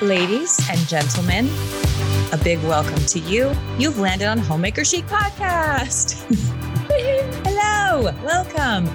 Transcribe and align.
Ladies 0.00 0.60
and 0.70 0.78
gentlemen, 0.86 1.48
a 2.30 2.38
big 2.44 2.62
welcome 2.62 3.04
to 3.06 3.18
you. 3.18 3.52
You've 3.80 3.98
landed 3.98 4.28
on 4.28 4.38
Homemaker 4.38 4.84
Chic 4.84 5.04
Podcast. 5.06 6.22
Hello, 7.44 8.12
welcome. 8.22 8.86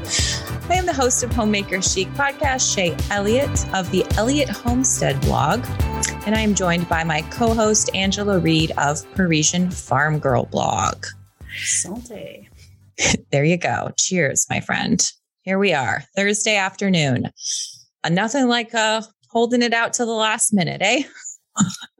I 0.70 0.76
am 0.76 0.86
the 0.86 0.94
host 0.94 1.22
of 1.22 1.34
Homemaker 1.34 1.82
Chic 1.82 2.08
Podcast, 2.14 2.74
Shaye 2.74 2.98
Elliott 3.12 3.50
of 3.74 3.92
the 3.92 4.06
Elliott 4.16 4.48
Homestead 4.48 5.20
blog, 5.20 5.66
and 6.26 6.36
I 6.36 6.40
am 6.40 6.56
joined 6.56 6.88
by 6.88 7.04
my 7.04 7.22
co 7.24 7.54
host, 7.54 7.94
Angela 7.94 8.40
Reed 8.40 8.72
of 8.78 9.04
Parisienne 9.14 9.68
Farmgirl 9.68 10.50
blog. 10.52 11.06
Salty. 11.66 12.48
there 13.30 13.44
you 13.44 13.58
go. 13.58 13.92
Cheers, 13.98 14.48
my 14.50 14.62
friend. 14.62 15.06
Here 15.42 15.60
we 15.60 15.74
are, 15.74 16.06
Thursday 16.16 16.56
afternoon. 16.56 17.30
Uh, 18.06 18.10
nothing 18.10 18.48
like 18.48 18.74
uh, 18.74 19.02
holding 19.34 19.62
it 19.62 19.74
out 19.74 19.94
to 19.94 20.06
the 20.06 20.12
last 20.12 20.54
minute, 20.54 20.82
eh? 20.82 21.04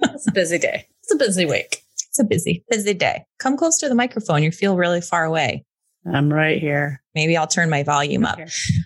it's 0.02 0.28
a 0.28 0.32
busy 0.32 0.58
day. 0.58 0.88
It's 1.02 1.14
a 1.14 1.18
busy 1.18 1.46
week. 1.46 1.84
It's 2.08 2.20
a 2.20 2.24
busy, 2.24 2.64
busy 2.70 2.94
day. 2.94 3.26
Come 3.40 3.58
close 3.58 3.78
to 3.80 3.90
the 3.90 3.96
microphone. 3.96 4.44
You 4.44 4.52
feel 4.52 4.78
really 4.78 5.02
far 5.02 5.26
away. 5.26 5.66
I'm 6.06 6.32
right 6.32 6.60
here. 6.60 7.02
Maybe 7.16 7.36
I'll 7.36 7.48
turn 7.48 7.70
my 7.70 7.84
volume 7.84 8.26
up. 8.26 8.40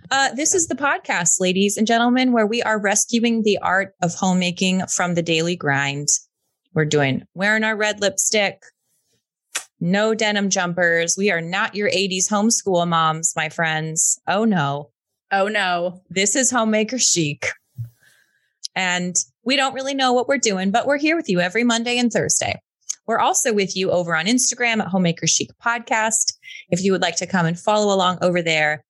Uh, 0.10 0.34
this 0.36 0.54
is 0.54 0.68
the 0.68 0.76
podcast, 0.76 1.42
ladies 1.42 1.76
and 1.76 1.86
gentlemen, 1.86 2.32
where 2.32 2.48
we 2.48 2.62
are 2.64 2.80
rescuing 2.80 3.44
the 3.44 3.58
art 3.58 3.94
of 4.02 4.14
homemaking 4.14 4.86
from 4.88 5.16
the 5.16 5.22
daily 5.22 5.56
grind. 5.56 6.08
We're 6.74 6.86
doing 6.86 7.24
wearing 7.34 7.64
our 7.64 7.76
red 7.76 8.00
lipstick, 8.00 8.62
no 9.80 10.14
denim 10.14 10.50
jumpers. 10.50 11.16
We 11.18 11.32
are 11.32 11.42
not 11.42 11.76
your 11.76 11.90
80s 11.90 12.30
homeschool 12.30 12.88
moms, 12.88 13.34
my 13.36 13.50
friends. 13.50 14.20
Oh 14.28 14.46
no. 14.46 14.92
Oh 15.32 15.48
no. 15.48 16.02
This 16.10 16.36
is 16.36 16.52
homemaker 16.52 17.00
chic. 17.00 17.48
And 18.78 19.18
we 19.44 19.56
don't 19.56 19.74
really 19.74 19.96
know 19.96 20.14
what 20.14 20.28
we're 20.28 20.38
doing, 20.38 20.70
but 20.70 20.86
we're 20.86 21.00
here 21.00 21.16
with 21.16 21.28
you 21.28 21.40
every 21.40 21.64
Monday 21.64 21.98
and 21.98 22.14
Thursday. 22.14 22.62
We're 23.08 23.18
also 23.18 23.52
with 23.52 23.76
you 23.76 23.90
over 23.90 24.16
on 24.16 24.28
Instagram 24.28 24.82
at 24.82 24.88
Homemaker 24.88 25.26
Chic 25.26 25.50
Podcast. 25.66 26.34
If 26.70 26.84
you 26.84 26.92
would 26.92 27.02
like 27.02 27.16
to 27.16 27.26
come 27.26 27.48
and 27.48 27.60
follow 27.60 27.92
along 27.92 28.20
over 28.22 28.40
there. 28.44 28.84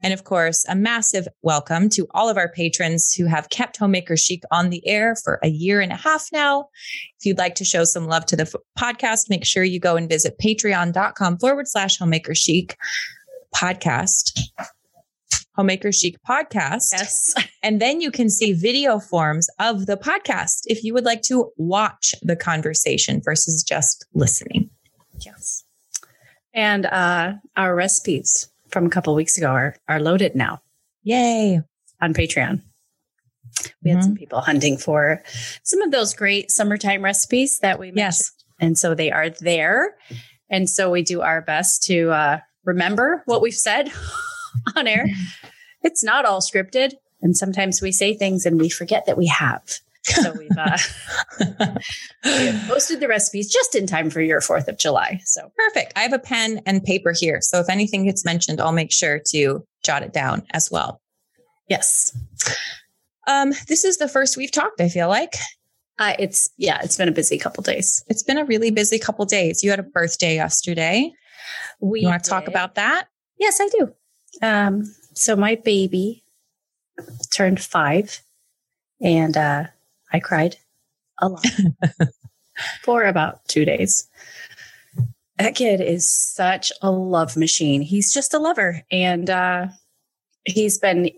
And 0.00 0.12
of 0.12 0.22
course, 0.22 0.64
a 0.68 0.76
massive 0.76 1.26
welcome 1.42 1.88
to 1.90 2.06
all 2.12 2.28
of 2.28 2.36
our 2.36 2.52
patrons 2.52 3.12
who 3.14 3.26
have 3.26 3.48
kept 3.50 3.78
Homemaker 3.78 4.16
Chic 4.16 4.44
on 4.52 4.70
the 4.70 4.86
air 4.86 5.16
for 5.16 5.40
a 5.42 5.48
year 5.48 5.80
and 5.80 5.90
a 5.90 5.96
half 5.96 6.28
now. 6.32 6.68
If 7.18 7.26
you'd 7.26 7.38
like 7.38 7.56
to 7.56 7.64
show 7.64 7.82
some 7.82 8.06
love 8.06 8.26
to 8.26 8.36
the 8.36 8.42
f- 8.42 8.54
podcast, 8.78 9.28
make 9.28 9.44
sure 9.44 9.64
you 9.64 9.80
go 9.80 9.96
and 9.96 10.08
visit 10.08 10.38
patreon.com 10.40 11.38
forward 11.38 11.66
slash 11.66 11.98
homemaker 11.98 12.36
chic 12.36 12.76
podcast. 13.52 14.40
Homemaker 15.56 15.92
Chic 15.92 16.16
podcast. 16.28 16.88
Yes. 16.92 17.34
And 17.64 17.80
then 17.80 18.00
you 18.00 18.10
can 18.10 18.28
see 18.28 18.52
video 18.52 18.98
forms 18.98 19.48
of 19.60 19.86
the 19.86 19.96
podcast 19.96 20.62
if 20.64 20.82
you 20.82 20.92
would 20.94 21.04
like 21.04 21.22
to 21.22 21.52
watch 21.56 22.12
the 22.20 22.34
conversation 22.34 23.22
versus 23.24 23.62
just 23.62 24.04
listening. 24.14 24.68
Yes. 25.24 25.62
And 26.52 26.86
uh, 26.86 27.34
our 27.56 27.76
recipes 27.76 28.50
from 28.68 28.86
a 28.86 28.90
couple 28.90 29.14
weeks 29.14 29.38
ago 29.38 29.46
are, 29.46 29.76
are 29.88 30.00
loaded 30.00 30.34
now 30.34 30.60
Yay. 31.04 31.60
on 32.00 32.14
Patreon. 32.14 32.62
We 33.84 33.90
had 33.92 34.02
some 34.02 34.16
people 34.16 34.40
hunting 34.40 34.76
for 34.76 35.22
some 35.62 35.82
of 35.82 35.92
those 35.92 36.14
great 36.14 36.50
summertime 36.50 37.02
recipes 37.02 37.58
that 37.60 37.78
we 37.78 37.92
mentioned. 37.92 37.98
Yes. 37.98 38.32
And 38.58 38.78
so 38.78 38.94
they 38.94 39.12
are 39.12 39.30
there. 39.30 39.96
And 40.50 40.68
so 40.68 40.90
we 40.90 41.02
do 41.02 41.20
our 41.20 41.42
best 41.42 41.84
to 41.84 42.10
uh, 42.10 42.38
remember 42.64 43.22
what 43.26 43.40
we've 43.40 43.54
said 43.54 43.92
on 44.76 44.86
air. 44.86 45.06
It's 45.82 46.02
not 46.04 46.24
all 46.24 46.40
scripted. 46.40 46.92
And 47.20 47.36
sometimes 47.36 47.80
we 47.80 47.92
say 47.92 48.14
things 48.14 48.44
and 48.46 48.60
we 48.60 48.68
forget 48.68 49.06
that 49.06 49.16
we 49.16 49.26
have. 49.26 49.62
So 50.04 50.32
we've 50.36 50.50
uh, 50.58 50.76
we 52.24 52.30
have 52.46 52.68
posted 52.68 52.98
the 53.00 53.06
recipes 53.08 53.52
just 53.52 53.76
in 53.76 53.86
time 53.86 54.10
for 54.10 54.20
your 54.20 54.40
4th 54.40 54.66
of 54.66 54.76
July. 54.78 55.20
So 55.24 55.52
Perfect. 55.56 55.92
I 55.94 56.00
have 56.00 56.12
a 56.12 56.18
pen 56.18 56.60
and 56.66 56.82
paper 56.82 57.12
here. 57.16 57.40
So 57.40 57.60
if 57.60 57.68
anything 57.70 58.06
gets 58.06 58.24
mentioned, 58.24 58.60
I'll 58.60 58.72
make 58.72 58.90
sure 58.92 59.20
to 59.28 59.64
jot 59.84 60.02
it 60.02 60.12
down 60.12 60.42
as 60.50 60.70
well. 60.72 61.00
yes, 61.68 62.16
Um, 63.28 63.52
this 63.68 63.84
is 63.84 63.98
the 63.98 64.08
first 64.08 64.36
we've 64.36 64.50
talked, 64.50 64.80
I 64.80 64.88
feel 64.88 65.06
like. 65.08 65.34
uh, 66.00 66.14
it's, 66.18 66.50
yeah, 66.56 66.80
it's 66.82 66.96
been 66.96 67.08
a 67.08 67.12
busy 67.12 67.38
couple 67.38 67.62
days. 67.62 68.02
It's 68.08 68.24
been 68.24 68.38
a 68.38 68.44
really 68.44 68.72
busy 68.72 68.98
couple 68.98 69.24
days. 69.24 69.62
You 69.62 69.70
had 69.70 69.78
a 69.78 69.84
birthday 69.84 70.34
yesterday. 70.34 71.12
We 71.80 72.00
You 72.00 72.08
want 72.08 72.24
to 72.24 72.30
talk 72.30 72.48
about 72.48 72.74
that? 72.74 73.06
Yes, 73.38 73.60
I 73.60 73.68
do. 73.68 73.94
Um, 74.40 74.94
so 75.14 75.36
my 75.36 75.56
baby 75.56 76.22
turned 77.32 77.60
five 77.60 78.20
and 79.00 79.36
uh, 79.36 79.64
I 80.12 80.20
cried 80.20 80.56
a 81.20 81.28
lot 81.28 81.44
for 82.82 83.04
about 83.04 83.46
two 83.48 83.64
days. 83.64 84.08
That 85.38 85.54
kid 85.54 85.80
is 85.80 86.08
such 86.08 86.72
a 86.82 86.90
love 86.90 87.36
machine. 87.36 87.82
He's 87.82 88.12
just 88.12 88.34
a 88.34 88.38
lover. 88.38 88.82
And 88.90 89.28
uh, 89.28 89.68
he's 90.44 90.78
been, 90.78 91.10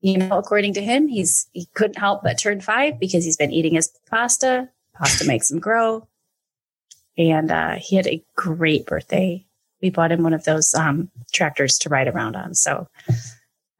you 0.00 0.18
know, 0.18 0.38
according 0.38 0.74
to 0.74 0.82
him, 0.82 1.08
he's 1.08 1.48
he 1.52 1.66
couldn't 1.74 1.98
help 1.98 2.22
but 2.22 2.38
turn 2.38 2.60
five 2.60 2.98
because 2.98 3.24
he's 3.24 3.36
been 3.36 3.52
eating 3.52 3.74
his 3.74 3.90
pasta. 4.10 4.68
Pasta 4.94 5.24
makes 5.24 5.50
him 5.50 5.58
grow. 5.58 6.06
And 7.16 7.50
uh, 7.50 7.76
he 7.76 7.96
had 7.96 8.06
a 8.06 8.24
great 8.36 8.86
birthday 8.86 9.46
we 9.82 9.90
bought 9.90 10.12
him 10.12 10.22
one 10.22 10.32
of 10.32 10.44
those 10.44 10.74
um, 10.74 11.10
tractors 11.32 11.76
to 11.78 11.88
ride 11.88 12.08
around 12.08 12.36
on. 12.36 12.54
So 12.54 12.86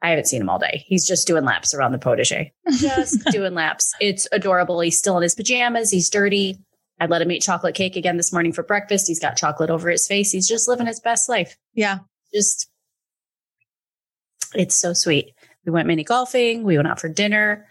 I 0.01 0.09
haven't 0.09 0.27
seen 0.27 0.41
him 0.41 0.49
all 0.49 0.59
day. 0.59 0.83
He's 0.85 1.07
just 1.07 1.25
doing 1.25 1.45
laps 1.45 1.73
around 1.73 1.93
the 1.93 1.97
potager, 1.97 2.51
just 2.77 3.23
doing 3.31 3.53
laps. 3.53 3.93
It's 4.01 4.27
adorable. 4.33 4.81
He's 4.81 4.97
still 4.97 5.15
in 5.17 5.23
his 5.23 5.33
pajamas. 5.33 5.89
He's 5.89 6.09
dirty. 6.09 6.59
I 6.99 7.05
let 7.05 7.21
him 7.21 7.31
eat 7.31 7.41
chocolate 7.41 7.73
cake 7.73 7.95
again 7.95 8.17
this 8.17 8.33
morning 8.33 8.51
for 8.51 8.63
breakfast. 8.63 9.07
He's 9.07 9.19
got 9.19 9.37
chocolate 9.37 9.69
over 9.69 9.89
his 9.89 10.05
face. 10.05 10.31
He's 10.31 10.47
just 10.47 10.67
living 10.67 10.87
his 10.87 10.99
best 10.99 11.29
life. 11.29 11.57
Yeah. 11.73 11.99
Just, 12.33 12.69
it's 14.53 14.75
so 14.75 14.93
sweet. 14.93 15.33
We 15.65 15.71
went 15.71 15.87
mini 15.87 16.03
golfing. 16.03 16.63
We 16.63 16.75
went 16.75 16.87
out 16.87 16.99
for 16.99 17.09
dinner, 17.09 17.65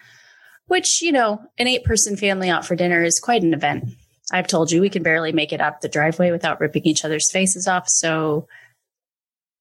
which, 0.66 1.02
you 1.02 1.12
know, 1.12 1.40
an 1.58 1.68
eight 1.68 1.84
person 1.84 2.16
family 2.16 2.48
out 2.48 2.64
for 2.64 2.74
dinner 2.74 3.02
is 3.02 3.20
quite 3.20 3.42
an 3.42 3.52
event. 3.52 3.84
I've 4.32 4.46
told 4.46 4.72
you 4.72 4.80
we 4.80 4.90
can 4.90 5.02
barely 5.02 5.32
make 5.32 5.52
it 5.52 5.60
up 5.60 5.80
the 5.80 5.88
driveway 5.88 6.30
without 6.30 6.60
ripping 6.60 6.84
each 6.84 7.04
other's 7.04 7.30
faces 7.30 7.68
off. 7.68 7.88
So 7.88 8.48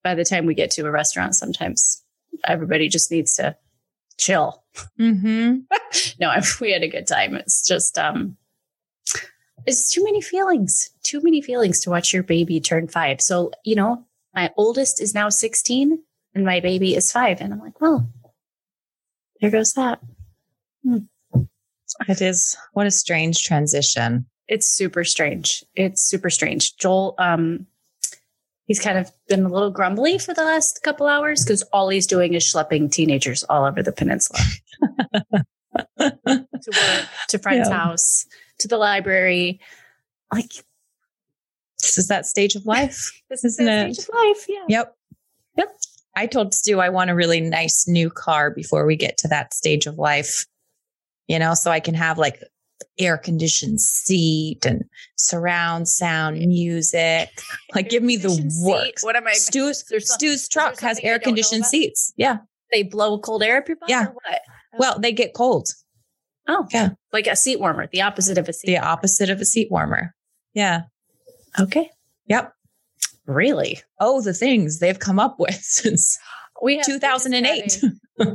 by 0.04 0.16
the 0.16 0.26
time 0.26 0.46
we 0.46 0.56
get 0.56 0.72
to 0.72 0.86
a 0.86 0.92
restaurant, 0.92 1.36
sometimes 1.36 2.02
everybody 2.46 2.88
just 2.88 3.12
needs 3.12 3.36
to 3.36 3.56
chill. 4.18 4.64
Mm-hmm. 5.00 5.60
No, 6.22 6.34
we 6.62 6.72
had 6.72 6.84
a 6.84 6.88
good 6.88 7.06
time. 7.06 7.36
It's 7.36 7.68
just, 7.68 7.98
um, 7.98 8.38
it's 9.66 9.92
too 9.92 10.04
many 10.06 10.22
feelings, 10.22 10.90
too 11.04 11.20
many 11.22 11.42
feelings 11.42 11.82
to 11.82 11.90
watch 11.90 12.14
your 12.14 12.24
baby 12.24 12.62
turn 12.62 12.88
five. 12.88 13.20
So, 13.20 13.52
you 13.66 13.76
know, 13.76 14.06
my 14.34 14.52
oldest 14.56 15.02
is 15.02 15.14
now 15.14 15.28
16 15.28 16.00
and 16.34 16.46
my 16.46 16.62
baby 16.62 16.96
is 16.96 17.12
five. 17.12 17.42
And 17.42 17.52
I'm 17.52 17.60
like, 17.60 17.82
well, 17.82 18.08
there 19.42 19.52
goes 19.52 19.74
that. 19.74 20.00
It 22.08 22.22
is 22.22 22.56
what 22.72 22.88
a 22.88 22.92
strange 22.92 23.44
transition. 23.44 24.28
It's 24.52 24.68
super 24.68 25.06
strange. 25.06 25.64
It's 25.76 26.02
super 26.04 26.30
strange. 26.30 26.76
Joel, 26.76 27.16
um, 27.18 27.66
he's 28.66 28.82
kind 28.82 28.98
of 28.98 29.10
been 29.30 29.46
a 29.46 29.50
little 29.50 29.72
grumbly 29.72 30.18
for 30.18 30.34
the 30.34 30.44
last 30.44 30.84
couple 30.84 31.08
hours 31.08 31.44
because 31.46 31.64
all 31.72 31.88
he's 31.88 32.06
doing 32.06 32.34
is 32.34 32.44
schlepping 32.44 32.92
teenagers 32.92 33.44
all 33.46 33.64
over 33.66 33.82
the 33.82 33.94
peninsula 33.94 34.40
to 36.00 36.72
work, 36.74 37.06
to 37.30 37.40
friend's 37.40 37.70
Yeah. 37.70 37.76
house, 37.78 38.26
to 38.60 38.68
the 38.68 38.78
library. 38.78 39.62
Like 40.34 40.52
This 41.82 41.98
is 41.98 42.10
that 42.10 42.26
stage 42.26 42.56
of 42.56 42.66
life. 42.66 43.10
this 43.30 43.46
is 43.46 43.58
Isn't 43.58 43.66
the 43.88 43.94
stage 43.94 44.10
of 44.10 44.14
life. 44.14 44.46
Yeah. 44.50 44.66
Yep. 44.68 44.96
Yep. 45.58 45.78
I 46.18 46.28
told 46.28 46.54
Stu 46.54 46.82
I 46.82 46.90
want 46.90 47.10
a 47.10 47.16
really 47.16 47.40
nice 47.40 47.88
new 47.88 48.10
car 48.10 48.52
before 48.52 48.86
we 48.86 48.98
get 48.98 49.18
to 49.20 49.30
that 49.30 49.54
stage 49.54 49.86
of 49.86 49.98
life, 49.98 50.46
you 51.30 51.40
know, 51.40 51.54
so 51.54 51.72
I 51.72 51.80
can 51.80 51.94
have 51.96 52.18
like 52.18 52.44
air 53.02 53.18
conditioned 53.18 53.82
seat 53.82 54.66
and 54.66 54.84
surround 55.18 55.88
sound 55.88 56.40
music. 56.40 57.30
Like, 57.74 57.90
give 57.90 58.04
me 58.04 58.18
the 58.18 58.30
works. 58.66 59.02
What 59.04 59.16
am 59.16 59.26
I? 59.28 59.32
Stu's, 59.34 59.86
Stu's 60.00 60.50
truck 60.50 60.80
has 60.82 61.00
air 61.04 61.20
conditioned 61.20 61.66
seats. 61.66 62.12
Yeah. 62.18 62.40
They 62.72 62.84
blow 62.84 63.18
cold 63.18 63.44
air 63.44 63.58
up 63.60 63.68
your 63.70 63.78
butt. 63.78 63.90
Yeah. 63.90 64.08
Or 64.08 64.14
what? 64.14 64.42
Oh. 64.46 64.78
Well, 64.78 65.00
they 65.00 65.14
get 65.14 65.34
cold. 65.34 65.70
Oh, 66.50 66.68
Yeah. 66.74 66.90
Like 67.14 67.28
a 67.28 67.36
seat 67.38 67.62
warmer, 67.62 67.88
the 67.88 68.02
opposite 68.02 68.38
of 68.38 68.50
a 68.50 68.54
seat. 68.54 68.68
The 68.68 68.78
opposite 68.80 69.30
of 69.30 69.40
a 69.40 69.46
seat 69.46 69.70
warmer. 69.72 70.14
Yeah. 70.54 70.82
Okay. 71.60 71.90
Yep. 72.28 72.54
Really? 73.26 73.80
Oh, 74.00 74.22
the 74.22 74.34
things 74.34 74.80
they've 74.80 75.00
come 75.00 75.20
up 75.20 75.40
with 75.40 75.56
since 75.62 76.18
We 76.62 76.78
have- 76.78 76.86
2008. 76.86 77.84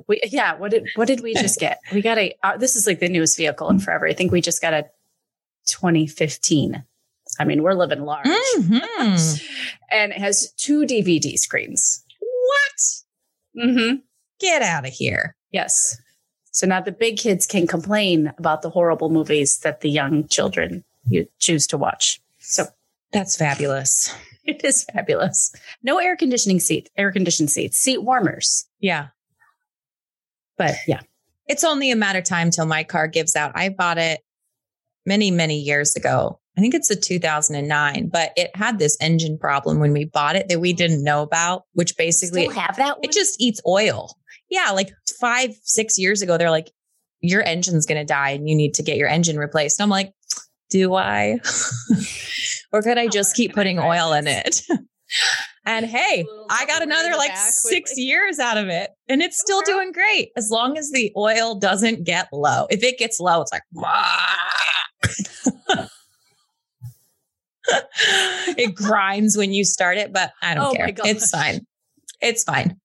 We, 0.08 0.20
yeah. 0.24 0.54
What 0.56 0.72
did 0.72 0.88
what 0.96 1.06
did 1.06 1.20
we 1.20 1.34
just 1.44 1.60
get? 1.60 1.80
We 1.92 2.02
got 2.02 2.18
a. 2.18 2.34
Uh, 2.42 2.56
this 2.56 2.74
is 2.76 2.86
like 2.86 2.98
the 3.00 3.08
newest 3.08 3.36
vehicle 3.36 3.68
in 3.70 3.78
forever. 3.78 4.06
I 4.08 4.14
think 4.14 4.32
we 4.32 4.40
just 4.40 4.60
got 4.60 4.74
a 4.74 4.86
2015. 5.66 6.82
I 7.38 7.44
mean, 7.44 7.62
we're 7.62 7.74
living 7.74 8.00
large, 8.04 8.26
Mhm. 8.56 9.42
and 9.90 10.12
it 10.12 10.18
has 10.18 10.52
two 10.56 10.82
DVD 10.86 11.36
screens. 11.38 12.04
What? 12.20 13.64
Mm-hmm. 13.66 13.96
Get 14.40 14.62
out 14.62 14.86
of 14.86 14.92
here. 14.92 15.34
Yes. 15.50 16.00
So 16.52 16.66
now 16.66 16.80
the 16.80 16.92
big 16.92 17.18
kids 17.18 17.46
can 17.46 17.66
complain 17.66 18.32
about 18.38 18.62
the 18.62 18.70
horrible 18.70 19.10
movies 19.10 19.58
that 19.58 19.80
the 19.82 19.90
young 19.90 20.26
children 20.28 20.84
you 21.08 21.26
choose 21.38 21.66
to 21.68 21.76
watch. 21.76 22.20
So 22.38 22.64
That's 23.12 23.36
fabulous. 23.36 24.14
it 24.52 24.64
is 24.64 24.84
fabulous. 24.84 25.52
No 25.82 25.98
air 25.98 26.16
conditioning 26.16 26.60
seat, 26.60 26.90
air 26.96 27.12
conditioned 27.12 27.50
seats, 27.50 27.78
seat 27.78 28.02
warmers. 28.02 28.66
Yeah. 28.80 29.08
But 30.58 30.76
yeah, 30.86 31.00
It's 31.46 31.64
only 31.64 31.90
a 31.90 31.96
matter 31.96 32.20
of 32.20 32.24
time 32.24 32.50
till 32.50 32.66
my 32.66 32.82
car 32.82 33.08
gives 33.08 33.36
out. 33.36 33.52
I 33.54 33.68
bought 33.68 33.98
it 33.98 34.20
many, 35.04 35.30
many 35.30 35.58
years 35.58 35.94
ago. 35.96 36.40
I 36.56 36.62
think 36.62 36.74
it's 36.74 36.90
a 36.90 36.96
2009, 36.96 38.08
but 38.08 38.32
it 38.36 38.50
had 38.56 38.78
this 38.78 38.96
engine 39.00 39.36
problem 39.38 39.78
when 39.78 39.92
we 39.92 40.06
bought 40.06 40.36
it 40.36 40.48
that 40.48 40.60
we 40.60 40.72
didn't 40.72 41.04
know 41.04 41.20
about, 41.22 41.64
which 41.74 41.96
basically 41.98 42.48
still 42.48 42.58
have 42.58 42.76
that 42.76 42.96
one. 42.96 43.04
it 43.04 43.12
just 43.12 43.38
eats 43.38 43.60
oil. 43.66 44.16
Yeah, 44.48 44.70
like 44.70 44.90
five, 45.20 45.50
six 45.62 45.98
years 45.98 46.22
ago, 46.22 46.38
they're 46.38 46.50
like, 46.50 46.72
your 47.20 47.46
engine's 47.46 47.84
going 47.84 48.00
to 48.00 48.04
die 48.06 48.30
and 48.30 48.48
you 48.48 48.54
need 48.54 48.74
to 48.74 48.82
get 48.82 48.96
your 48.96 49.08
engine 49.08 49.38
replaced. 49.38 49.78
And 49.78 49.84
I'm 49.84 49.90
like, 49.90 50.12
do 50.70 50.94
I? 50.94 51.38
or 52.72 52.82
could 52.82 52.98
I 52.98 53.08
just 53.08 53.36
keep 53.36 53.54
putting 53.54 53.78
oil 53.78 54.12
in 54.12 54.26
it? 54.26 54.62
and 55.66 55.86
hey, 55.86 56.24
I 56.50 56.66
got 56.66 56.82
another 56.82 57.10
like 57.16 57.36
six 57.36 57.96
years 57.96 58.38
out 58.38 58.58
of 58.58 58.68
it 58.68 58.90
and 59.08 59.22
it's 59.22 59.38
still 59.38 59.62
doing 59.62 59.92
great 59.92 60.30
as 60.36 60.50
long 60.50 60.78
as 60.78 60.90
the 60.90 61.12
oil 61.16 61.54
doesn't 61.54 62.04
get 62.04 62.28
low. 62.32 62.66
If 62.70 62.82
it 62.82 62.98
gets 62.98 63.20
low, 63.20 63.42
it's 63.42 63.52
like, 63.52 63.62
it 68.56 68.74
grinds 68.74 69.36
when 69.36 69.52
you 69.52 69.64
start 69.64 69.98
it, 69.98 70.12
but 70.12 70.32
I 70.42 70.54
don't 70.54 70.66
Oh 70.66 70.72
care. 70.72 70.90
It's 71.04 71.30
fine. 71.30 71.66
It's 72.20 72.44
fine. 72.44 72.76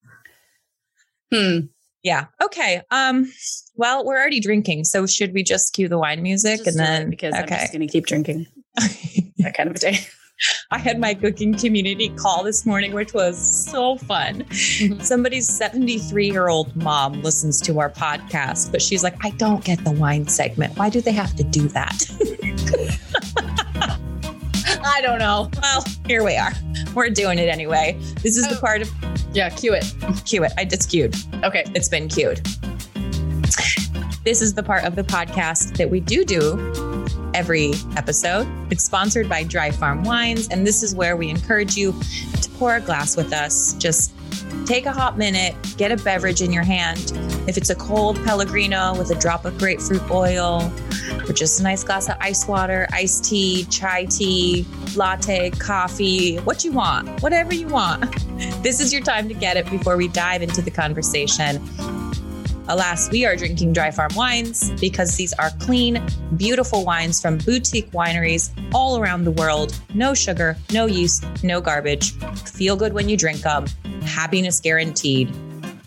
Hmm. 1.32 1.60
Yeah. 2.04 2.26
Okay. 2.42 2.82
Um, 2.92 3.32
well, 3.76 4.06
we're 4.06 4.18
already 4.18 4.40
drinking. 4.40 4.86
So 4.86 5.06
should 5.06 5.34
we 5.34 5.44
just 5.44 5.74
cue 5.74 5.88
the 5.88 5.98
wine 6.00 6.22
music 6.24 6.64
Just 6.64 6.70
and 6.70 6.80
then 6.80 7.10
because 7.10 7.34
I'm 7.36 7.48
just 7.48 7.72
going 7.72 7.86
to 7.86 7.92
keep 7.92 8.06
drinking 8.08 8.48
that 9.38 9.54
kind 9.56 9.70
of 9.70 9.76
a 9.76 9.80
day. 9.80 10.00
I 10.72 10.80
had 10.80 11.00
my 11.00 11.14
cooking 11.14 11.54
community 11.54 12.10
call 12.10 12.44
this 12.44 12.66
morning, 12.66 12.94
which 12.94 13.14
was 13.14 13.38
so 13.38 13.98
fun. 13.98 14.42
Mhm. 14.46 15.04
Somebody's 15.04 15.48
73 15.48 16.32
year 16.32 16.48
old 16.48 16.76
mom 16.76 17.22
listens 17.22 17.62
to 17.62 17.80
our 17.80 17.92
podcast, 17.92 18.72
but 18.72 18.82
she's 18.82 19.04
like, 19.04 19.24
I 19.24 19.30
don't 19.32 19.64
get 19.64 19.84
the 19.84 19.92
wine 19.92 20.28
segment. 20.28 20.76
Why 20.78 20.90
do 20.90 21.00
they 21.00 21.12
have 21.12 21.36
to 21.36 21.44
do 21.44 21.68
that? 21.70 22.02
I 24.84 25.02
don't 25.02 25.20
know. 25.20 25.50
Well, 25.62 25.84
here 26.08 26.24
we 26.24 26.36
are. 26.36 26.52
We're 26.94 27.10
doing 27.10 27.40
it 27.40 27.48
anyway. 27.50 27.98
This 28.22 28.38
is 28.38 28.48
the 28.48 28.58
Oh. 28.58 28.60
part 28.62 28.82
of 28.82 28.90
Yeah, 29.34 29.50
cue 29.50 29.74
it. 29.74 29.86
cue 30.26 30.44
it. 30.44 30.52
I 30.58 30.66
just 30.66 30.90
cued. 30.90 31.16
Okay. 31.44 31.64
It's 31.76 31.88
been 31.90 32.08
cued. 32.10 32.46
This 34.24 34.42
is 34.42 34.54
the 34.54 34.62
part 34.64 34.84
of 34.84 34.96
the 34.96 35.04
podcast 35.04 35.78
that 35.78 35.90
we 35.90 36.00
do 36.00 36.24
do 36.24 37.06
every 37.34 37.74
episode. 37.96 38.48
It's 38.72 38.84
sponsored 38.84 39.28
by 39.30 39.44
Dry 39.44 39.72
Farm 39.72 40.04
Wines, 40.04 40.48
and 40.50 40.66
this 40.68 40.84
is 40.84 40.94
where 40.94 41.16
we 41.18 41.30
encourage 41.30 41.76
you 41.76 41.94
to 42.42 42.50
pour 42.52 42.76
a 42.76 42.82
glass 42.82 43.16
with 43.18 43.34
us. 43.34 43.74
Just 43.80 44.12
take 44.66 44.86
a 44.86 44.92
hot 44.92 45.18
minute, 45.18 45.56
get 45.78 45.92
a 45.92 45.98
beverage 45.98 46.42
in 46.42 46.52
your 46.52 46.64
hand. 46.64 47.12
If 47.48 47.58
it's 47.58 47.70
a 47.70 47.76
cold 47.76 48.24
Pellegrino 48.24 48.98
with 48.98 49.12
a 49.12 49.16
drop 49.16 49.46
of 49.46 49.58
grapefruit 49.58 50.10
oil, 50.10 50.72
or 51.28 51.34
just 51.34 51.60
a 51.60 51.64
nice 51.64 51.84
glass 51.84 52.10
of 52.10 52.16
ice 52.20 52.48
water, 52.48 52.88
iced 52.92 53.24
tea, 53.24 53.66
chai 53.66 54.06
tea, 54.06 54.66
latte, 54.96 55.52
coffee, 55.52 56.38
what 56.38 56.64
you 56.64 56.72
want, 56.72 57.22
whatever 57.22 57.54
you 57.54 57.68
want. 57.68 58.16
This 58.64 58.80
is 58.80 58.92
your 58.92 59.04
time 59.04 59.28
to 59.28 59.36
get 59.36 59.56
it 59.56 59.70
before 59.70 59.98
we 59.98 60.08
dive 60.08 60.42
into 60.42 60.64
the 60.64 60.72
conversation. 60.72 61.62
Alas, 62.72 63.10
we 63.12 63.26
are 63.26 63.36
drinking 63.36 63.74
dry 63.74 63.92
farm 63.92 64.12
wines 64.16 64.72
because 64.80 65.18
these 65.18 65.34
are 65.34 65.50
clean, 65.60 66.02
beautiful 66.38 66.86
wines 66.86 67.22
from 67.22 67.38
boutique 67.38 67.92
wineries 67.92 68.50
all 68.74 68.98
around 68.98 69.26
the 69.26 69.32
world. 69.32 69.78
No 69.94 70.14
sugar, 70.14 70.56
no 70.72 70.86
yeast, 70.86 71.26
no 71.44 71.60
garbage. 71.60 72.14
Feel 72.46 72.78
good 72.78 72.94
when 72.94 73.10
you 73.10 73.18
drink 73.18 73.42
them. 73.42 73.66
Happiness 74.04 74.62
guaranteed. 74.62 75.30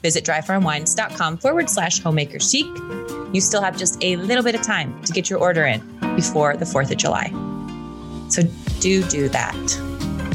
Visit 0.03 0.27
dryfarmwines.com 0.27 1.39
forward 1.39 1.71
slash 1.71 2.01
homemaker 2.01 2.39
chic. 2.39 2.67
You 3.33 3.41
still 3.41 3.63
have 3.63 3.79
just 3.79 3.97
a 4.05 4.17
little 4.17 4.45
bit 4.45 4.55
of 4.55 4.61
time 4.61 5.03
to 5.05 5.13
get 5.15 5.31
your 5.31 5.39
order 5.39 5.65
in 5.65 5.81
before 6.17 6.55
the 6.55 6.67
4th 6.67 6.91
of 6.91 6.99
July. 6.99 7.31
So 8.29 8.43
do 8.81 9.03
do 9.05 9.31
that. 9.31 9.71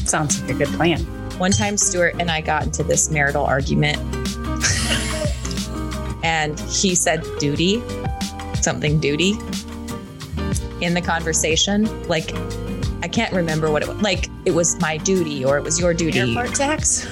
Sounds 0.08 0.42
like 0.42 0.50
a 0.50 0.54
good 0.56 0.70
plan. 0.70 1.02
One 1.38 1.52
time, 1.52 1.78
Stuart 1.78 2.16
and 2.20 2.32
I 2.32 2.42
got 2.42 2.64
into 2.64 2.82
this 2.84 3.12
marital 3.12 3.46
argument, 3.46 3.98
and 6.40 6.58
he 6.58 6.96
said 6.96 7.22
duty, 7.38 7.84
something 8.62 8.98
duty 9.00 9.32
in 10.80 10.94
the 10.94 11.02
conversation. 11.02 11.84
Like, 12.08 12.34
I 13.04 13.10
can't 13.10 13.34
remember 13.34 13.70
what 13.70 13.82
it 13.82 13.90
was. 13.90 14.02
Like, 14.02 14.30
it 14.46 14.52
was 14.52 14.80
my 14.80 14.96
duty 14.98 15.44
or 15.44 15.58
it 15.58 15.64
was 15.64 15.78
your 15.78 15.94
duty. 15.94 16.20
Airport 16.20 16.56
tax? 16.56 17.06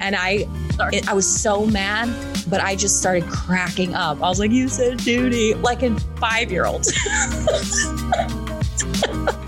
And 0.00 0.16
I, 0.16 0.48
it, 0.92 1.08
I 1.08 1.12
was 1.12 1.28
so 1.28 1.64
mad, 1.64 2.12
but 2.48 2.60
I 2.60 2.74
just 2.74 2.98
started 2.98 3.24
cracking 3.28 3.94
up. 3.94 4.18
I 4.18 4.28
was 4.28 4.40
like, 4.40 4.50
"You 4.50 4.68
said 4.68 4.98
duty," 4.98 5.54
like 5.54 5.82
a 5.82 5.98
five-year-old. 6.20 6.86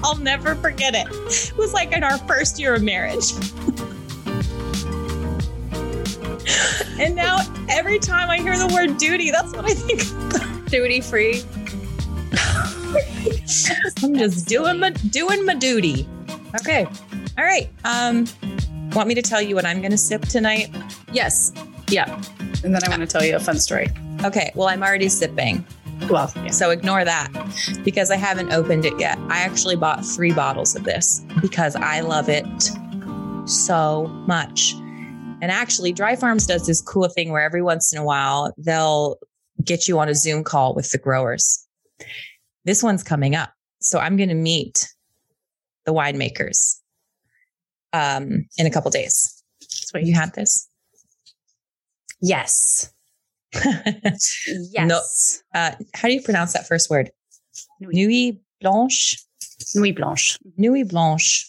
I'll 0.02 0.16
never 0.16 0.54
forget 0.54 0.94
it. 0.94 1.06
It 1.10 1.56
was 1.56 1.74
like 1.74 1.92
in 1.92 2.02
our 2.02 2.18
first 2.18 2.58
year 2.58 2.74
of 2.74 2.82
marriage. 2.82 3.32
and 6.98 7.14
now 7.14 7.38
every 7.68 7.98
time 7.98 8.30
I 8.30 8.38
hear 8.38 8.56
the 8.58 8.72
word 8.74 8.96
duty, 8.98 9.30
that's 9.30 9.52
what 9.54 9.64
I 9.64 9.74
think. 9.74 10.70
duty 10.70 11.00
free. 11.00 11.42
I'm 14.02 14.14
just 14.16 14.46
doing 14.48 14.78
my 14.78 14.90
doing 14.90 15.44
my 15.44 15.54
duty. 15.54 16.08
Okay. 16.60 16.86
All 17.36 17.44
right. 17.44 17.70
Um, 17.84 18.26
want 18.92 19.08
me 19.08 19.14
to 19.14 19.22
tell 19.22 19.40
you 19.42 19.54
what 19.54 19.64
I'm 19.66 19.80
going 19.80 19.90
to 19.90 19.98
sip 19.98 20.22
tonight? 20.22 20.74
Yes. 21.12 21.52
Yeah. 21.88 22.14
And 22.64 22.74
then 22.74 22.80
I 22.84 22.88
want 22.88 23.00
to 23.02 23.06
tell 23.06 23.22
you 23.24 23.36
a 23.36 23.40
fun 23.40 23.58
story. 23.58 23.88
Okay. 24.24 24.50
Well, 24.54 24.68
I'm 24.68 24.82
already 24.82 25.08
sipping, 25.08 25.64
Well, 26.10 26.32
yeah. 26.36 26.50
so 26.50 26.70
ignore 26.70 27.04
that 27.04 27.28
because 27.84 28.10
I 28.10 28.16
haven't 28.16 28.52
opened 28.52 28.84
it 28.84 28.98
yet. 28.98 29.18
I 29.28 29.38
actually 29.40 29.76
bought 29.76 30.04
three 30.04 30.32
bottles 30.32 30.74
of 30.74 30.84
this 30.84 31.22
because 31.40 31.76
I 31.76 32.00
love 32.00 32.28
it 32.28 32.46
so 33.48 34.06
much. 34.26 34.74
And 35.40 35.52
actually, 35.52 35.92
Dry 35.92 36.16
Farms 36.16 36.46
does 36.46 36.66
this 36.66 36.80
cool 36.80 37.08
thing 37.08 37.30
where 37.30 37.42
every 37.42 37.62
once 37.62 37.92
in 37.92 37.98
a 37.98 38.04
while 38.04 38.52
they'll 38.58 39.18
get 39.64 39.88
you 39.88 39.98
on 39.98 40.08
a 40.08 40.14
Zoom 40.14 40.44
call 40.44 40.74
with 40.74 40.90
the 40.90 40.98
growers. 40.98 41.66
This 42.64 42.82
one's 42.82 43.02
coming 43.02 43.34
up. 43.34 43.52
So 43.80 43.98
I'm 43.98 44.16
going 44.16 44.28
to 44.28 44.34
meet 44.34 44.88
the 45.84 45.92
winemakers 45.92 46.78
um, 47.92 48.46
in 48.56 48.66
a 48.66 48.70
couple 48.70 48.90
days. 48.90 49.42
Sweet. 49.60 50.06
You 50.06 50.14
had 50.14 50.34
this? 50.34 50.68
Yes. 52.20 52.92
Yes. 54.72 55.42
uh, 55.54 55.72
how 55.94 56.08
do 56.08 56.14
you 56.14 56.22
pronounce 56.22 56.52
that 56.52 56.66
first 56.66 56.90
word? 56.90 57.10
Nuit. 57.80 57.94
Nuit 57.94 58.38
Blanche. 58.60 59.16
Nuit 59.74 59.96
Blanche. 59.96 60.38
Nuit 60.58 60.88
Blanche. 60.88 61.48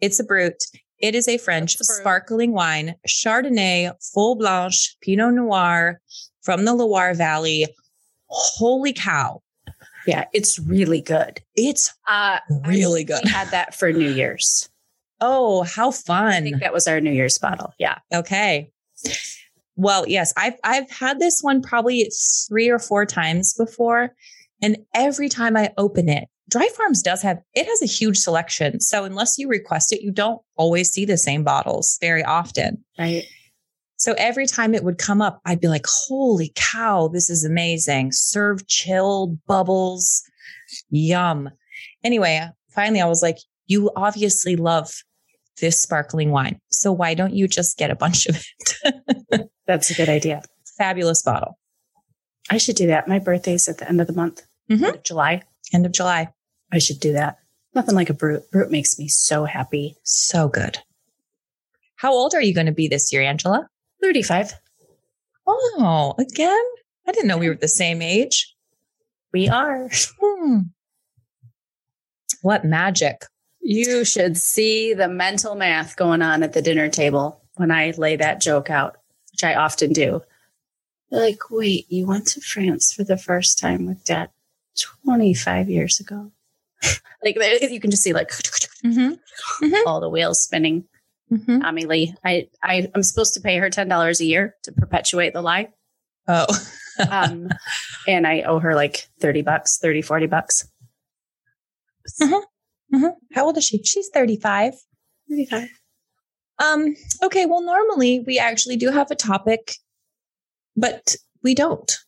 It's 0.00 0.20
a 0.20 0.24
brut. 0.24 0.62
It 0.98 1.14
is 1.14 1.28
a 1.28 1.38
French 1.38 1.74
It's 1.74 1.88
a 1.88 1.92
brut. 1.92 2.00
sparkling 2.00 2.52
wine, 2.52 2.94
Chardonnay, 3.06 3.92
Folle 4.14 4.36
Blanche, 4.36 4.96
Pinot 5.00 5.34
Noir 5.34 6.00
from 6.42 6.64
the 6.64 6.74
Loire 6.74 7.14
Valley. 7.14 7.66
Holy 8.28 8.92
cow. 8.92 9.42
Yeah, 10.06 10.24
it's 10.32 10.58
really 10.58 11.00
good. 11.00 11.40
It's 11.54 11.92
Uh, 12.08 12.38
Really 12.66 13.04
good. 13.04 13.20
We 13.24 13.30
had 13.30 13.50
that 13.50 13.74
for 13.74 13.92
New 13.92 14.10
Year's. 14.10 14.68
oh, 15.20 15.62
how 15.64 15.90
fun. 15.90 16.32
I 16.32 16.40
think 16.42 16.60
that 16.60 16.72
was 16.72 16.86
our 16.86 17.00
New 17.00 17.10
Year's 17.12 17.38
bottle. 17.38 17.72
Yeah. 17.78 17.98
Okay. 18.14 18.70
Well, 19.76 20.06
yes, 20.08 20.32
I've 20.36 20.54
I've 20.64 20.90
had 20.90 21.18
this 21.18 21.40
one 21.42 21.60
probably 21.62 22.10
three 22.48 22.68
or 22.70 22.78
four 22.78 23.04
times 23.04 23.54
before, 23.54 24.14
and 24.62 24.78
every 24.94 25.28
time 25.28 25.56
I 25.56 25.72
open 25.76 26.08
it, 26.08 26.28
Dry 26.48 26.68
Farms 26.76 27.02
does 27.02 27.22
have 27.22 27.38
it 27.54 27.66
has 27.66 27.82
a 27.82 27.86
huge 27.86 28.18
selection. 28.18 28.80
So 28.80 29.04
unless 29.04 29.36
you 29.38 29.48
request 29.48 29.92
it, 29.92 30.02
you 30.02 30.12
don't 30.12 30.40
always 30.56 30.90
see 30.92 31.04
the 31.04 31.16
same 31.16 31.42
bottles 31.42 31.98
very 32.00 32.22
often. 32.24 32.84
Right. 32.98 33.24
So 33.98 34.14
every 34.18 34.46
time 34.46 34.74
it 34.74 34.84
would 34.84 34.98
come 34.98 35.20
up, 35.22 35.40
I'd 35.44 35.60
be 35.60 35.68
like, 35.68 35.86
"Holy 35.88 36.52
cow, 36.54 37.08
this 37.08 37.30
is 37.30 37.44
amazing! 37.44 38.12
Serve 38.12 38.66
chilled 38.68 39.44
bubbles, 39.46 40.22
yum." 40.90 41.50
Anyway, 42.04 42.46
finally, 42.70 43.00
I 43.00 43.06
was 43.06 43.22
like, 43.22 43.38
"You 43.66 43.90
obviously 43.96 44.54
love." 44.56 44.92
This 45.58 45.80
sparkling 45.80 46.32
wine. 46.32 46.60
So 46.70 46.92
why 46.92 47.14
don't 47.14 47.34
you 47.34 47.48
just 47.48 47.78
get 47.78 47.90
a 47.90 47.96
bunch 47.96 48.26
of 48.26 48.36
it? 48.84 49.48
That's 49.66 49.90
a 49.90 49.94
good 49.94 50.10
idea. 50.10 50.42
fabulous 50.76 51.22
bottle. 51.22 51.58
I 52.50 52.58
should 52.58 52.76
do 52.76 52.86
that. 52.88 53.08
My 53.08 53.18
birthday's 53.18 53.66
at 53.66 53.78
the 53.78 53.88
end 53.88 53.98
of 54.02 54.06
the 54.06 54.12
month, 54.12 54.42
Mhm. 54.70 54.84
End 54.84 54.96
of 54.96 55.02
July. 55.02 55.42
End 55.72 55.86
of 55.86 55.92
July. 55.92 56.28
I 56.72 56.78
should 56.78 57.00
do 57.00 57.12
that. 57.12 57.38
Nothing 57.74 57.94
like 57.94 58.10
a 58.10 58.14
brute. 58.14 58.50
Brute 58.50 58.70
makes 58.70 58.98
me 58.98 59.08
so 59.08 59.44
happy. 59.44 59.96
So 60.02 60.48
good. 60.48 60.78
How 61.96 62.12
old 62.12 62.34
are 62.34 62.42
you 62.42 62.54
going 62.54 62.66
to 62.66 62.72
be 62.72 62.88
this 62.88 63.12
year, 63.12 63.22
Angela? 63.22 63.68
35. 64.02 64.54
Oh, 65.46 66.14
again? 66.18 66.64
I 67.06 67.12
didn't 67.12 67.28
know 67.28 67.38
we 67.38 67.48
were 67.48 67.54
the 67.54 67.68
same 67.68 68.02
age. 68.02 68.54
We 69.32 69.48
are. 69.48 69.88
Hmm. 70.20 70.58
What 72.42 72.64
magic. 72.64 73.24
You 73.60 74.04
should 74.04 74.36
see 74.36 74.94
the 74.94 75.08
mental 75.08 75.54
math 75.54 75.96
going 75.96 76.22
on 76.22 76.42
at 76.42 76.52
the 76.52 76.62
dinner 76.62 76.88
table 76.88 77.42
when 77.56 77.70
I 77.70 77.92
lay 77.96 78.16
that 78.16 78.40
joke 78.40 78.70
out, 78.70 78.96
which 79.32 79.44
I 79.44 79.54
often 79.54 79.92
do. 79.92 80.22
They're 81.10 81.20
like, 81.20 81.50
wait, 81.50 81.90
you 81.90 82.06
went 82.06 82.26
to 82.28 82.40
France 82.40 82.92
for 82.92 83.04
the 83.04 83.16
first 83.16 83.58
time 83.58 83.86
with 83.86 84.04
dad 84.04 84.30
25 85.04 85.68
years 85.68 86.00
ago. 86.00 86.32
Like 87.24 87.36
you 87.70 87.80
can 87.80 87.90
just 87.90 88.02
see 88.02 88.12
like 88.12 88.30
Mm-hmm. 88.84 89.74
all 89.86 90.00
the 90.00 90.08
wheels 90.08 90.42
spinning. 90.42 90.84
Mm-hmm. 91.32 91.60
Tommy 91.60 91.86
Lee, 91.86 92.14
I, 92.24 92.48
I 92.62 92.88
I'm 92.94 93.02
supposed 93.02 93.34
to 93.34 93.40
pay 93.40 93.56
her 93.58 93.68
ten 93.70 93.88
dollars 93.88 94.20
a 94.20 94.24
year 94.24 94.54
to 94.62 94.72
perpetuate 94.72 95.32
the 95.32 95.42
lie. 95.42 95.68
Oh. 96.28 96.46
Um, 97.10 97.50
and 98.08 98.26
I 98.26 98.40
owe 98.40 98.58
her 98.58 98.74
like 98.74 99.06
30 99.20 99.42
bucks, 99.42 99.76
30, 99.82 100.00
40 100.00 100.26
bucks. 100.28 100.66
Mhm. 102.22 103.12
How 103.34 103.44
old 103.44 103.58
is 103.58 103.66
she? 103.66 103.82
She's 103.82 104.08
35. 104.14 104.72
35. 105.28 105.68
Um, 106.58 106.94
okay, 107.22 107.44
well, 107.44 107.60
normally 107.60 108.20
we 108.26 108.38
actually 108.38 108.76
do 108.76 108.90
have 108.90 109.10
a 109.10 109.14
topic, 109.14 109.74
but 110.74 111.16
we 111.42 111.54
don't 111.54 111.98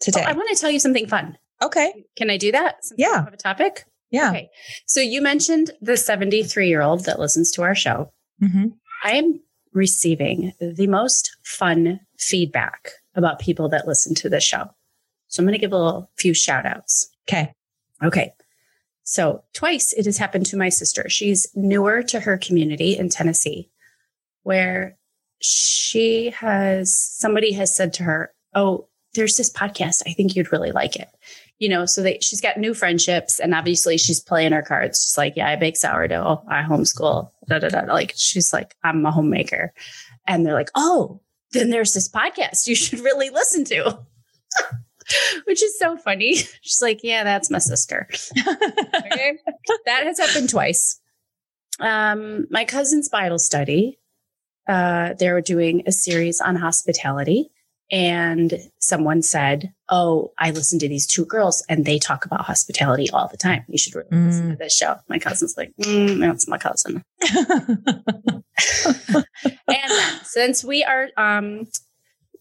today. 0.00 0.22
Oh, 0.24 0.30
I 0.30 0.32
want 0.32 0.48
to 0.48 0.56
tell 0.58 0.70
you 0.70 0.80
something 0.80 1.06
fun. 1.06 1.36
okay. 1.60 2.06
Can 2.16 2.30
I 2.30 2.38
do 2.38 2.50
that? 2.52 2.84
Since 2.86 2.98
Yeah. 2.98 3.08
don't 3.16 3.24
Have 3.26 3.34
a 3.34 3.36
topic? 3.36 3.84
Yeah. 4.10 4.30
Okay. 4.30 4.50
So 4.86 5.00
you 5.00 5.20
mentioned 5.20 5.70
the 5.80 5.96
73 5.96 6.68
year 6.68 6.80
old 6.82 7.04
that 7.04 7.18
listens 7.20 7.50
to 7.52 7.62
our 7.62 7.74
show. 7.74 8.12
Mhm. 8.42 8.72
I 9.04 9.12
am 9.16 9.40
receiving 9.72 10.52
the 10.60 10.86
most 10.86 11.36
fun 11.44 12.00
feedback 12.18 12.90
about 13.14 13.38
people 13.38 13.68
that 13.68 13.86
listen 13.86 14.14
to 14.16 14.28
this 14.28 14.44
show. 14.44 14.70
So 15.28 15.40
I'm 15.42 15.46
going 15.46 15.52
to 15.52 15.58
give 15.58 15.72
a 15.72 15.76
little, 15.76 16.10
few 16.16 16.32
shout 16.34 16.64
outs. 16.64 17.10
Okay. 17.28 17.52
Okay. 18.02 18.32
So 19.02 19.44
twice 19.52 19.92
it 19.92 20.06
has 20.06 20.18
happened 20.18 20.46
to 20.46 20.56
my 20.56 20.68
sister. 20.68 21.08
She's 21.08 21.46
newer 21.54 22.02
to 22.04 22.20
her 22.20 22.38
community 22.38 22.96
in 22.96 23.08
Tennessee, 23.08 23.70
where 24.42 24.96
she 25.40 26.30
has 26.30 26.94
somebody 26.98 27.52
has 27.52 27.74
said 27.74 27.92
to 27.94 28.04
her, 28.04 28.32
Oh, 28.54 28.88
there's 29.14 29.36
this 29.36 29.52
podcast. 29.52 30.02
I 30.06 30.12
think 30.12 30.36
you'd 30.36 30.52
really 30.52 30.72
like 30.72 30.96
it. 30.96 31.08
You 31.58 31.68
know, 31.68 31.86
so 31.86 32.02
they, 32.02 32.18
she's 32.22 32.40
got 32.40 32.56
new 32.56 32.72
friendships 32.72 33.40
and 33.40 33.54
obviously 33.54 33.98
she's 33.98 34.20
playing 34.20 34.52
her 34.52 34.62
cards. 34.62 35.02
She's 35.02 35.18
like, 35.18 35.34
Yeah, 35.36 35.48
I 35.48 35.56
bake 35.56 35.76
sourdough. 35.76 36.44
I 36.48 36.62
homeschool. 36.62 37.30
Da, 37.48 37.58
da, 37.58 37.68
da. 37.68 37.80
Like 37.92 38.12
she's 38.16 38.52
like, 38.52 38.76
I'm 38.84 39.04
a 39.04 39.10
homemaker. 39.10 39.72
And 40.26 40.46
they're 40.46 40.54
like, 40.54 40.70
Oh, 40.74 41.20
then 41.52 41.70
there's 41.70 41.94
this 41.94 42.08
podcast 42.08 42.66
you 42.66 42.74
should 42.76 43.00
really 43.00 43.30
listen 43.30 43.64
to. 43.66 43.98
Which 45.44 45.62
is 45.62 45.78
so 45.78 45.96
funny. 45.96 46.34
She's 46.60 46.82
like, 46.82 47.00
Yeah, 47.02 47.24
that's 47.24 47.50
my 47.50 47.58
sister. 47.58 48.08
Okay. 48.38 49.38
that 49.86 50.04
has 50.04 50.18
happened 50.18 50.50
twice. 50.50 51.00
Um, 51.80 52.46
my 52.50 52.64
cousin's 52.64 53.08
Bible 53.08 53.38
study, 53.38 53.98
uh, 54.68 55.14
they 55.14 55.30
were 55.30 55.40
doing 55.40 55.82
a 55.86 55.92
series 55.92 56.40
on 56.40 56.56
hospitality. 56.56 57.50
And 57.90 58.58
someone 58.80 59.22
said, 59.22 59.72
Oh, 59.88 60.32
I 60.38 60.50
listen 60.50 60.78
to 60.80 60.88
these 60.88 61.06
two 61.06 61.24
girls 61.24 61.64
and 61.68 61.84
they 61.86 61.98
talk 61.98 62.26
about 62.26 62.42
hospitality 62.42 63.08
all 63.10 63.28
the 63.28 63.38
time. 63.38 63.64
You 63.68 63.78
should 63.78 63.94
really 63.94 64.08
listen 64.12 64.50
to 64.50 64.56
this 64.56 64.76
show. 64.76 64.96
My 65.08 65.18
cousin's 65.18 65.56
like, 65.56 65.72
mm, 65.80 66.18
That's 66.20 66.46
my 66.48 66.58
cousin. 66.58 67.02
And 69.68 69.92
since 70.24 70.64
we 70.64 70.82
are, 70.84 71.08
um, 71.16 71.66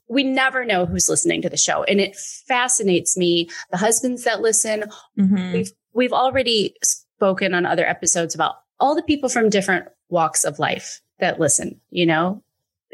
we 0.10 0.24
never 0.24 0.66
know 0.66 0.86
who's 0.86 1.10
listening 1.10 1.42
to 1.44 1.50
the 1.50 1.58
show. 1.58 1.84
And 1.84 2.00
it 2.00 2.16
fascinates 2.16 3.18
me. 3.18 3.50
The 3.72 3.78
husbands 3.78 4.24
that 4.24 4.42
listen, 4.42 4.86
Mhm. 5.18 5.54
we've 5.54 5.72
we've 5.94 6.14
already 6.14 6.76
spoken 6.84 7.54
on 7.54 7.66
other 7.66 7.86
episodes 7.88 8.34
about 8.36 8.56
all 8.80 8.96
the 8.96 9.02
people 9.04 9.30
from 9.30 9.50
different 9.50 9.88
walks 10.10 10.44
of 10.44 10.60
life 10.60 11.02
that 11.20 11.40
listen, 11.40 11.80
you 11.90 12.06
know? 12.06 12.44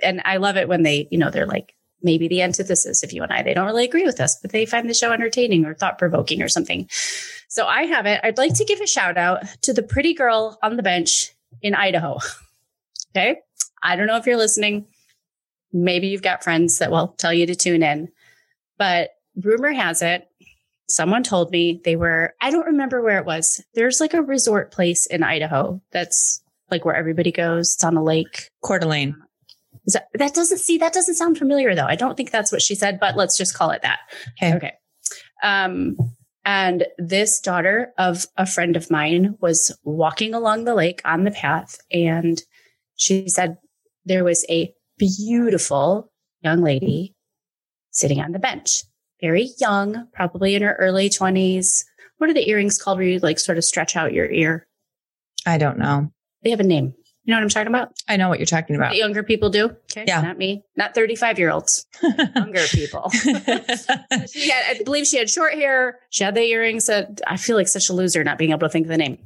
And 0.01 0.21
I 0.25 0.37
love 0.37 0.57
it 0.57 0.67
when 0.67 0.83
they, 0.83 1.07
you 1.11 1.17
know, 1.17 1.29
they're 1.29 1.45
like 1.45 1.75
maybe 2.03 2.27
the 2.27 2.41
antithesis 2.41 3.03
of 3.03 3.11
you 3.11 3.23
and 3.23 3.31
I. 3.31 3.41
They 3.41 3.53
don't 3.53 3.65
really 3.65 3.85
agree 3.85 4.05
with 4.05 4.19
us, 4.19 4.37
but 4.41 4.51
they 4.51 4.65
find 4.65 4.89
the 4.89 4.93
show 4.93 5.11
entertaining 5.11 5.65
or 5.65 5.73
thought 5.73 5.97
provoking 5.97 6.41
or 6.41 6.49
something. 6.49 6.87
So 7.47 7.65
I 7.65 7.83
have 7.83 8.05
it. 8.05 8.19
I'd 8.23 8.37
like 8.37 8.53
to 8.55 8.65
give 8.65 8.81
a 8.81 8.87
shout 8.87 9.17
out 9.17 9.43
to 9.63 9.73
the 9.73 9.83
pretty 9.83 10.13
girl 10.13 10.57
on 10.61 10.75
the 10.75 10.83
bench 10.83 11.33
in 11.61 11.75
Idaho. 11.75 12.19
Okay. 13.15 13.41
I 13.83 13.95
don't 13.95 14.07
know 14.07 14.17
if 14.17 14.25
you're 14.25 14.37
listening. 14.37 14.87
Maybe 15.71 16.07
you've 16.07 16.23
got 16.23 16.43
friends 16.43 16.79
that 16.79 16.89
will 16.89 17.09
tell 17.09 17.31
you 17.31 17.45
to 17.45 17.53
tune 17.53 17.83
in, 17.83 18.09
but 18.79 19.11
rumor 19.35 19.71
has 19.71 20.01
it 20.01 20.27
someone 20.87 21.23
told 21.23 21.51
me 21.51 21.81
they 21.83 21.95
were 21.95 22.33
i 22.41 22.51
don't 22.51 22.67
remember 22.67 23.01
where 23.01 23.17
it 23.17 23.25
was 23.25 23.63
there's 23.73 23.99
like 23.99 24.13
a 24.13 24.21
resort 24.21 24.71
place 24.71 25.05
in 25.07 25.23
idaho 25.23 25.81
that's 25.91 26.43
like 26.69 26.85
where 26.85 26.95
everybody 26.95 27.31
goes 27.31 27.73
it's 27.73 27.83
on 27.83 27.97
a 27.97 28.03
lake 28.03 28.49
Coeur 28.63 28.79
d'Alene. 28.79 29.22
That, 29.87 30.07
that 30.13 30.33
doesn't 30.33 30.59
see 30.59 30.77
that 30.77 30.93
doesn't 30.93 31.15
sound 31.15 31.37
familiar 31.37 31.75
though 31.75 31.85
i 31.85 31.95
don't 31.95 32.15
think 32.15 32.31
that's 32.31 32.51
what 32.51 32.61
she 32.61 32.75
said 32.75 32.99
but 32.99 33.17
let's 33.17 33.37
just 33.37 33.53
call 33.53 33.71
it 33.71 33.81
that 33.81 33.99
Okay. 34.41 34.55
okay 34.55 34.73
um 35.43 35.97
and 36.45 36.85
this 36.97 37.39
daughter 37.39 37.93
of 37.97 38.25
a 38.37 38.45
friend 38.45 38.75
of 38.75 38.89
mine 38.89 39.35
was 39.41 39.77
walking 39.83 40.33
along 40.33 40.63
the 40.63 40.75
lake 40.75 41.01
on 41.03 41.25
the 41.25 41.31
path 41.31 41.79
and 41.91 42.41
she 42.95 43.27
said 43.27 43.57
there 44.05 44.23
was 44.23 44.45
a 44.49 44.73
beautiful 44.97 46.11
young 46.41 46.61
lady 46.61 47.13
sitting 47.91 48.21
on 48.21 48.31
the 48.31 48.39
bench 48.39 48.83
very 49.23 49.51
young, 49.57 50.05
probably 50.11 50.53
in 50.53 50.61
her 50.63 50.75
early 50.75 51.09
20s. 51.09 51.85
What 52.17 52.29
are 52.29 52.33
the 52.33 52.49
earrings 52.49 52.77
called 52.77 52.97
where 52.97 53.07
you 53.07 53.19
like 53.19 53.39
sort 53.39 53.57
of 53.57 53.63
stretch 53.63 53.95
out 53.95 54.11
your 54.11 54.29
ear? 54.29 54.67
I 55.45 55.57
don't 55.57 55.79
know. 55.79 56.11
They 56.43 56.49
have 56.49 56.59
a 56.59 56.63
name. 56.63 56.93
You 57.25 57.31
know 57.31 57.37
what 57.37 57.43
I'm 57.43 57.49
talking 57.49 57.67
about? 57.67 57.93
I 58.09 58.17
know 58.17 58.27
what 58.27 58.39
you're 58.39 58.45
talking 58.45 58.75
about. 58.75 58.91
That 58.91 58.97
younger 58.97 59.23
people 59.23 59.49
do. 59.49 59.65
Okay. 59.91 60.03
Yeah. 60.05 60.21
Not 60.21 60.37
me. 60.37 60.63
Not 60.75 60.93
35 60.93 61.39
year 61.39 61.51
olds. 61.51 61.85
Younger 62.35 62.65
people. 62.69 63.09
she 63.11 64.49
had, 64.49 64.75
I 64.75 64.81
believe 64.83 65.07
she 65.07 65.17
had 65.17 65.29
short 65.29 65.53
hair. 65.53 65.99
She 66.09 66.25
had 66.25 66.35
the 66.35 66.41
earrings 66.41 66.87
that 66.87 67.21
I 67.25 67.37
feel 67.37 67.55
like 67.55 67.69
such 67.69 67.87
a 67.87 67.93
loser 67.93 68.25
not 68.25 68.37
being 68.37 68.51
able 68.51 68.59
to 68.59 68.69
think 68.69 68.87
of 68.87 68.89
the 68.89 68.97
name. 68.97 69.19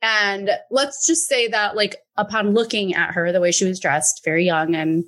And 0.00 0.50
let's 0.72 1.06
just 1.06 1.28
say 1.28 1.46
that, 1.48 1.76
like, 1.76 1.98
upon 2.16 2.54
looking 2.54 2.94
at 2.94 3.12
her, 3.12 3.30
the 3.30 3.40
way 3.40 3.52
she 3.52 3.64
was 3.64 3.78
dressed, 3.78 4.22
very 4.24 4.44
young 4.44 4.74
and 4.74 5.04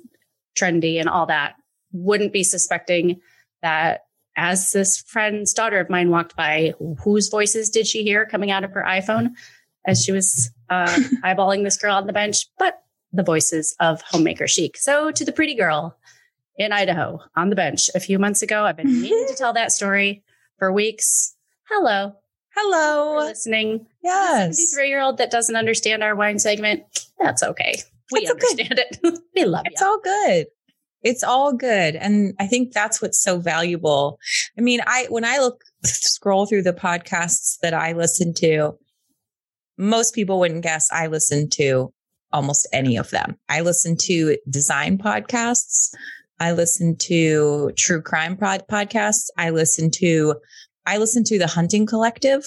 trendy 0.57 0.97
and 0.97 1.09
all 1.09 1.25
that, 1.25 1.55
wouldn't 1.91 2.31
be 2.31 2.43
suspecting 2.43 3.19
that 3.61 4.05
as 4.37 4.71
this 4.71 5.01
friend's 5.01 5.53
daughter 5.53 5.81
of 5.81 5.89
mine 5.89 6.09
walked 6.09 6.37
by, 6.37 6.73
whose 7.03 7.27
voices 7.27 7.69
did 7.69 7.85
she 7.85 8.03
hear 8.03 8.25
coming 8.25 8.51
out 8.51 8.63
of 8.63 8.71
her 8.71 8.83
iPhone 8.87 9.31
as 9.85 10.03
she 10.03 10.11
was 10.11 10.49
uh, 10.69 10.99
eyeballing 11.23 11.63
this 11.63 11.77
girl 11.77 11.95
on 11.95 12.07
the 12.07 12.13
bench? 12.13 12.45
But 12.57 12.81
the 13.13 13.23
voices 13.23 13.75
of 13.79 14.01
Homemaker 14.01 14.47
Chic. 14.47 14.77
So 14.77 15.11
to 15.11 15.25
the 15.25 15.31
pretty 15.31 15.55
girl 15.55 15.97
in 16.57 16.71
Idaho 16.71 17.19
on 17.35 17.49
the 17.49 17.55
bench 17.55 17.89
a 17.95 17.99
few 17.99 18.19
months 18.19 18.41
ago, 18.41 18.65
I've 18.65 18.77
been 18.77 19.01
meaning 19.01 19.25
to 19.27 19.35
tell 19.35 19.53
that 19.53 19.71
story 19.71 20.23
for 20.57 20.71
weeks. 20.71 21.35
Hello. 21.69 22.13
Hello. 22.55 23.17
listening. 23.17 23.85
Yes. 24.03 24.69
73 24.71 24.89
year 24.89 25.01
old 25.01 25.17
that 25.17 25.31
doesn't 25.31 25.55
understand 25.55 26.03
our 26.03 26.15
wine 26.15 26.39
segment. 26.39 26.83
That's 27.19 27.43
okay. 27.43 27.75
We 28.11 28.25
That's 28.25 28.31
okay. 28.31 28.47
understand 28.51 28.79
it. 28.79 29.19
we 29.35 29.45
love 29.45 29.65
it. 29.65 29.73
It's 29.73 29.81
you. 29.81 29.87
all 29.87 29.99
good. 29.99 30.47
It's 31.01 31.23
all 31.23 31.53
good. 31.53 31.95
And 31.95 32.33
I 32.39 32.47
think 32.47 32.73
that's 32.73 33.01
what's 33.01 33.21
so 33.21 33.37
valuable. 33.37 34.17
I 34.57 34.61
mean, 34.61 34.81
I, 34.85 35.05
when 35.09 35.25
I 35.25 35.37
look, 35.37 35.63
scroll 35.83 36.45
through 36.45 36.63
the 36.63 36.73
podcasts 36.73 37.59
that 37.61 37.73
I 37.73 37.91
listen 37.93 38.33
to, 38.35 38.77
most 39.77 40.13
people 40.13 40.39
wouldn't 40.39 40.63
guess 40.63 40.89
I 40.91 41.07
listen 41.07 41.49
to 41.51 41.93
almost 42.31 42.67
any 42.73 42.97
of 42.97 43.09
them. 43.11 43.37
I 43.49 43.61
listen 43.61 43.95
to 44.01 44.37
design 44.49 44.97
podcasts. 44.97 45.93
I 46.39 46.51
listen 46.51 46.97
to 46.97 47.71
true 47.77 48.01
crime 48.01 48.35
pod- 48.37 48.65
podcasts. 48.69 49.27
I 49.37 49.51
listen 49.51 49.89
to, 49.91 50.35
I 50.85 50.97
listen 50.97 51.23
to 51.25 51.39
the 51.39 51.47
hunting 51.47 51.85
collective. 51.85 52.45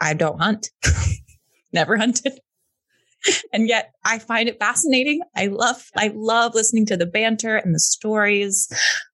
I 0.00 0.14
don't 0.14 0.40
hunt. 0.40 0.70
Never 1.72 1.96
hunted 1.96 2.38
and 3.52 3.68
yet 3.68 3.92
I 4.04 4.18
find 4.18 4.48
it 4.48 4.58
fascinating. 4.58 5.20
I 5.36 5.46
love, 5.46 5.90
I 5.96 6.12
love 6.14 6.54
listening 6.54 6.86
to 6.86 6.96
the 6.96 7.06
banter 7.06 7.56
and 7.56 7.74
the 7.74 7.78
stories. 7.80 8.68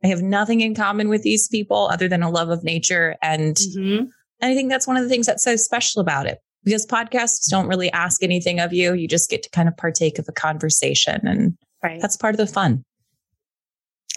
I 0.04 0.08
have 0.08 0.22
nothing 0.22 0.60
in 0.60 0.74
common 0.74 1.08
with 1.08 1.22
these 1.22 1.48
people 1.48 1.88
other 1.92 2.08
than 2.08 2.22
a 2.22 2.30
love 2.30 2.48
of 2.50 2.64
nature. 2.64 3.16
And, 3.22 3.56
Mhm. 3.56 4.08
And 4.40 4.50
I 4.52 4.54
think 4.54 4.70
that's 4.70 4.86
one 4.86 4.96
of 4.96 5.02
the 5.02 5.08
things 5.08 5.26
that's 5.26 5.44
so 5.44 5.56
special 5.56 6.00
about 6.00 6.26
it 6.26 6.38
because 6.64 6.86
podcasts 6.86 7.48
don't 7.50 7.66
really 7.68 7.90
ask 7.92 8.22
anything 8.22 8.60
of 8.60 8.72
you. 8.72 8.94
You 8.94 9.08
just 9.08 9.30
get 9.30 9.42
to 9.44 9.50
kind 9.50 9.68
of 9.68 9.76
partake 9.76 10.18
of 10.18 10.26
a 10.28 10.32
conversation 10.32 11.26
and 11.26 11.56
Right. 11.82 12.00
that's 12.00 12.16
part 12.16 12.34
of 12.34 12.38
the 12.38 12.46
fun. 12.46 12.84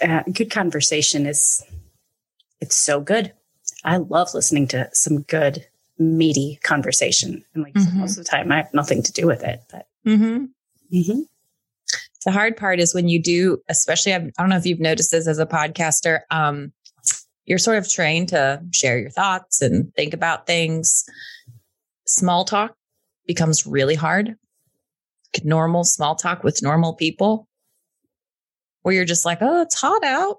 uh, 0.02 0.22
good 0.32 0.50
conversation 0.50 1.24
is 1.24 1.62
it's 2.60 2.74
so 2.76 3.00
good. 3.00 3.32
I 3.84 3.98
love 3.98 4.34
listening 4.34 4.66
to 4.68 4.88
some 4.92 5.22
good 5.22 5.66
meaty 5.98 6.58
conversation. 6.64 7.44
And 7.54 7.62
like 7.62 7.74
Mhm. 7.74 7.94
most 7.94 8.18
of 8.18 8.24
the 8.24 8.30
time 8.30 8.50
I 8.50 8.56
have 8.56 8.74
nothing 8.74 9.02
to 9.04 9.12
do 9.12 9.26
with 9.26 9.42
it, 9.44 9.60
but 9.70 9.86
Mm-hmm. 10.06 10.46
Mhm. 10.92 11.24
The 12.26 12.30
hard 12.32 12.56
part 12.56 12.80
is 12.80 12.92
when 12.94 13.08
you 13.08 13.22
do, 13.22 13.62
especially, 13.68 14.12
I 14.14 14.18
don't 14.36 14.48
know 14.48 14.56
if 14.56 14.66
you've 14.66 14.80
noticed 14.80 15.10
this 15.12 15.26
as 15.28 15.38
a 15.38 15.46
podcaster, 15.46 16.20
um, 16.30 16.72
you're 17.46 17.58
sort 17.58 17.78
of 17.78 17.88
trained 17.88 18.30
to 18.30 18.62
share 18.72 18.98
your 18.98 19.10
thoughts 19.10 19.60
and 19.60 19.92
think 19.94 20.14
about 20.14 20.46
things. 20.46 21.04
Small 22.06 22.44
talk 22.44 22.74
becomes 23.26 23.66
really 23.66 23.94
hard. 23.94 24.36
Normal 25.42 25.84
small 25.84 26.14
talk 26.14 26.44
with 26.44 26.62
normal 26.62 26.94
people, 26.94 27.48
where 28.82 28.94
you're 28.94 29.04
just 29.04 29.24
like, 29.24 29.38
oh, 29.40 29.62
it's 29.62 29.80
hot 29.80 30.04
out. 30.04 30.38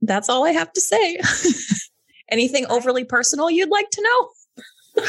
That's 0.00 0.28
all 0.28 0.46
I 0.46 0.52
have 0.52 0.72
to 0.72 0.80
say. 0.80 1.18
Anything 2.30 2.64
overly 2.66 3.04
personal 3.04 3.50
you'd 3.50 3.70
like 3.70 3.90
to 3.90 4.02
know? 4.02 5.04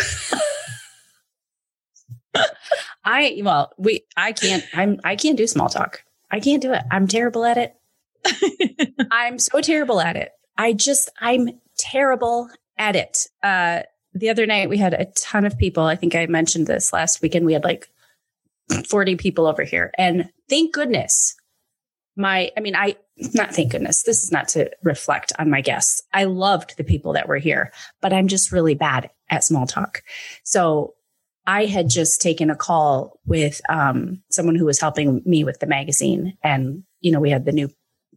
I 3.03 3.41
well, 3.43 3.71
we 3.77 4.05
I 4.17 4.31
can't 4.31 4.63
I'm 4.73 4.99
I 5.03 5.15
can't 5.15 5.37
do 5.37 5.47
small 5.47 5.69
talk. 5.69 6.03
I 6.31 6.39
can't 6.39 6.61
do 6.61 6.73
it. 6.73 6.83
I'm 6.91 7.07
terrible 7.07 7.45
at 7.45 7.57
it. 7.57 7.75
I'm 9.11 9.39
so 9.39 9.61
terrible 9.61 9.99
at 9.99 10.15
it. 10.15 10.31
I 10.59 10.73
just 10.73 11.09
I'm 11.19 11.49
terrible 11.77 12.49
at 12.77 12.95
it. 12.95 13.27
Uh 13.41 13.81
the 14.13 14.29
other 14.29 14.45
night 14.45 14.69
we 14.69 14.77
had 14.77 14.93
a 14.93 15.05
ton 15.15 15.45
of 15.45 15.57
people. 15.57 15.83
I 15.83 15.95
think 15.95 16.13
I 16.13 16.25
mentioned 16.27 16.67
this 16.67 16.93
last 16.93 17.21
weekend. 17.21 17.45
We 17.45 17.53
had 17.53 17.63
like 17.63 17.87
40 18.87 19.15
people 19.15 19.47
over 19.47 19.63
here. 19.63 19.91
And 19.97 20.29
thank 20.49 20.73
goodness 20.73 21.35
my 22.15 22.51
I 22.57 22.59
mean 22.59 22.75
I 22.75 22.97
not 23.33 23.53
thank 23.53 23.71
goodness. 23.71 24.03
This 24.03 24.23
is 24.23 24.31
not 24.31 24.47
to 24.49 24.69
reflect 24.83 25.31
on 25.39 25.49
my 25.49 25.61
guests. 25.61 26.01
I 26.13 26.25
loved 26.25 26.77
the 26.77 26.83
people 26.83 27.13
that 27.13 27.27
were 27.27 27.37
here, 27.37 27.71
but 28.01 28.13
I'm 28.13 28.27
just 28.27 28.51
really 28.51 28.75
bad 28.75 29.09
at 29.29 29.43
small 29.43 29.65
talk. 29.65 30.03
So 30.43 30.95
I 31.49 31.65
had 31.65 31.89
just 31.89 32.21
taken 32.21 32.51
a 32.51 32.55
call 32.55 33.19
with 33.25 33.59
um, 33.69 34.21
someone 34.29 34.55
who 34.55 34.65
was 34.65 34.79
helping 34.79 35.21
me 35.25 35.43
with 35.43 35.59
the 35.59 35.65
magazine. 35.65 36.37
And, 36.43 36.83
you 37.01 37.11
know, 37.11 37.19
we 37.19 37.31
had 37.31 37.45
the 37.45 37.51
new 37.51 37.69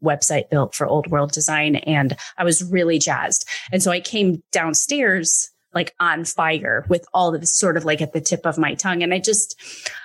website 0.03 0.51
built 0.51 0.75
for 0.75 0.87
Old 0.87 1.11
World 1.11 1.33
Design, 1.33 1.77
and 1.77 2.17
I 2.37 2.45
was 2.45 2.63
really 2.65 2.99
jazzed. 2.99 3.49
And 3.73 3.83
so 3.83 3.91
I 3.91 4.01
came 4.01 4.43
downstairs 4.53 5.51
like 5.75 5.95
on 6.01 6.25
fire 6.25 6.85
with 6.89 7.07
all 7.15 7.35
of 7.35 7.41
this 7.41 7.57
sort 7.57 7.77
of 7.77 7.85
like 7.85 8.03
at 8.03 8.13
the 8.13 8.21
tip 8.21 8.47
of 8.47 8.59
my 8.59 8.75
tongue. 8.75 9.03
And 9.03 9.15
I 9.15 9.19
just, 9.19 9.59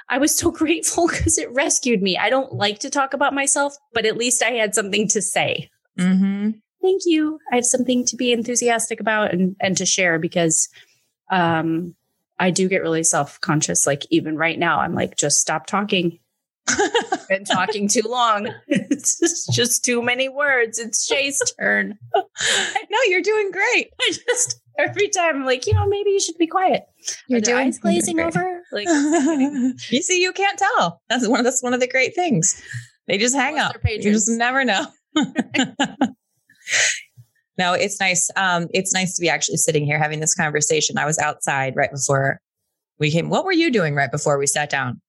I 0.10 0.18
was 0.18 0.38
so 0.38 0.52
grateful 0.52 1.08
because 1.08 1.38
it 1.38 1.52
rescued 1.52 2.02
me. 2.02 2.18
I 2.18 2.30
don't 2.30 2.54
like 2.54 2.80
to 2.80 2.90
talk 2.90 3.14
about 3.14 3.34
myself, 3.34 3.76
but 3.94 4.06
at 4.06 4.18
least 4.18 4.42
I 4.42 4.52
had 4.52 4.74
something 4.74 5.08
to 5.10 5.22
say. 5.22 5.70
Mm-hmm. 6.00 6.52
Thank 6.82 7.02
you. 7.06 7.40
I 7.52 7.56
have 7.56 7.66
something 7.66 8.06
to 8.06 8.16
be 8.16 8.32
enthusiastic 8.32 9.00
about 9.02 9.34
and, 9.34 9.56
and 9.60 9.76
to 9.78 9.86
share 9.86 10.20
because, 10.20 10.70
um, 11.30 11.96
I 12.40 12.52
do 12.52 12.70
get 12.70 12.82
really 12.82 13.04
self 13.04 13.42
conscious. 13.42 13.88
Like 13.88 14.06
even 14.10 14.38
right 14.38 14.60
now, 14.60 14.80
I'm 14.80 14.94
like, 14.94 15.18
just 15.18 15.40
stop 15.40 15.66
talking. 15.66 16.20
Been 17.30 17.44
talking 17.44 17.88
too 17.88 18.08
long. 18.08 18.50
it's 18.68 19.20
just, 19.20 19.52
just 19.52 19.86
too 19.86 20.02
many 20.02 20.30
words. 20.30 20.80
It's 20.80 21.10
Shaye's 21.10 21.54
turn. 21.60 21.98
no, 22.16 22.98
you're 23.08 23.22
doing 23.22 23.52
great. 23.52 23.92
I 24.00 24.12
just 24.12 24.62
every 24.78 25.10
time 25.10 25.38
I'm 25.38 25.46
like, 25.46 25.66
you 25.68 25.74
know, 25.74 25.88
maybe 25.88 26.12
you 26.12 26.20
should 26.20 26.38
be 26.38 26.48
quiet. 26.48 26.84
Doing 27.30 27.50
eyes 27.50 27.80
glazing 27.80 28.20
over. 28.20 28.62
Like 28.72 28.88
you 28.88 30.02
see, 30.02 30.22
you 30.22 30.32
can't 30.34 30.60
tell. 30.60 31.02
That's 31.10 31.28
one. 31.28 31.44
That's 31.44 31.64
one 31.64 31.74
of 31.74 31.80
the 31.80 31.88
great 31.88 32.16
things. 32.16 32.62
They 33.08 33.18
just 33.18 33.36
hang 33.36 33.54
Unless 33.54 33.76
out. 33.76 33.92
You 33.92 34.12
just 34.12 34.30
never 34.30 34.66
know. 34.66 34.86
no, 37.58 37.74
it's 37.74 38.00
nice. 38.00 38.30
Um, 38.36 38.68
it's 38.74 38.94
nice 38.94 39.16
to 39.16 39.22
be 39.22 39.30
actually 39.30 39.58
sitting 39.58 39.86
here 39.86 39.98
having 39.98 40.20
this 40.20 40.36
conversation. 40.36 40.98
I 40.98 41.06
was 41.06 41.18
outside 41.18 41.76
right 41.76 41.92
before 41.92 42.42
we 43.00 43.12
came. 43.12 43.30
What 43.30 43.46
were 43.46 43.54
you 43.54 43.72
doing 43.72 43.96
right 43.96 44.12
before 44.12 44.38
we 44.38 44.48
sat 44.48 44.70
down? 44.70 45.02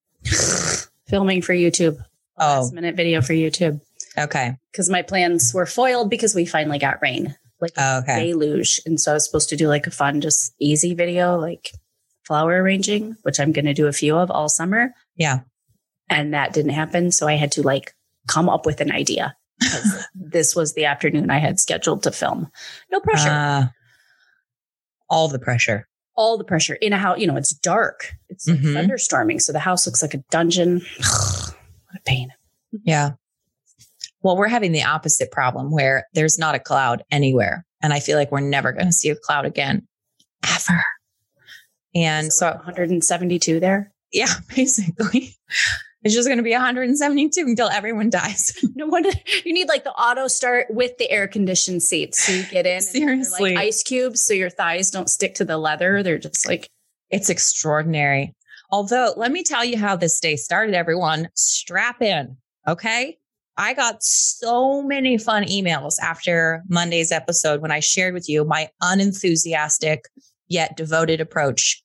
Filming 1.09 1.43
for 1.43 1.53
YouTube. 1.55 1.99
Oh. 2.39 2.61
Last 2.61 2.73
minute 2.75 2.95
video 2.97 3.21
for 3.21 3.33
YouTube 3.33 3.81
Okay. 4.17 4.57
because 4.73 4.89
my 4.89 5.03
plans 5.03 5.53
were 5.55 5.67
foiled 5.67 6.11
because 6.11 6.35
we 6.35 6.45
finally 6.45 6.79
got 6.79 7.03
rain, 7.03 7.35
like 7.61 7.73
Oh, 7.77 7.99
okay. 7.99 8.27
deluge, 8.29 8.81
and 8.87 9.01
so 9.01 9.11
I 9.11 9.15
was 9.15 9.25
supposed 9.27 9.49
to 9.51 9.57
do 9.57 9.67
like 9.69 9.87
a 9.87 9.91
fun, 9.91 10.21
just 10.21 10.55
easy 10.61 10.95
video, 10.95 11.37
like 11.37 11.73
flower 12.25 12.63
arranging, 12.63 13.17
which 13.23 13.41
I'm 13.41 13.53
going 13.53 13.65
to 13.65 13.75
do 13.75 13.87
a 13.89 13.93
few 13.93 14.17
of 14.17 14.31
all 14.31 14.49
summer. 14.49 14.93
Yeah. 15.17 15.41
and 16.11 16.33
that 16.35 16.53
didn't 16.53 16.73
happen. 16.73 17.11
So 17.13 17.27
I 17.29 17.35
had 17.35 17.53
to 17.53 17.63
like 17.63 17.93
come 18.29 18.49
up 18.49 18.65
with 18.67 18.81
an 18.81 18.91
idea. 18.93 19.35
this 20.15 20.55
was 20.55 20.75
the 20.75 20.85
afternoon 20.85 21.31
I 21.31 21.39
had 21.39 21.59
scheduled 21.59 22.05
to 22.05 22.13
film. 22.13 22.51
No 22.93 23.01
pressure. 23.01 23.29
Uh, 23.31 23.67
all 25.11 25.29
the 25.29 25.39
pressure. 25.39 25.89
All 26.19 26.37
the 26.37 26.45
pressure 26.45 26.75
in 26.75 26.93
a 26.93 26.99
house. 26.99 27.19
You 27.21 27.29
know, 27.29 27.37
it's 27.37 27.55
dark. 27.55 28.13
It's 28.29 28.47
Mhm. 28.49 28.75
thunderstorming. 28.75 29.41
So 29.41 29.53
the 29.53 29.61
house 29.61 29.87
looks 29.87 30.03
like 30.03 30.13
a 30.15 30.19
dungeon. 30.31 30.83
what 30.99 31.97
a 31.97 32.01
pain. 32.05 32.31
Yeah. 32.83 33.13
Well, 34.23 34.37
we're 34.37 34.49
having 34.49 34.73
the 34.73 34.83
opposite 34.83 35.31
problem 35.31 35.71
where 35.71 36.07
there's 36.15 36.37
not 36.39 36.57
a 36.57 36.59
cloud 36.59 37.05
anywhere. 37.13 37.65
And 37.81 37.93
I 37.93 38.01
feel 38.01 38.19
like 38.19 38.33
we're 38.33 38.41
never 38.41 38.73
going 38.73 38.87
to 38.87 38.93
see 38.93 39.11
a 39.11 39.15
cloud 39.17 39.47
again, 39.47 39.87
ever. 40.45 40.83
And 41.95 42.27
like 42.27 42.33
so, 42.33 42.49
172 42.51 43.61
there. 43.61 43.93
yeah, 44.13 44.35
basically, 44.57 45.37
it's 46.05 46.15
just 46.15 46.29
going 46.29 46.39
to 46.39 46.45
be 46.45 46.53
172 46.53 47.41
until 47.41 47.69
everyone 47.69 48.11
dies. 48.11 48.53
No 48.75 48.87
wonder 48.87 49.11
you 49.45 49.53
need 49.53 49.69
like 49.69 49.83
the 49.83 49.91
auto 49.91 50.29
start 50.29 50.67
with 50.71 50.97
the 50.99 51.11
air 51.11 51.27
conditioned 51.27 51.83
seats. 51.83 52.25
So 52.25 52.33
you 52.33 52.45
get 52.45 52.65
in 52.65 52.81
Seriously. 52.81 53.55
like 53.55 53.59
ice 53.67 53.83
cubes. 53.83 54.25
So 54.25 54.35
your 54.35 54.51
thighs 54.51 54.91
don't 54.93 55.11
stick 55.11 55.35
to 55.37 55.45
the 55.45 55.59
leather. 55.59 56.03
They're 56.05 56.19
just 56.19 56.47
like, 56.47 56.71
It's 57.11 57.29
extraordinary. 57.29 58.35
Although, 58.71 59.15
let 59.17 59.33
me 59.33 59.43
tell 59.43 59.65
you 59.65 59.79
how 59.79 59.97
this 59.97 60.21
day 60.21 60.37
started, 60.37 60.75
everyone. 60.77 61.29
Strap 61.35 62.03
in. 62.03 62.37
Okay. 62.69 63.19
I 63.57 63.75
got 63.75 64.05
so 64.05 64.83
many 64.83 65.19
fun 65.19 65.43
emails 65.45 65.95
after 66.01 66.63
Monday's 66.69 67.11
episode 67.11 67.61
when 67.61 67.73
I 67.73 67.81
shared 67.81 68.15
with 68.15 68.29
you 68.29 68.45
my 68.45 68.69
unenthusiastic 68.81 70.05
yet 70.47 70.77
devoted 70.77 71.21
approach 71.21 71.83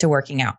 to 0.00 0.08
working 0.08 0.42
out. 0.42 0.56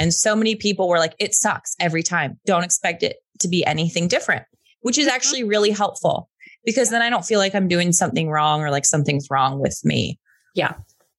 And 0.00 0.14
so 0.14 0.34
many 0.34 0.56
people 0.56 0.88
were 0.88 0.98
like, 0.98 1.14
it 1.18 1.34
sucks 1.34 1.76
every 1.78 2.02
time. 2.02 2.40
Don't 2.46 2.64
expect 2.64 3.02
it 3.02 3.18
to 3.40 3.48
be 3.48 3.64
anything 3.66 4.08
different, 4.08 4.46
which 4.80 4.96
is 4.96 5.06
mm-hmm. 5.06 5.14
actually 5.14 5.44
really 5.44 5.70
helpful 5.70 6.30
because 6.64 6.88
then 6.88 7.02
I 7.02 7.10
don't 7.10 7.24
feel 7.24 7.38
like 7.38 7.54
I'm 7.54 7.68
doing 7.68 7.92
something 7.92 8.30
wrong 8.30 8.62
or 8.62 8.70
like 8.70 8.86
something's 8.86 9.28
wrong 9.30 9.60
with 9.60 9.78
me. 9.84 10.18
Yeah. 10.54 10.72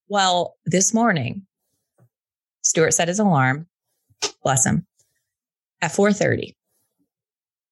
Well, 0.08 0.56
this 0.66 0.92
morning, 0.92 1.46
Stuart 2.62 2.90
set 2.90 3.06
his 3.06 3.20
alarm, 3.20 3.68
bless 4.42 4.66
him, 4.66 4.84
at 5.80 5.92
4:30. 5.92 6.56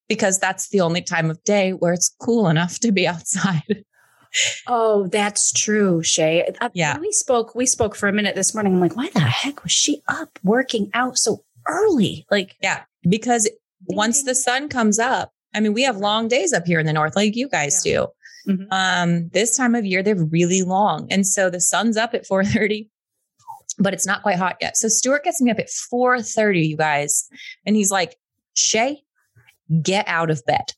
Because 0.09 0.39
that's 0.39 0.69
the 0.69 0.81
only 0.81 1.03
time 1.03 1.29
of 1.29 1.43
day 1.43 1.73
where 1.73 1.93
it's 1.93 2.15
cool 2.21 2.49
enough 2.49 2.79
to 2.81 2.93
be 2.93 3.07
outside. 3.09 3.85
Oh, 4.67 5.07
that's 5.09 5.53
true, 5.53 6.03
Shaye. 6.03 6.57
Uh, 6.61 6.71
Yeah. 6.73 6.93
when 6.95 7.03
We 7.03 7.13
spoke, 7.13 7.55
we 7.55 7.67
spoke 7.67 7.97
for 7.97 8.09
a 8.09 8.13
minute 8.13 8.35
this 8.37 8.55
morning. 8.55 8.75
I'm 8.75 8.81
like, 8.81 8.97
why 8.97 9.09
the 9.13 9.21
heck 9.21 9.63
was 9.63 9.73
she 9.73 10.03
up 10.09 10.39
working 10.45 10.91
out 10.95 11.19
so 11.19 11.45
early? 11.67 12.27
Like, 12.31 12.57
yeah, 12.63 12.83
Because 13.09 13.49
once 13.87 14.23
the 14.25 14.35
sun 14.35 14.69
comes 14.69 14.99
up, 14.99 15.33
I 15.55 15.61
mean, 15.61 15.73
we 15.73 15.83
have 15.83 15.97
long 15.97 16.29
days 16.29 16.53
up 16.53 16.65
here 16.67 16.79
in 16.79 16.87
the 16.87 16.93
north, 16.93 17.17
like 17.17 17.35
you 17.35 17.49
guys 17.49 17.83
do. 17.83 18.07
Mhm. 18.47 18.67
Um, 18.71 19.29
this 19.31 19.57
time 19.57 19.75
of 19.75 19.85
year, 19.85 20.03
they're 20.03 20.15
really 20.15 20.63
long. 20.63 21.09
And 21.11 21.27
so 21.27 21.51
the 21.51 21.61
sun's 21.61 21.97
up 21.97 22.15
at 22.15 22.27
4:30, 22.27 22.89
but 23.79 23.93
it's 23.93 24.07
not 24.07 24.23
quite 24.23 24.37
hot 24.39 24.57
yet. 24.61 24.77
So 24.77 24.89
Stuart 24.89 25.25
gets 25.25 25.41
me 25.43 25.51
up 25.51 25.59
at 25.59 25.69
4:30, 25.71 26.61
you 26.69 26.77
guys. 26.77 27.29
And 27.67 27.75
he's 27.75 27.91
like, 27.91 28.17
Shaye, 28.57 28.99
get 29.83 30.07
out 30.09 30.31
of 30.31 30.45
bed. 30.47 30.73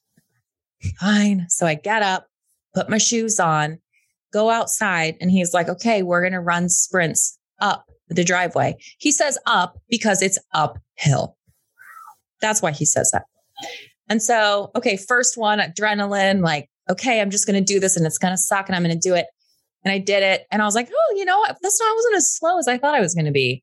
Fine. 0.99 1.47
So 1.49 1.67
I 1.67 1.75
get 1.75 2.03
up, 2.03 2.27
put 2.75 2.91
my 2.91 2.99
shoes 2.99 3.39
on, 3.39 3.79
go 4.33 4.51
outside, 4.51 5.17
and 5.21 5.31
he's 5.31 5.53
like, 5.53 5.69
okay, 5.69 6.03
we're 6.03 6.23
gonna 6.23 6.41
run 6.41 6.69
sprints 6.69 7.39
up 7.61 7.87
the 8.09 8.25
driveway. 8.25 8.77
He 8.99 9.13
says 9.13 9.39
up 9.47 9.79
because 9.89 10.23
it's 10.23 10.39
uphill. 10.55 11.37
That's 12.41 12.63
why 12.63 12.73
he 12.73 12.85
says 12.85 13.11
that. 13.13 13.25
And 14.09 14.23
so, 14.23 14.71
okay, 14.77 14.97
first 14.97 15.39
one, 15.39 15.61
adrenaline, 15.61 16.43
like, 16.43 16.69
okay, 16.91 17.21
I'm 17.21 17.31
just 17.31 17.47
going 17.47 17.65
to 17.65 17.73
do 17.73 17.81
this 17.81 17.97
and 17.97 18.05
it's 18.05 18.19
going 18.19 18.33
to 18.33 18.39
suck 18.39 18.69
and 18.69 18.77
I'm 18.77 18.83
going 18.83 18.99
to 18.99 19.09
do 19.09 19.15
it. 19.15 19.27
And 19.85 19.93
I 19.93 19.99
did 19.99 20.23
it. 20.23 20.47
And 20.51 20.61
I 20.61 20.65
was 20.65 20.75
like, 20.75 20.91
oh, 20.93 21.15
you 21.17 21.25
know, 21.25 21.45
that's 21.47 21.81
not, 21.81 21.87
I 21.87 21.95
wasn't 21.95 22.17
as 22.17 22.35
slow 22.35 22.59
as 22.59 22.69
I 22.69 22.79
thought 22.79 22.95
I 22.95 23.01
was 23.01 23.15
going 23.15 23.27
to 23.27 23.33
be. 23.33 23.63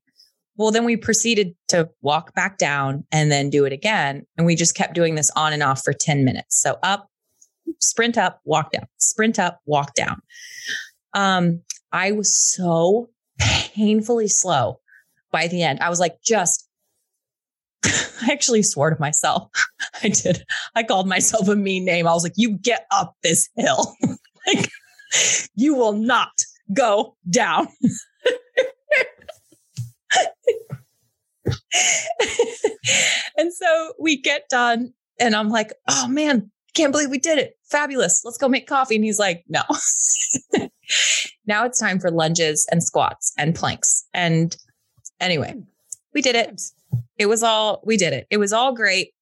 Well, 0.56 0.70
then 0.70 0.84
we 0.84 0.96
proceeded 0.96 1.54
to 1.68 1.88
walk 2.02 2.34
back 2.34 2.58
down 2.58 3.04
and 3.12 3.30
then 3.30 3.48
do 3.48 3.64
it 3.64 3.72
again. 3.72 4.26
And 4.36 4.46
we 4.46 4.56
just 4.56 4.74
kept 4.74 4.94
doing 4.94 5.14
this 5.14 5.30
on 5.36 5.52
and 5.52 5.62
off 5.62 5.82
for 5.82 5.92
10 5.92 6.24
minutes. 6.24 6.60
So 6.60 6.78
up, 6.82 7.08
sprint 7.80 8.18
up, 8.18 8.40
walk 8.44 8.72
down, 8.72 8.86
sprint 8.98 9.38
up, 9.38 9.60
walk 9.66 9.94
down. 9.94 10.20
Um, 11.14 11.62
I 11.92 12.12
was 12.12 12.36
so 12.36 13.10
painfully 13.38 14.28
slow 14.28 14.80
by 15.32 15.48
the 15.48 15.62
end. 15.62 15.80
I 15.80 15.90
was 15.90 16.00
like, 16.00 16.20
just 16.22 16.68
I 17.84 18.28
actually 18.30 18.62
swore 18.62 18.90
to 18.90 19.00
myself. 19.00 19.50
I 20.02 20.08
did. 20.08 20.44
I 20.74 20.82
called 20.82 21.08
myself 21.08 21.48
a 21.48 21.56
mean 21.56 21.84
name. 21.84 22.06
I 22.06 22.12
was 22.12 22.22
like, 22.22 22.34
you 22.36 22.58
get 22.58 22.86
up 22.90 23.16
this 23.22 23.48
hill. 23.56 23.94
like, 24.46 24.68
you 25.54 25.74
will 25.74 25.92
not 25.92 26.30
go 26.72 27.16
down. 27.28 27.68
and 33.36 33.52
so 33.52 33.92
we 33.98 34.16
get 34.16 34.48
done 34.48 34.92
And 35.18 35.34
I'm 35.34 35.48
like, 35.50 35.72
oh 35.88 36.08
man, 36.08 36.50
can't 36.74 36.92
believe 36.92 37.10
we 37.10 37.18
did 37.18 37.38
it. 37.38 37.54
Fabulous. 37.64 38.22
Let's 38.24 38.38
go 38.38 38.48
make 38.48 38.66
coffee. 38.66 38.96
And 38.96 39.04
he's 39.04 39.18
like, 39.18 39.44
no. 39.48 39.62
now 41.46 41.64
it's 41.64 41.80
time 41.80 41.98
for 41.98 42.10
lunges 42.10 42.66
and 42.70 42.82
squats 42.82 43.32
and 43.38 43.54
planks. 43.54 44.06
And 44.14 44.56
anyway, 45.20 45.54
we 46.14 46.22
did 46.22 46.36
it. 46.36 46.60
It 47.18 47.26
was 47.26 47.42
all, 47.42 47.80
we 47.84 47.96
did 47.96 48.12
it. 48.12 48.26
It 48.30 48.38
was 48.38 48.52
all 48.52 48.74
great. 48.74 49.12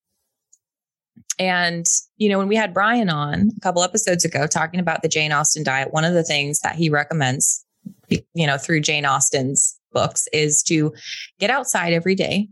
And, 1.39 1.87
you 2.17 2.29
know, 2.29 2.39
when 2.39 2.49
we 2.49 2.57
had 2.57 2.75
Bryan 2.75 3.11
on 3.11 3.51
a 3.57 3.61
couple 3.61 3.83
episodes 3.83 4.25
ago 4.25 4.47
talking 4.47 4.81
about 4.81 5.03
the 5.03 5.09
Jane 5.09 5.33
Austen 5.33 5.63
diet, 5.63 5.93
one 5.93 6.05
of 6.05 6.15
the 6.15 6.25
things 6.25 6.61
that 6.61 6.75
he 6.75 6.91
recommends, 6.91 7.65
you 8.09 8.47
know, 8.47 8.59
through 8.59 8.81
Jane 8.81 9.07
Austen's 9.07 9.79
books 9.93 10.27
is 10.33 10.63
to 10.65 10.93
get 11.39 11.51
outside 11.51 11.93
every 11.93 12.15
day 12.15 12.49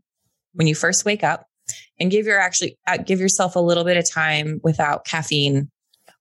when 0.52 0.66
you 0.66 0.74
first 0.74 1.04
wake 1.04 1.24
up 1.24 1.45
and 1.98 2.10
give 2.10 2.26
your 2.26 2.38
actually 2.38 2.78
uh, 2.86 2.98
give 2.98 3.20
yourself 3.20 3.56
a 3.56 3.60
little 3.60 3.84
bit 3.84 3.96
of 3.96 4.10
time 4.10 4.60
without 4.62 5.04
caffeine 5.04 5.70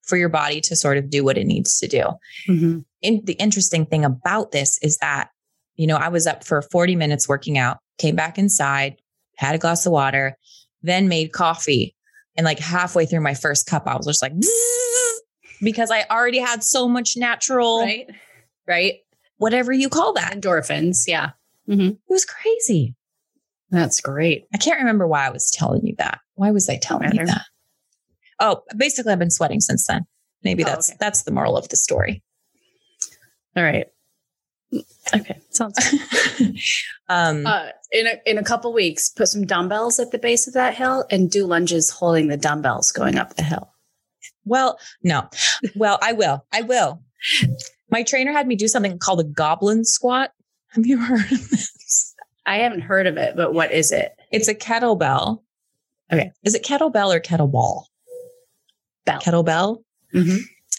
for 0.06 0.18
your 0.18 0.30
body 0.30 0.62
to 0.62 0.76
sort 0.76 0.98
of 0.98 1.10
do 1.10 1.24
what 1.24 1.38
it 1.38 1.46
needs 1.46 1.80
to 1.80 1.88
do. 1.88 2.04
Mm-hmm. 2.48 2.80
And 3.04 3.26
the 3.26 3.34
interesting 3.34 3.86
thing 3.86 4.06
about 4.06 4.52
this 4.52 4.78
is 4.82 4.98
that, 4.98 5.30
you 5.76 5.88
know, 5.88 5.98
I 5.98 6.10
was 6.10 6.28
up 6.28 6.44
for 6.44 6.62
40 6.62 6.96
minutes 6.96 7.28
working 7.28 7.58
out, 7.58 7.78
came 7.98 8.16
back 8.16 8.38
inside, 8.38 8.98
had 9.38 9.56
a 9.56 9.58
glass 9.58 9.86
of 9.86 9.92
water, 9.92 10.38
then 10.84 11.08
made 11.08 11.32
coffee. 11.32 11.96
And 12.38 12.46
like 12.46 12.60
halfway 12.60 13.06
through 13.06 13.22
my 13.22 13.34
first 13.34 13.66
cup, 13.66 13.88
I 13.88 13.96
was 13.96 14.06
just 14.06 14.22
like, 14.22 14.34
because 15.62 15.90
I 15.90 16.04
already 16.10 16.40
had 16.40 16.64
so 16.64 16.88
much 16.88 17.16
natural, 17.16 17.82
right? 17.82 18.08
Right. 18.68 18.96
Whatever 19.38 19.72
you 19.72 19.90
call 19.90 20.14
that. 20.14 20.34
Endorphins. 20.34 21.06
Yeah. 21.08 21.32
Mm-hmm. 21.68 21.88
It 21.88 22.00
was 22.10 22.26
crazy. 22.26 22.96
That's 23.72 24.00
great. 24.00 24.46
I 24.54 24.58
can't 24.58 24.80
remember 24.80 25.08
why 25.08 25.26
I 25.26 25.30
was 25.30 25.52
telling 25.52 25.86
you 25.86 25.96
that. 25.98 26.20
Why 26.36 26.52
was 26.52 26.70
I 26.70 26.78
telling 26.78 27.14
you 27.14 27.26
that? 27.26 27.46
Oh, 28.40 28.62
basically 28.76 29.12
I've 29.12 29.20
been 29.20 29.32
sweating 29.32 29.62
since 29.62 29.88
then. 29.88 30.06
Maybe 30.44 30.64
oh, 30.64 30.68
that's 30.68 30.90
okay. 30.90 30.98
that's 31.00 31.24
the 31.24 31.32
moral 31.32 31.58
of 31.58 31.70
the 31.70 31.78
story. 31.78 32.22
All 33.56 33.64
right. 33.64 33.88
Okay, 35.14 35.40
sounds 35.52 35.78
good. 36.38 36.58
um, 37.10 37.46
uh, 37.46 37.68
in 37.92 38.08
a 38.08 38.20
in 38.26 38.38
a 38.38 38.44
couple 38.44 38.74
weeks, 38.74 39.10
put 39.10 39.28
some 39.28 39.46
dumbbells 39.46 40.00
at 40.00 40.12
the 40.12 40.18
base 40.18 40.48
of 40.48 40.54
that 40.54 40.76
hill 40.76 41.06
and 41.10 41.32
do 41.32 41.46
lunges 41.46 41.90
holding 41.90 42.28
the 42.28 42.38
dumbbells 42.38 42.92
going 42.92 43.18
up 43.18 43.36
the 43.36 43.44
hill. 43.44 43.72
Well, 44.44 44.78
no. 45.04 45.30
Well, 45.76 45.98
I 46.02 46.14
will. 46.14 46.46
I 46.52 46.62
will. 46.62 47.02
My 47.90 48.04
trainer 48.04 48.32
had 48.32 48.48
me 48.48 48.56
do 48.56 48.68
something 48.68 49.00
called 49.00 49.20
a 49.20 49.24
goblet 49.24 49.86
squat. 49.88 50.32
Have 50.70 50.86
you 50.86 51.00
heard 51.00 51.32
of 51.32 51.50
this? 51.50 52.15
I 52.46 52.58
haven't 52.58 52.82
heard 52.82 53.08
of 53.08 53.18
it, 53.18 53.36
but 53.36 53.54
what 53.54 53.72
is 53.72 53.92
it? 53.92 54.16
It's 54.32 54.48
a 54.48 54.56
kettlebell. 54.56 55.42
Okay. 56.12 56.32
Is 56.44 56.56
it 56.56 56.64
kettlebell 56.64 57.16
or 57.16 57.20
kettleball? 57.20 57.86
Bell. 59.06 59.20
Kettlebell. 59.20 59.84
Mm-hmm. 60.14 60.38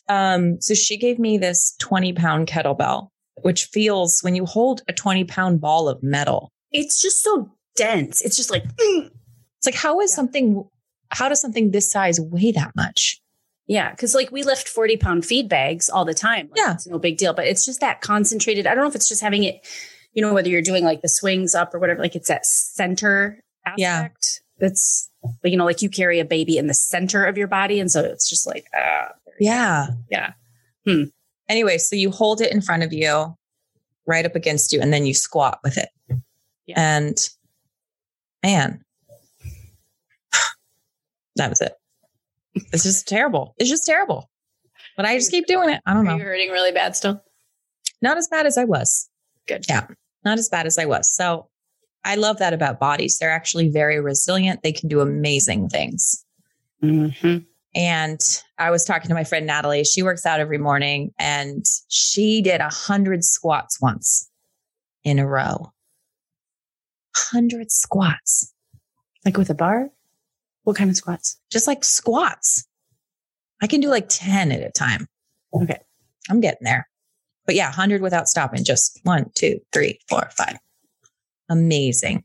Um, 0.09 0.61
so 0.61 0.74
she 0.74 0.96
gave 0.96 1.18
me 1.18 1.38
this 1.38 1.74
20 1.81 2.12
pound 2.12 2.46
kettlebell, 2.46 3.09
which 3.42 3.64
feels 3.64 4.20
when 4.22 4.37
you 4.37 4.46
hold 4.46 4.83
a 4.88 4.92
20 4.92 5.24
pound 5.24 5.61
ball 5.61 5.88
of 5.88 6.02
metal. 6.02 6.52
It's 6.70 7.02
just 7.02 7.22
so 7.22 7.50
dense. 7.74 8.22
It's 8.22 8.37
just 8.37 8.50
like, 8.50 8.64
mm. 8.64 9.11
it's 9.59 9.66
like, 9.66 9.74
how 9.74 10.00
is 10.00 10.12
yeah. 10.12 10.16
something, 10.16 10.64
how 11.11 11.29
does 11.29 11.40
something 11.40 11.72
this 11.72 11.90
size 11.90 12.20
weigh 12.20 12.52
that 12.52 12.74
much? 12.76 13.20
Yeah. 13.66 13.92
Cause 13.96 14.14
like 14.14 14.31
we 14.31 14.44
lift 14.44 14.68
40 14.68 14.96
pound 14.96 15.24
feed 15.26 15.48
bags 15.48 15.88
all 15.88 16.05
the 16.05 16.14
time. 16.14 16.48
Like, 16.50 16.59
yeah. 16.59 16.74
It's 16.74 16.87
no 16.87 16.98
big 16.98 17.18
deal, 17.18 17.35
but 17.35 17.46
it's 17.46 17.66
just 17.66 17.81
that 17.81 18.00
concentrated. 18.00 18.66
I 18.66 18.74
don't 18.74 18.85
know 18.85 18.90
if 18.90 18.94
it's 18.94 19.09
just 19.09 19.22
having 19.22 19.42
it, 19.42 19.66
you 20.16 20.22
know, 20.22 20.33
whether 20.33 20.48
you're 20.48 20.62
doing 20.62 20.83
like 20.83 21.02
the 21.02 21.11
swings 21.11 21.55
up 21.55 21.74
or 21.74 21.79
whatever, 21.79 22.00
like 22.00 22.16
it's 22.16 22.29
that 22.29 22.46
center 22.46 23.38
aspect. 23.66 23.79
Yeah. 23.79 24.09
That's 24.59 25.11
like, 25.44 25.50
you 25.50 25.59
know, 25.59 25.66
like 25.66 25.83
you 25.83 25.90
carry 25.90 26.18
a 26.18 26.24
baby 26.24 26.57
in 26.57 26.68
the 26.68 26.74
center 26.74 27.26
of 27.26 27.37
your 27.37 27.46
body. 27.46 27.79
And 27.79 27.92
so 27.92 28.02
it's 28.02 28.29
just 28.29 28.46
like, 28.46 28.64
uh, 28.74 29.09
yeah. 29.38 29.88
Yeah. 30.11 30.33
Hmm. 30.87 31.05
Anyway, 31.50 31.76
so 31.76 31.94
you 31.94 32.11
hold 32.11 32.40
it 32.40 32.50
in 32.50 32.62
front 32.62 32.83
of 32.83 32.94
you, 32.94 33.37
right 34.07 34.24
up 34.24 34.35
against 34.35 34.72
you, 34.72 34.81
and 34.81 34.90
then 34.90 35.05
you 35.05 35.12
squat 35.12 35.59
with 35.62 35.76
it. 35.76 35.90
Yeah. 36.66 36.96
And 36.96 37.29
man, 38.42 38.83
that 41.37 41.50
was 41.50 41.61
it. 41.61 41.74
It's 42.72 42.85
just 42.85 43.07
terrible. 43.07 43.55
It's 43.59 43.68
just 43.68 43.85
terrible. 43.85 44.31
But 44.96 45.05
I 45.05 45.18
just 45.18 45.31
keep 45.31 45.46
doing 45.46 45.68
it. 45.68 45.83
I 45.85 45.92
don't 45.92 46.09
Are 46.09 46.12
know. 46.12 46.16
you 46.16 46.24
hurting 46.24 46.50
really 46.50 46.72
bad 46.72 46.96
still? 46.96 47.22
Not 48.00 48.16
as 48.16 48.29
bad 48.29 48.46
as 48.46 48.57
I 48.57 48.64
was. 48.64 49.11
Good. 49.46 49.66
Yeah. 49.68 49.87
Not 50.27 50.39
as 50.39 50.49
bad 50.49 50.67
as 50.67 50.77
I 50.77 50.87
was. 50.87 51.09
So 51.09 51.47
I 52.05 52.17
love 52.17 52.39
that 52.39 52.53
about 52.53 52.81
bodies. 52.81 53.17
They're 53.17 53.31
actually 53.31 53.69
very 53.71 54.01
resilient. 54.01 54.65
They 54.65 54.73
can 54.73 54.89
do 54.89 55.01
amazing 55.01 55.69
things. 55.69 56.25
Mm-hmm. 56.83 57.39
And 57.77 58.43
I 58.59 58.73
was 58.73 58.85
talking 58.85 59.07
to 59.07 59.15
my 59.15 59.23
friend 59.23 59.47
Natalie. 59.47 59.85
She 59.85 60.03
works 60.03 60.27
out 60.27 60.41
every 60.41 60.59
morning 60.59 61.12
and 61.17 61.65
she 61.87 62.43
did 62.43 62.61
a 62.61 62.69
hundred 62.69 63.23
squats 63.23 63.81
once 63.81 64.29
in 65.05 65.21
a 65.21 65.27
row. 65.29 65.73
Hundred 67.15 67.71
squats. 67.71 68.53
Like 69.25 69.37
with 69.37 69.49
a 69.49 69.55
bar? 69.55 69.91
What 70.65 70.75
kind 70.75 70.91
of 70.91 70.97
squats? 70.97 71.39
Just 71.53 71.69
like 71.69 71.85
squats. 71.85 72.67
I 73.62 73.69
can 73.69 73.81
do 73.81 73.91
like 73.91 74.09
10 74.09 74.51
at 74.51 74.61
a 74.61 74.73
time. 74.73 75.07
Okay. 75.55 75.79
I'm 76.29 76.41
getting 76.41 76.65
there. 76.65 76.89
But 77.46 77.54
yeah, 77.54 77.68
100 77.68 78.02
without 78.02 78.28
stopping. 78.28 78.64
Just 78.64 79.00
one, 79.04 79.30
two, 79.35 79.61
three, 79.72 79.98
four, 80.09 80.28
five. 80.37 80.59
Amazing. 81.48 82.24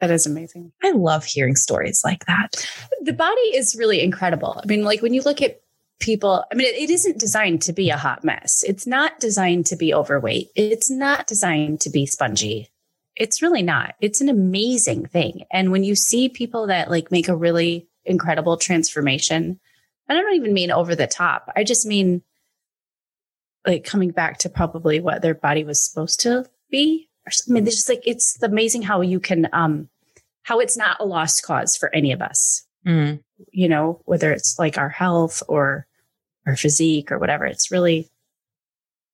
That 0.00 0.10
is 0.10 0.26
amazing. 0.26 0.72
I 0.82 0.92
love 0.92 1.24
hearing 1.24 1.56
stories 1.56 2.02
like 2.04 2.26
that. 2.26 2.68
The 3.02 3.12
body 3.12 3.40
is 3.54 3.76
really 3.76 4.00
incredible. 4.00 4.60
I 4.62 4.66
mean, 4.66 4.84
like 4.84 5.02
when 5.02 5.14
you 5.14 5.22
look 5.22 5.42
at 5.42 5.60
people, 6.00 6.44
I 6.50 6.54
mean, 6.54 6.68
it, 6.68 6.76
it 6.76 6.90
isn't 6.90 7.18
designed 7.18 7.62
to 7.62 7.72
be 7.72 7.90
a 7.90 7.96
hot 7.96 8.22
mess. 8.22 8.62
It's 8.66 8.86
not 8.86 9.18
designed 9.18 9.66
to 9.66 9.76
be 9.76 9.92
overweight. 9.92 10.50
It's 10.54 10.90
not 10.90 11.26
designed 11.26 11.80
to 11.82 11.90
be 11.90 12.06
spongy. 12.06 12.70
It's 13.16 13.42
really 13.42 13.62
not. 13.62 13.94
It's 14.00 14.20
an 14.20 14.28
amazing 14.28 15.06
thing. 15.06 15.44
And 15.50 15.72
when 15.72 15.82
you 15.82 15.96
see 15.96 16.28
people 16.28 16.68
that 16.68 16.90
like 16.90 17.10
make 17.10 17.28
a 17.28 17.36
really 17.36 17.88
incredible 18.04 18.56
transformation, 18.56 19.58
and 20.08 20.18
I 20.18 20.20
don't 20.20 20.36
even 20.36 20.54
mean 20.54 20.70
over 20.70 20.94
the 20.94 21.08
top, 21.08 21.50
I 21.56 21.64
just 21.64 21.84
mean 21.84 22.22
like 23.68 23.84
coming 23.84 24.10
back 24.10 24.38
to 24.38 24.48
probably 24.48 24.98
what 24.98 25.22
their 25.22 25.34
body 25.34 25.62
was 25.62 25.80
supposed 25.80 26.18
to 26.20 26.44
be 26.70 27.08
I 27.28 27.52
mean, 27.52 27.66
it's 27.66 27.76
just 27.76 27.88
like 27.88 28.02
it's 28.06 28.42
amazing 28.42 28.82
how 28.82 29.00
you 29.00 29.20
can, 29.20 29.48
um, 29.52 29.88
how 30.42 30.60
it's 30.60 30.76
not 30.76 30.96
a 31.00 31.04
lost 31.04 31.42
cause 31.42 31.76
for 31.76 31.94
any 31.94 32.12
of 32.12 32.22
us. 32.22 32.66
Mm. 32.86 33.20
You 33.52 33.68
know, 33.68 34.00
whether 34.04 34.32
it's 34.32 34.58
like 34.58 34.78
our 34.78 34.88
health 34.88 35.42
or 35.48 35.86
our 36.46 36.56
physique 36.56 37.12
or 37.12 37.18
whatever, 37.18 37.44
it's 37.44 37.70
really 37.70 38.08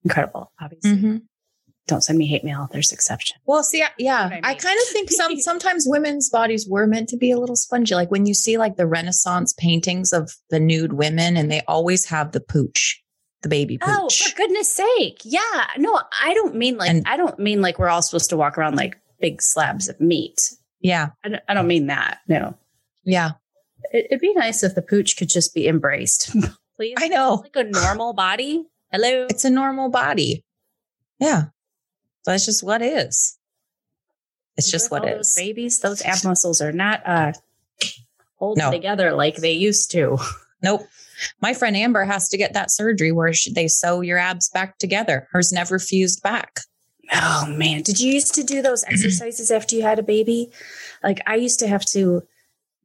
incredible. 0.04 0.52
Obviously, 0.60 0.90
mm-hmm. 0.90 1.16
don't 1.86 2.02
send 2.02 2.18
me 2.18 2.26
hate 2.26 2.44
mail. 2.44 2.68
There's 2.70 2.92
exception. 2.92 3.38
Well, 3.46 3.64
see, 3.64 3.82
yeah, 3.98 4.20
I, 4.20 4.30
mean. 4.30 4.40
I 4.44 4.54
kind 4.54 4.78
of 4.80 4.88
think 4.88 5.10
some 5.10 5.36
sometimes 5.40 5.84
women's 5.88 6.30
bodies 6.30 6.68
were 6.68 6.86
meant 6.86 7.08
to 7.10 7.16
be 7.16 7.30
a 7.32 7.38
little 7.38 7.56
spongy. 7.56 7.94
Like 7.94 8.10
when 8.10 8.26
you 8.26 8.34
see 8.34 8.56
like 8.58 8.76
the 8.76 8.86
Renaissance 8.86 9.52
paintings 9.52 10.12
of 10.12 10.32
the 10.50 10.60
nude 10.60 10.92
women, 10.92 11.36
and 11.36 11.50
they 11.50 11.62
always 11.66 12.04
have 12.06 12.32
the 12.32 12.40
pooch 12.40 13.02
the 13.44 13.48
baby 13.48 13.78
pooch. 13.78 13.88
Oh, 13.88 14.08
for 14.08 14.34
goodness 14.34 14.74
sake. 14.74 15.20
Yeah. 15.22 15.40
No, 15.78 16.00
I 16.20 16.34
don't 16.34 16.56
mean 16.56 16.76
like, 16.76 16.90
and, 16.90 17.04
I 17.06 17.16
don't 17.16 17.38
mean 17.38 17.62
like 17.62 17.78
we're 17.78 17.88
all 17.88 18.02
supposed 18.02 18.30
to 18.30 18.36
walk 18.36 18.58
around 18.58 18.74
like 18.74 18.98
big 19.20 19.40
slabs 19.40 19.88
of 19.88 20.00
meat. 20.00 20.54
Yeah. 20.80 21.10
I 21.22 21.28
don't, 21.28 21.42
I 21.48 21.54
don't 21.54 21.68
mean 21.68 21.86
that. 21.86 22.18
No. 22.26 22.56
Yeah. 23.04 23.32
It, 23.92 24.08
would 24.10 24.20
be 24.20 24.34
nice 24.34 24.64
if 24.64 24.74
the 24.74 24.82
pooch 24.82 25.16
could 25.16 25.28
just 25.28 25.54
be 25.54 25.68
embraced. 25.68 26.34
Please. 26.76 26.96
I 26.98 27.06
know. 27.06 27.44
It's 27.44 27.54
like 27.54 27.66
a 27.66 27.70
normal 27.70 28.12
body. 28.12 28.64
Hello. 28.90 29.26
It's 29.30 29.44
a 29.44 29.50
normal 29.50 29.90
body. 29.90 30.44
Yeah. 31.20 31.44
That's 32.26 32.44
just 32.44 32.64
what 32.64 32.82
is. 32.82 33.38
It's 34.56 34.70
just 34.70 34.90
what 34.90 35.06
is. 35.06 35.34
Those 35.34 35.34
babies, 35.36 35.80
those 35.80 36.02
ab 36.02 36.24
muscles 36.24 36.60
are 36.60 36.72
not 36.72 37.02
uh 37.06 37.32
holding 38.36 38.64
no. 38.64 38.70
together 38.70 39.12
like 39.12 39.36
they 39.36 39.52
used 39.52 39.90
to. 39.92 40.18
Nope. 40.62 40.86
My 41.40 41.54
friend 41.54 41.76
Amber 41.76 42.04
has 42.04 42.28
to 42.28 42.36
get 42.36 42.52
that 42.52 42.70
surgery 42.70 43.12
where 43.12 43.32
they 43.52 43.68
sew 43.68 44.00
your 44.00 44.18
abs 44.18 44.48
back 44.50 44.78
together. 44.78 45.28
Hers 45.32 45.52
never 45.52 45.78
fused 45.78 46.22
back. 46.22 46.60
Oh 47.12 47.46
man, 47.48 47.82
did 47.82 48.00
you 48.00 48.12
used 48.12 48.34
to 48.34 48.42
do 48.42 48.62
those 48.62 48.84
exercises 48.88 49.50
after 49.50 49.76
you 49.76 49.82
had 49.82 49.98
a 49.98 50.02
baby? 50.02 50.50
Like 51.02 51.20
I 51.26 51.36
used 51.36 51.60
to 51.60 51.68
have 51.68 51.84
to 51.86 52.22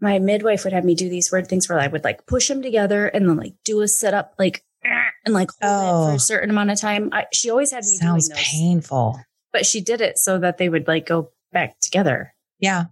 my 0.02 0.17
midwife 0.19 0.63
would 0.63 0.73
have 0.73 0.86
me 0.86 0.95
do 0.95 1.10
these 1.10 1.32
weird 1.32 1.47
things 1.47 1.67
where 1.67 1.80
I 1.80 1.88
would 1.88 2.04
like 2.04 2.25
push 2.25 2.47
them 2.47 2.62
together 2.62 3.08
and 3.08 3.28
then 3.28 3.36
like 3.36 3.54
do 3.65 3.82
a 3.82 3.88
sit 3.88 4.13
up 4.13 4.34
like 4.39 4.63
and 5.25 5.34
like 5.34 5.49
hold 5.62 5.73
oh, 5.73 6.04
it 6.04 6.06
for 6.06 6.12
a 6.12 6.15
oh. 6.15 6.17
certain 6.17 6.49
amount 6.49 6.71
of 6.71 6.80
time. 6.80 7.10
I, 7.12 7.25
she 7.34 7.49
always 7.49 7.71
had 7.71 7.84
me 7.84 7.95
sounds 7.95 8.30
painful, 8.34 9.19
but 9.52 9.65
she 9.65 9.82
did 9.82 10.02
it 10.02 10.17
so 10.17 10.39
that 10.39 10.58
they 10.58 10.69
would 10.69 10.88
like 10.88 11.06
go 11.06 11.32
back 11.52 11.80
together. 11.80 12.34
Yeah, 12.60 12.86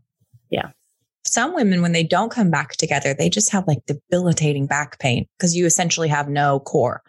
yeah 0.50 0.72
some 1.28 1.54
women, 1.54 1.82
when 1.82 1.92
they 1.92 2.04
don't 2.04 2.32
come 2.32 2.50
back 2.50 2.72
together, 2.72 3.13
they 3.13 3.30
just 3.30 3.52
have 3.52 3.68
like 3.68 3.86
debilitating 3.86 4.68
back 4.68 5.00
pain 5.00 5.26
because 5.38 5.56
you 5.56 5.66
essentially 5.66 6.08
have 6.08 6.30
no 6.30 6.60
core 6.60 7.04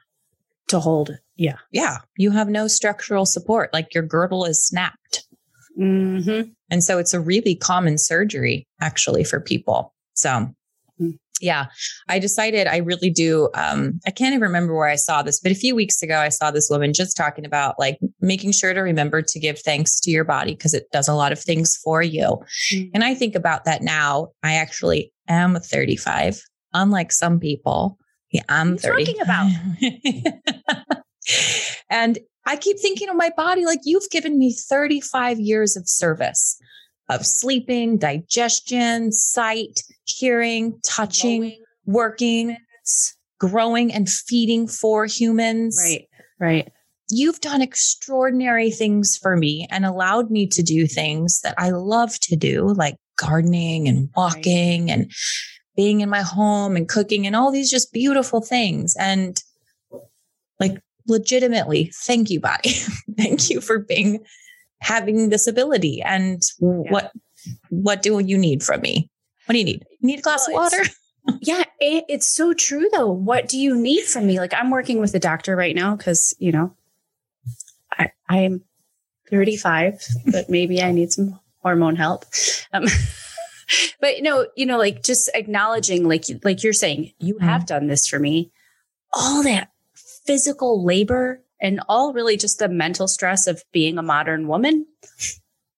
to 0.69 0.81
hold. 0.81 1.19
Yeah. 1.37 1.57
Yeah. 1.71 1.99
You 2.17 2.31
have 2.33 2.49
no 2.49 2.69
structural 2.69 3.27
support. 3.27 3.73
Like 3.73 3.95
your 3.95 4.03
girdle 4.03 4.45
is 4.45 4.65
snapped. 4.65 5.27
Mm-hmm. 5.79 6.51
And 6.71 6.85
so 6.85 6.99
it's 6.99 7.15
a 7.15 7.21
really 7.21 7.55
common 7.55 7.99
surgery 7.99 8.67
actually 8.81 9.25
for 9.25 9.41
people. 9.41 9.95
So. 10.15 10.55
Yeah, 11.41 11.67
I 12.09 12.19
decided 12.19 12.67
I 12.67 12.79
really 12.79 13.11
do. 13.11 13.49
Um, 13.55 14.01
I 14.07 14.11
can't 14.11 14.33
even 14.33 14.43
remember 14.43 14.75
where 14.75 14.89
I 14.89 14.97
saw 14.97 15.23
this, 15.23 15.41
but 15.41 15.53
a 15.53 15.57
few 15.57 15.75
weeks 15.75 16.03
ago, 16.03 16.19
I 16.19 16.29
saw 16.29 16.51
this 16.51 16.69
woman 16.71 16.93
just 16.93 17.17
talking 17.17 17.45
about 17.45 17.77
like 17.79 17.99
making 18.21 18.53
sure 18.53 18.75
to 18.75 18.81
remember 18.81 19.23
to 19.23 19.39
give 19.39 19.59
thanks 19.61 20.01
to 20.01 20.11
your 20.11 20.25
body 20.25 20.55
because 20.55 20.75
it 20.75 20.91
does 20.93 21.09
a 21.09 21.15
lot 21.15 21.33
of 21.33 21.39
things 21.39 21.77
for 21.83 22.03
you. 22.03 22.39
Mm-hmm. 22.73 22.91
And 22.95 23.05
I 23.05 23.15
think 23.15 23.35
about 23.35 23.65
that 23.65 23.83
now. 23.83 24.29
I 24.43 24.55
actually 24.55 25.13
am 25.29 25.57
35, 25.57 26.43
unlike 26.75 27.13
some 27.13 27.39
people. 27.39 27.99
Yeah, 28.31 28.43
I'm 28.49 28.77
30. 28.77 29.05
Talking 29.05 29.21
about. 29.23 29.51
and 31.91 32.19
I 32.47 32.57
keep 32.57 32.79
thinking 32.81 33.09
of 33.09 33.17
my 33.17 33.31
body 33.37 33.65
like 33.65 33.81
you've 33.85 34.09
given 34.11 34.39
me 34.39 34.55
35 34.55 35.39
years 35.39 35.77
of 35.77 35.89
service 35.89 36.59
of 37.09 37.25
sleeping, 37.25 37.97
digestion, 37.97 39.13
sight, 39.13 39.83
hearing, 40.05 40.79
touching, 40.85 41.41
growing. 41.41 41.65
working, 41.87 42.57
growing 43.39 43.93
and 43.93 44.09
feeding 44.09 44.67
for 44.67 45.07
humans. 45.07 45.79
Right, 45.83 46.09
right. 46.39 46.73
You've 47.11 47.41
done 47.41 47.63
extraordinary 47.63 48.71
things 48.71 49.17
for 49.17 49.37
me 49.37 49.67
and 49.71 49.87
allowed 49.87 50.31
me 50.31 50.47
to 50.49 50.63
do 50.63 50.87
things 50.87 51.41
that 51.41 51.55
I 51.57 51.71
love 51.71 52.19
to 52.21 52.37
do, 52.37 52.75
like 52.75 52.97
gardening 53.17 53.89
and 53.89 54.11
walking 54.15 54.87
right. 54.87 54.93
and 54.93 55.13
being 55.75 56.03
in 56.03 56.11
my 56.11 56.21
home 56.21 56.77
and 56.77 56.89
cooking 56.89 57.27
and 57.27 57.35
all 57.35 57.51
these 57.51 57.71
just 57.71 57.93
beautiful 57.93 58.43
things. 58.43 58.95
And 58.99 59.43
like, 60.61 60.83
legitimately, 61.07 61.91
thank 61.95 62.29
you, 62.29 62.41
body. 62.41 62.71
thank 63.17 63.49
you 63.49 63.63
for 63.63 63.79
being 63.79 64.21
having 64.81 65.29
this 65.29 65.47
ability 65.47 66.03
and 66.03 66.43
yeah. 66.61 66.91
what 66.91 67.13
what 67.71 68.03
do 68.03 68.19
you 68.19 68.39
need 68.39 68.63
from 68.63 68.81
me? 68.81 69.11
What 69.47 69.53
do 69.53 69.59
you 69.59 69.65
need? 69.65 69.85
You 70.01 70.07
need 70.07 70.19
a 70.21 70.23
glass 70.23 70.49
well, 70.49 70.67
of 70.67 70.73
water? 70.73 70.85
Yeah 71.43 71.65
it, 71.81 72.05
it's 72.09 72.27
so 72.27 72.53
true 72.55 72.89
though. 72.93 73.11
What 73.11 73.49
do 73.49 73.59
you 73.59 73.77
need 73.77 74.05
from 74.05 74.27
me? 74.27 74.39
Like 74.39 74.55
i'm 74.55 74.71
working 74.71 74.99
with 75.01 75.15
a 75.15 75.19
doctor 75.19 75.57
right 75.57 75.75
now 75.75 75.97
because 75.97 76.35
you 76.39 76.53
know 76.53 76.75
i 77.93 78.11
i'm 78.29 78.65
35 79.31 80.03
but 80.33 80.49
maybe 80.49 80.83
i 80.83 80.91
need 80.93 81.13
some 81.13 81.39
hormone 81.63 81.97
help. 81.97 82.25
Um, 82.73 82.85
but 84.01 84.17
you 84.17 84.23
know 84.23 84.47
you 84.57 84.67
know 84.67 84.79
like 84.79 85.03
just 85.03 85.31
acknowledging 85.35 86.09
like 86.09 86.25
like 86.45 86.63
you're 86.63 86.73
saying 86.73 87.13
you 87.19 87.35
mm-hmm. 87.35 87.45
have 87.45 87.67
done 87.67 87.87
this 87.87 88.07
for 88.07 88.19
me. 88.19 88.51
All 89.13 89.43
that 89.43 89.71
physical 89.95 90.85
labor 90.85 91.43
and 91.61 91.81
all 91.89 92.13
really 92.13 92.37
just 92.37 92.59
the 92.59 92.69
mental 92.69 93.09
stress 93.09 93.47
of 93.47 93.63
being 93.73 93.99
a 93.99 94.03
modern 94.03 94.49
woman, 94.49 94.87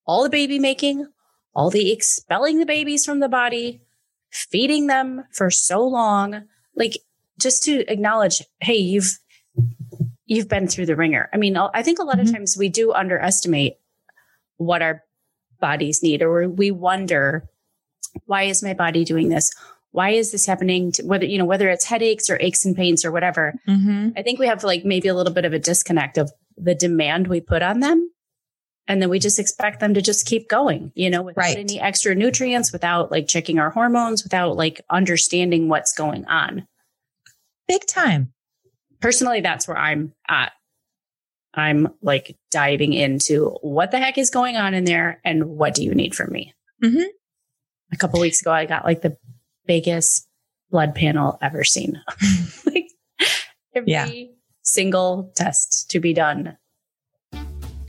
all 0.06 0.22
the 0.22 0.30
baby 0.30 0.58
making, 0.58 1.06
all 1.54 1.70
the 1.70 1.92
expelling 1.92 2.58
the 2.58 2.66
babies 2.66 3.04
from 3.04 3.20
the 3.20 3.28
body, 3.28 3.82
feeding 4.30 4.86
them 4.86 5.24
for 5.32 5.50
so 5.50 5.86
long, 5.86 6.44
like 6.76 6.98
just 7.38 7.62
to 7.64 7.90
acknowledge, 7.90 8.42
hey, 8.60 8.76
you've 8.76 9.18
you've 10.26 10.48
been 10.48 10.68
through 10.68 10.86
the 10.86 10.94
ringer. 10.94 11.28
I 11.32 11.38
mean, 11.38 11.56
I 11.56 11.82
think 11.82 11.98
a 11.98 12.04
lot 12.04 12.16
mm-hmm. 12.16 12.28
of 12.28 12.32
times 12.32 12.56
we 12.56 12.68
do 12.68 12.92
underestimate 12.92 13.78
what 14.58 14.82
our 14.82 15.02
bodies 15.58 16.02
need, 16.02 16.22
or 16.22 16.48
we 16.48 16.70
wonder, 16.70 17.48
why 18.26 18.44
is 18.44 18.62
my 18.62 18.74
body 18.74 19.04
doing 19.04 19.28
this? 19.28 19.50
Why 19.92 20.10
is 20.10 20.32
this 20.32 20.46
happening 20.46 20.92
to 20.92 21.02
whether 21.02 21.24
you 21.24 21.38
know 21.38 21.44
whether 21.44 21.68
it's 21.68 21.84
headaches 21.84 22.30
or 22.30 22.38
aches 22.40 22.64
and 22.64 22.76
pains 22.76 23.04
or 23.04 23.12
whatever 23.12 23.54
mm-hmm. 23.68 24.10
i 24.16 24.22
think 24.22 24.38
we 24.38 24.46
have 24.46 24.64
like 24.64 24.84
maybe 24.84 25.08
a 25.08 25.14
little 25.14 25.32
bit 25.32 25.44
of 25.44 25.52
a 25.52 25.58
disconnect 25.58 26.18
of 26.18 26.30
the 26.56 26.74
demand 26.74 27.26
we 27.26 27.40
put 27.40 27.62
on 27.62 27.80
them 27.80 28.10
and 28.86 29.00
then 29.00 29.08
we 29.08 29.18
just 29.18 29.38
expect 29.38 29.80
them 29.80 29.94
to 29.94 30.02
just 30.02 30.26
keep 30.26 30.48
going 30.48 30.92
you 30.94 31.10
know 31.10 31.22
without 31.22 31.42
right. 31.42 31.56
any 31.56 31.80
extra 31.80 32.14
nutrients 32.14 32.72
without 32.72 33.10
like 33.10 33.26
checking 33.26 33.58
our 33.58 33.70
hormones 33.70 34.22
without 34.22 34.56
like 34.56 34.80
understanding 34.90 35.68
what's 35.68 35.92
going 35.92 36.24
on 36.26 36.66
big 37.68 37.86
time 37.86 38.32
personally 39.00 39.40
that's 39.40 39.66
where 39.66 39.78
i'm 39.78 40.12
at 40.28 40.52
i'm 41.54 41.88
like 42.02 42.36
diving 42.50 42.92
into 42.92 43.46
what 43.62 43.90
the 43.90 43.98
heck 43.98 44.18
is 44.18 44.30
going 44.30 44.56
on 44.56 44.74
in 44.74 44.84
there 44.84 45.20
and 45.24 45.44
what 45.44 45.74
do 45.74 45.82
you 45.82 45.94
need 45.94 46.14
from 46.14 46.30
me 46.32 46.54
mm-hmm. 46.82 47.08
a 47.92 47.96
couple 47.96 48.20
weeks 48.20 48.40
ago 48.40 48.52
i 48.52 48.64
got 48.66 48.84
like 48.84 49.02
the 49.02 49.16
biggest 49.66 50.28
blood 50.70 50.94
panel 50.94 51.38
ever 51.42 51.64
seen. 51.64 52.00
like 52.66 52.88
every 53.74 53.90
yeah. 53.90 54.10
single 54.62 55.32
test 55.34 55.90
to 55.90 56.00
be 56.00 56.12
done. 56.12 56.56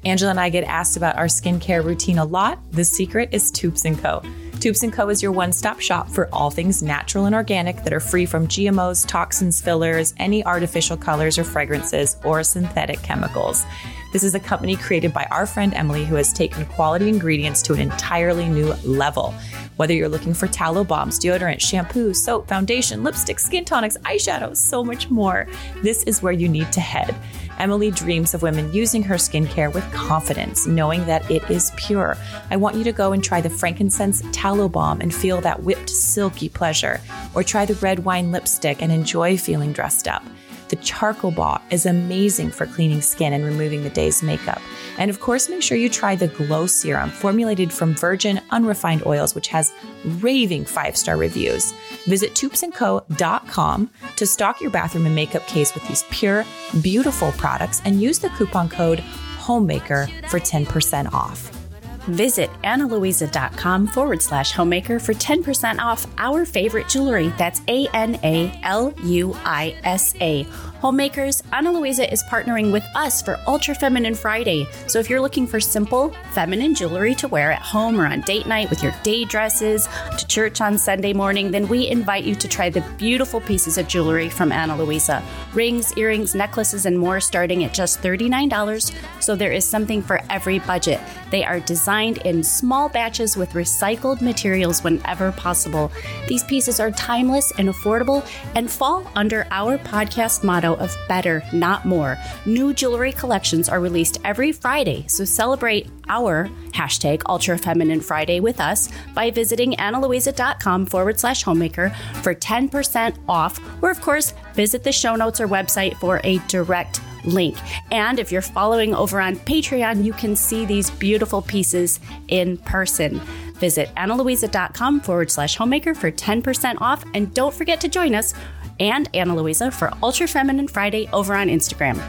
Angela 0.04 0.32
and 0.32 0.40
I 0.40 0.50
get 0.50 0.64
asked 0.64 0.98
about 0.98 1.18
our 1.18 1.28
skincare 1.28 1.84
routine 1.84 2.18
a 2.18 2.26
lot. 2.26 2.60
The 2.72 2.84
secret 2.84 3.30
is 3.32 3.52
Toups 3.52 3.84
& 3.92 4.02
Co. 4.02 4.24
Toups 4.60 4.84
& 4.90 4.92
Co. 4.92 5.10
is 5.10 5.22
your 5.22 5.32
one-stop 5.32 5.80
shop 5.80 6.10
for 6.10 6.28
all 6.34 6.50
things 6.50 6.82
natural 6.82 7.26
and 7.26 7.36
organic 7.36 7.84
that 7.84 7.94
are 7.94 8.00
free 8.00 8.26
from 8.26 8.48
GMOs, 8.48 9.08
toxins, 9.08 9.62
fillers, 9.62 10.14
any 10.18 10.44
artificial 10.44 10.98
colors 10.98 11.38
or 11.38 11.44
fragrances, 11.44 12.18
or 12.24 12.44
synthetic 12.44 13.02
chemicals. 13.04 13.64
This 14.12 14.24
is 14.24 14.36
a 14.36 14.40
company 14.40 14.76
created 14.76 15.14
by 15.14 15.28
our 15.32 15.46
friend 15.46 15.74
Emily 15.74 16.04
who 16.04 16.16
has 16.16 16.34
taken 16.34 16.66
quality 16.66 17.08
ingredients 17.08 17.62
to 17.64 17.74
an 17.74 17.80
entirely 17.80 18.50
new 18.50 18.74
level. 18.84 19.34
Whether 19.78 19.94
you're 19.94 20.10
looking 20.10 20.34
for 20.34 20.48
tallow 20.48 20.84
bombs, 20.84 21.20
deodorant, 21.20 21.60
shampoo, 21.60 22.14
soap, 22.14 22.48
foundation, 22.48 23.04
lipstick, 23.04 23.40
skin 23.40 23.66
tonics, 23.66 23.98
eyeshadow, 24.00 24.56
so 24.56 24.84
much 24.84 25.10
more, 25.10 25.48
this 25.82 26.04
is 26.04 26.22
where 26.22 26.34
you 26.34 26.48
need 26.48 26.72
to 26.74 26.82
head. 26.82 27.16
Emily 27.58 27.92
dreams 27.92 28.34
of 28.34 28.42
women 28.42 28.72
using 28.74 29.04
her 29.04 29.16
skincare 29.16 29.74
with 29.74 29.84
confidence, 29.94 30.68
knowing 30.68 31.06
that 31.06 31.30
it 31.30 31.50
is 31.50 31.72
pure. 31.78 32.18
I 32.50 32.58
want 32.58 32.76
you 32.76 32.84
to 32.84 32.92
go 32.92 33.12
and 33.14 33.24
try 33.24 33.40
the 33.40 33.50
frankincense 33.50 34.24
tallow 34.32 34.68
balm 34.68 35.00
and 35.02 35.14
feel 35.14 35.42
that 35.42 35.64
whipped, 35.64 35.90
silky 35.90 36.50
pleasure, 36.50 37.00
or 37.34 37.44
try 37.44 37.66
the 37.66 37.76
red 37.76 38.00
wine 38.00 38.32
lipstick 38.32 38.82
and 38.82 38.92
enjoy 38.92 39.38
feeling 39.38 39.74
dressed 39.74 40.08
up. 40.08 40.24
The 40.72 40.78
charcoal 40.78 41.32
bar 41.32 41.62
is 41.70 41.86
amazing 41.86 42.52
for 42.52 42.66
cleaning 42.66 43.02
skin 43.02 43.34
and 43.34 43.44
removing 43.44 43.84
the 43.84 43.90
day's 43.90 44.24
makeup. 44.24 44.62
And 44.98 45.12
of 45.12 45.20
course, 45.20 45.50
make 45.50 45.62
sure 45.62 45.78
you 45.78 45.90
try 45.90 46.16
the 46.16 46.30
Glow 46.30 46.66
Serum, 46.66 47.10
formulated 47.10 47.74
from 47.74 47.94
virgin, 47.94 48.40
unrefined 48.52 49.06
oils, 49.06 49.36
which 49.36 49.50
has 49.50 49.74
raving 50.06 50.64
five 50.64 50.96
star 50.96 51.18
reviews. 51.18 51.74
Visit 52.06 52.36
toupsandco.com 52.36 53.90
to 54.16 54.26
stock 54.26 54.62
your 54.62 54.72
bathroom 54.72 55.08
and 55.08 55.14
makeup 55.14 55.46
case 55.46 55.74
with 55.74 55.86
these 55.90 56.06
pure, 56.10 56.46
beautiful 56.82 57.34
products 57.34 57.82
and 57.84 58.02
use 58.02 58.20
the 58.20 58.30
coupon 58.30 58.70
code 58.70 59.00
HOMEMAKER 59.40 60.30
for 60.30 60.40
10% 60.40 61.14
off. 61.14 61.61
Visit 62.10 62.50
analuisa.com 62.64 63.88
forward 63.88 64.22
slash 64.22 64.52
homemaker 64.52 65.00
for 65.00 65.14
10% 65.14 65.80
off 65.80 66.06
our 66.18 66.46
favorite 66.46 66.88
jewelry. 66.90 67.34
That's 67.38 67.62
A 67.68 67.88
N 67.94 68.20
A 68.24 68.60
L 68.64 68.94
U 69.04 69.36
I 69.46 69.76
S 69.84 70.16
A 70.22 70.46
Homemakers, 70.82 71.44
Ana 71.54 71.72
Luisa 71.72 72.12
is 72.12 72.24
partnering 72.24 72.72
with 72.72 72.84
us 72.96 73.22
for 73.22 73.40
Ultra 73.46 73.76
Feminine 73.76 74.16
Friday. 74.16 74.68
So 74.88 74.98
if 74.98 75.12
you're 75.12 75.22
looking 75.22 75.46
for 75.46 75.60
simple, 75.60 76.10
feminine 76.32 76.74
jewelry 76.74 77.14
to 77.16 77.28
wear 77.28 77.52
at 77.52 77.62
home 77.62 78.02
or 78.02 78.08
on 78.08 78.22
date 78.22 78.48
night 78.48 78.72
with 78.72 78.82
your 78.82 78.92
day 79.04 79.24
dresses, 79.24 79.88
to 80.18 80.26
church 80.26 80.60
on 80.60 80.80
Sunday 80.80 81.14
morning, 81.14 81.52
then 81.52 81.68
we 81.68 81.88
invite 81.88 82.24
you 82.24 82.34
to 82.34 82.48
try 82.48 82.72
the 82.72 82.82
beautiful 82.98 83.40
pieces 83.42 83.78
of 83.78 83.88
jewelry 83.88 84.28
from 84.28 84.52
Ana 84.52 84.76
Luisa. 84.76 85.22
Rings, 85.54 85.96
earrings, 86.00 86.34
necklaces, 86.34 86.88
and 86.88 86.98
more 86.98 87.20
starting 87.20 87.64
at 87.64 87.76
just 87.76 88.02
$39. 88.02 88.92
So 89.20 89.36
there 89.36 89.52
is 89.52 89.64
something 89.64 90.02
for 90.02 90.20
every 90.32 90.58
budget. 90.58 91.00
They 91.30 91.44
are 91.44 91.60
designed 91.60 92.18
in 92.26 92.44
small 92.44 92.90
batches 92.90 93.38
with 93.38 93.52
recycled 93.52 94.22
materials 94.22 94.84
whenever 94.84 95.32
possible. 95.32 95.92
These 96.28 96.44
pieces 96.46 96.80
are 96.80 96.90
timeless 96.90 97.54
and 97.60 97.70
affordable 97.70 98.28
and 98.56 98.70
fall 98.70 99.06
under 99.16 99.46
our 99.52 99.78
podcast 99.78 100.44
motto 100.44 100.71
of 100.76 100.96
better, 101.08 101.44
not 101.54 101.86
more. 101.86 102.18
New 102.46 102.74
jewelry 102.74 103.12
collections 103.12 103.70
are 103.70 103.80
released 103.80 104.20
every 104.24 104.52
Friday, 104.52 105.06
so 105.08 105.26
celebrate 105.26 105.88
our 106.10 106.50
hashtag 106.72 107.22
Ultra 107.28 107.58
Feminine 107.58 108.02
Friday 108.02 108.40
with 108.40 108.60
us 108.60 108.90
by 109.14 109.32
visiting 109.32 109.74
analuisa.com 109.74 110.86
forward 110.86 111.20
slash 111.20 111.44
homemaker 111.44 111.90
for 112.22 112.36
10% 112.36 113.18
off, 113.28 113.60
or 113.82 113.90
of 113.90 114.02
course, 114.02 114.34
visit 114.54 114.84
the 114.84 114.92
show 114.92 115.16
notes 115.16 115.40
or 115.40 115.48
website 115.48 115.96
for 116.00 116.22
a 116.24 116.38
direct 116.48 117.02
link. 117.26 117.58
And 117.92 118.20
if 118.20 118.32
you're 118.32 118.42
following 118.42 118.94
over 118.94 119.22
on 119.22 119.36
Patreon, 119.36 120.04
you 120.04 120.14
can 120.14 120.36
see 120.36 120.66
these 120.66 120.90
beautiful 120.92 121.42
pieces 121.42 122.00
in 122.28 122.58
person. 122.58 123.22
Visit 123.56 123.90
analuisa.com 123.96 125.02
forward 125.02 125.30
slash 125.30 125.56
homemaker 125.56 125.94
for 125.94 126.12
10% 126.12 126.82
off. 126.82 127.04
And 127.14 127.34
don't 127.34 127.54
forget 127.54 127.80
to 127.82 127.88
join 127.88 128.16
us 128.16 128.34
and 128.82 129.08
Ana 129.14 129.36
Luisa 129.36 129.70
for 129.70 129.94
Ultra 130.02 130.28
Feminine 130.28 130.68
Friday 130.68 131.08
over 131.14 131.36
on 131.36 131.48
Instagram. 131.48 132.02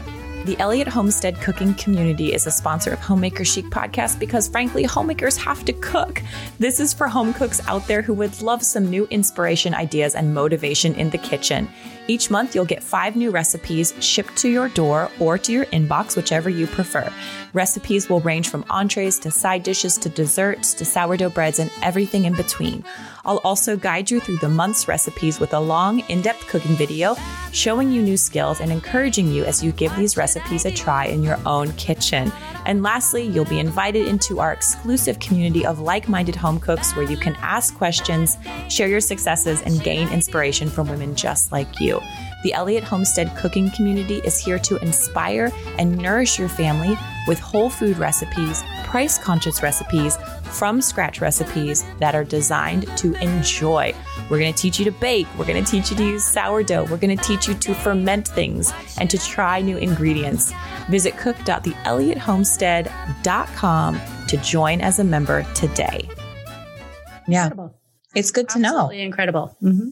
The 0.45 0.59
Elliott 0.59 0.89
Homestead 0.89 1.39
Cooking 1.39 1.73
Community 1.75 2.33
is 2.33 2.47
a 2.47 2.51
sponsor 2.51 2.91
of 2.91 2.99
Homemaker 2.99 3.45
Chic 3.45 3.65
podcast 3.65 4.19
because, 4.19 4.49
frankly, 4.49 4.83
homemakers 4.83 5.37
have 5.37 5.63
to 5.65 5.73
cook. 5.73 6.21
This 6.59 6.81
is 6.81 6.93
for 6.93 7.07
home 7.07 7.33
cooks 7.33 7.65
out 7.67 7.87
there 7.87 8.01
who 8.01 8.13
would 8.15 8.41
love 8.41 8.61
some 8.61 8.89
new 8.89 9.05
inspiration, 9.05 9.73
ideas, 9.73 10.15
and 10.15 10.33
motivation 10.33 10.95
in 10.95 11.11
the 11.11 11.17
kitchen. 11.17 11.69
Each 12.07 12.29
month, 12.29 12.55
you'll 12.55 12.65
get 12.65 12.83
five 12.83 13.15
new 13.15 13.31
recipes 13.31 13.93
shipped 14.01 14.35
to 14.37 14.49
your 14.49 14.67
door 14.67 15.09
or 15.19 15.37
to 15.37 15.51
your 15.53 15.65
inbox, 15.67 16.17
whichever 16.17 16.49
you 16.49 16.67
prefer. 16.67 17.09
Recipes 17.53 18.09
will 18.09 18.19
range 18.19 18.49
from 18.49 18.65
entrees 18.69 19.19
to 19.19 19.31
side 19.31 19.63
dishes 19.63 19.97
to 19.99 20.09
desserts 20.09 20.73
to 20.73 20.83
sourdough 20.83 21.29
breads 21.29 21.59
and 21.59 21.71
everything 21.81 22.25
in 22.25 22.33
between. 22.33 22.83
I'll 23.25 23.37
also 23.37 23.77
guide 23.77 24.11
you 24.11 24.19
through 24.19 24.37
the 24.37 24.49
month's 24.49 24.87
recipes 24.87 25.39
with 25.39 25.53
a 25.53 25.59
long, 25.59 26.01
in 26.09 26.21
depth 26.21 26.45
cooking 26.47 26.75
video 26.75 27.15
showing 27.53 27.91
you 27.91 28.01
new 28.01 28.17
skills 28.17 28.59
and 28.59 28.71
encouraging 28.71 29.27
you 29.27 29.45
as 29.45 29.63
you 29.63 29.71
give 29.71 29.95
these 29.95 30.17
recipes 30.17 30.65
a 30.65 30.71
try 30.71 31.05
in 31.05 31.23
your 31.23 31.39
own 31.45 31.71
kitchen. 31.73 32.31
And 32.65 32.83
lastly, 32.83 33.23
you'll 33.23 33.45
be 33.45 33.59
invited 33.59 34.07
into 34.07 34.39
our 34.39 34.51
exclusive 34.51 35.19
community 35.19 35.65
of 35.65 35.79
like 35.79 36.09
minded 36.09 36.35
home 36.35 36.59
cooks 36.59 36.95
where 36.95 37.09
you 37.09 37.15
can 37.15 37.35
ask 37.35 37.75
questions, 37.75 38.37
share 38.69 38.87
your 38.87 38.99
successes, 38.99 39.61
and 39.61 39.83
gain 39.83 40.09
inspiration 40.09 40.69
from 40.69 40.89
women 40.89 41.15
just 41.15 41.51
like 41.51 41.79
you. 41.79 42.01
The 42.43 42.53
Elliott 42.53 42.83
Homestead 42.83 43.37
cooking 43.37 43.71
community 43.71 44.17
is 44.25 44.37
here 44.37 44.59
to 44.59 44.77
inspire 44.77 45.49
and 45.77 45.97
nourish 45.97 46.37
your 46.37 46.49
family 46.49 46.97
with 47.27 47.39
whole 47.39 47.69
food 47.69 47.97
recipes, 47.97 48.63
price 48.93 49.17
conscious 49.17 49.63
recipes, 49.63 50.17
from 50.43 50.79
scratch 50.79 51.19
recipes 51.19 51.83
that 51.97 52.13
are 52.13 52.23
designed 52.23 52.85
to 52.95 53.15
enjoy. 53.23 53.91
We're 54.29 54.37
going 54.37 54.53
to 54.53 54.61
teach 54.61 54.77
you 54.77 54.85
to 54.85 54.91
bake. 54.91 55.25
We're 55.35 55.47
going 55.47 55.63
to 55.63 55.71
teach 55.71 55.89
you 55.89 55.97
to 55.97 56.03
use 56.03 56.23
sourdough. 56.23 56.85
We're 56.91 56.97
going 56.97 57.17
to 57.17 57.23
teach 57.23 57.47
you 57.47 57.55
to 57.55 57.73
ferment 57.73 58.27
things 58.27 58.71
and 58.99 59.09
to 59.09 59.17
try 59.17 59.61
new 59.61 59.77
ingredients. 59.77 60.53
Visit 60.91 61.17
cook.theelliottHomestead.com 61.17 64.01
to 64.27 64.37
join 64.37 64.79
as 64.79 64.99
a 64.99 65.03
member 65.03 65.43
today. 65.55 66.07
Yeah. 67.27 67.45
Incredible. 67.45 67.79
It's 68.13 68.29
good 68.29 68.47
to 68.49 68.59
know. 68.59 68.89
Incredible. 68.89 69.57
Mm-hmm. 69.63 69.87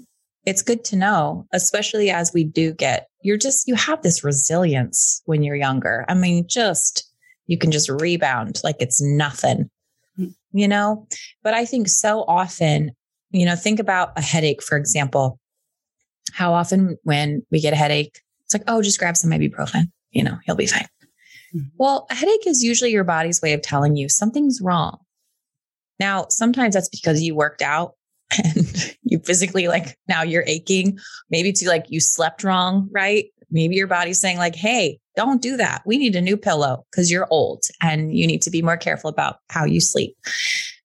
It's 0.46 0.62
good 0.62 0.84
to 0.86 0.96
know, 0.96 1.48
especially 1.52 2.12
as 2.12 2.32
we 2.36 2.44
do 2.44 2.72
get, 2.72 3.08
you're 3.24 3.38
just, 3.38 3.68
you 3.68 3.74
have 3.74 4.04
this 4.04 4.24
resilience 4.24 5.24
when 5.26 5.42
you're 5.42 5.56
younger. 5.56 6.06
I 6.08 6.14
mean, 6.14 6.46
just, 6.48 7.11
you 7.52 7.58
can 7.58 7.70
just 7.70 7.90
rebound 7.90 8.62
like 8.64 8.78
it's 8.80 9.02
nothing, 9.02 9.70
Mm. 10.18 10.34
you 10.54 10.68
know? 10.70 11.06
But 11.44 11.54
I 11.54 11.66
think 11.66 11.90
so 11.90 12.24
often, 12.28 12.92
you 13.32 13.46
know, 13.46 13.56
think 13.58 13.78
about 13.80 14.18
a 14.18 14.22
headache, 14.22 14.64
for 14.64 14.78
example. 14.78 15.38
How 16.34 16.54
often 16.54 16.98
when 17.04 17.44
we 17.52 17.60
get 17.60 17.74
a 17.74 17.76
headache, 17.76 18.22
it's 18.46 18.54
like, 18.54 18.64
oh, 18.68 18.82
just 18.82 19.00
grab 19.00 19.18
some 19.18 19.32
ibuprofen, 19.32 19.92
you 20.12 20.24
know, 20.24 20.38
he'll 20.46 20.56
be 20.56 20.66
fine. 20.66 20.88
Mhm. 21.54 21.72
Well, 21.78 22.08
a 22.10 22.16
headache 22.16 22.48
is 22.48 22.64
usually 22.64 22.92
your 22.92 23.04
body's 23.04 23.42
way 23.42 23.52
of 23.52 23.62
telling 23.62 23.98
you 23.98 24.08
something's 24.08 24.62
wrong. 24.62 25.00
Now, 26.00 26.28
sometimes 26.30 26.74
that's 26.74 26.90
because 26.90 27.22
you 27.22 27.36
worked 27.36 27.62
out 27.62 27.96
and 28.44 28.96
you 29.04 29.20
physically 29.20 29.68
like 29.68 29.98
now 30.08 30.24
you're 30.24 30.46
aching. 30.48 30.98
Maybe 31.30 31.50
it's 31.50 31.66
like 31.66 31.86
you 31.90 32.00
slept 32.00 32.46
wrong, 32.46 32.88
right? 32.94 33.26
Maybe 33.52 33.76
your 33.76 33.88
body's 33.88 34.20
saying 34.20 34.38
like, 34.38 34.56
"Hey, 34.56 35.00
don't 35.16 35.42
do 35.42 35.58
that. 35.58 35.82
We 35.86 35.98
need 35.98 36.16
a 36.16 36.22
new 36.22 36.38
pillow 36.38 36.86
because 36.90 37.12
you're 37.12 37.28
old 37.30 37.64
and 37.82 38.16
you 38.16 38.26
need 38.26 38.42
to 38.44 38.52
be 38.52 38.62
more 38.62 38.78
careful 38.78 39.10
about 39.10 39.38
how 39.50 39.66
you 39.66 39.82
sleep." 39.82 40.16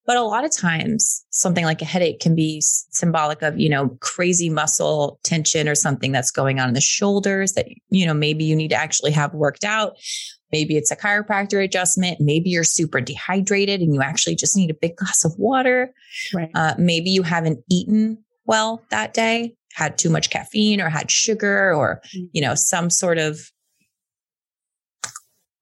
But 0.07 0.15
a 0.15 0.23
lot 0.23 0.45
of 0.45 0.55
times, 0.55 1.25
something 1.31 1.65
like 1.65 1.81
a 1.81 1.85
headache 1.85 2.21
can 2.21 2.33
be 2.33 2.61
symbolic 2.61 3.41
of, 3.41 3.59
you 3.59 3.67
know, 3.67 3.89
crazy 3.99 4.49
muscle 4.49 5.19
tension 5.23 5.67
or 5.67 5.75
something 5.75 6.13
that's 6.13 6.31
going 6.31 6.61
on 6.61 6.69
in 6.69 6.73
the 6.73 6.81
shoulders 6.81 7.51
that, 7.53 7.67
you 7.89 8.05
know, 8.05 8.13
maybe 8.13 8.45
you 8.45 8.55
need 8.55 8.69
to 8.69 8.75
actually 8.75 9.11
have 9.11 9.33
worked 9.33 9.65
out. 9.65 9.97
Maybe 10.53 10.77
it's 10.77 10.91
a 10.91 10.95
chiropractor 10.95 11.61
adjustment. 11.61 12.21
Maybe 12.21 12.49
you're 12.49 12.63
super 12.63 13.01
dehydrated 13.01 13.81
and 13.81 13.93
you 13.93 14.01
actually 14.01 14.35
just 14.35 14.55
need 14.55 14.71
a 14.71 14.75
big 14.75 14.95
glass 14.95 15.25
of 15.25 15.33
water. 15.37 15.93
Right. 16.33 16.51
Uh, 16.55 16.75
maybe 16.77 17.09
you 17.09 17.21
haven't 17.21 17.59
eaten 17.69 18.23
well 18.45 18.81
that 18.91 19.13
day, 19.13 19.55
had 19.77 19.95
too 19.95 20.09
much 20.09 20.31
caffeine 20.31 20.81
or 20.81 20.89
had 20.89 21.11
sugar 21.11 21.71
or, 21.71 22.01
mm-hmm. 22.07 22.25
you 22.31 22.41
know, 22.41 22.55
some 22.55 22.89
sort 22.89 23.19
of 23.19 23.39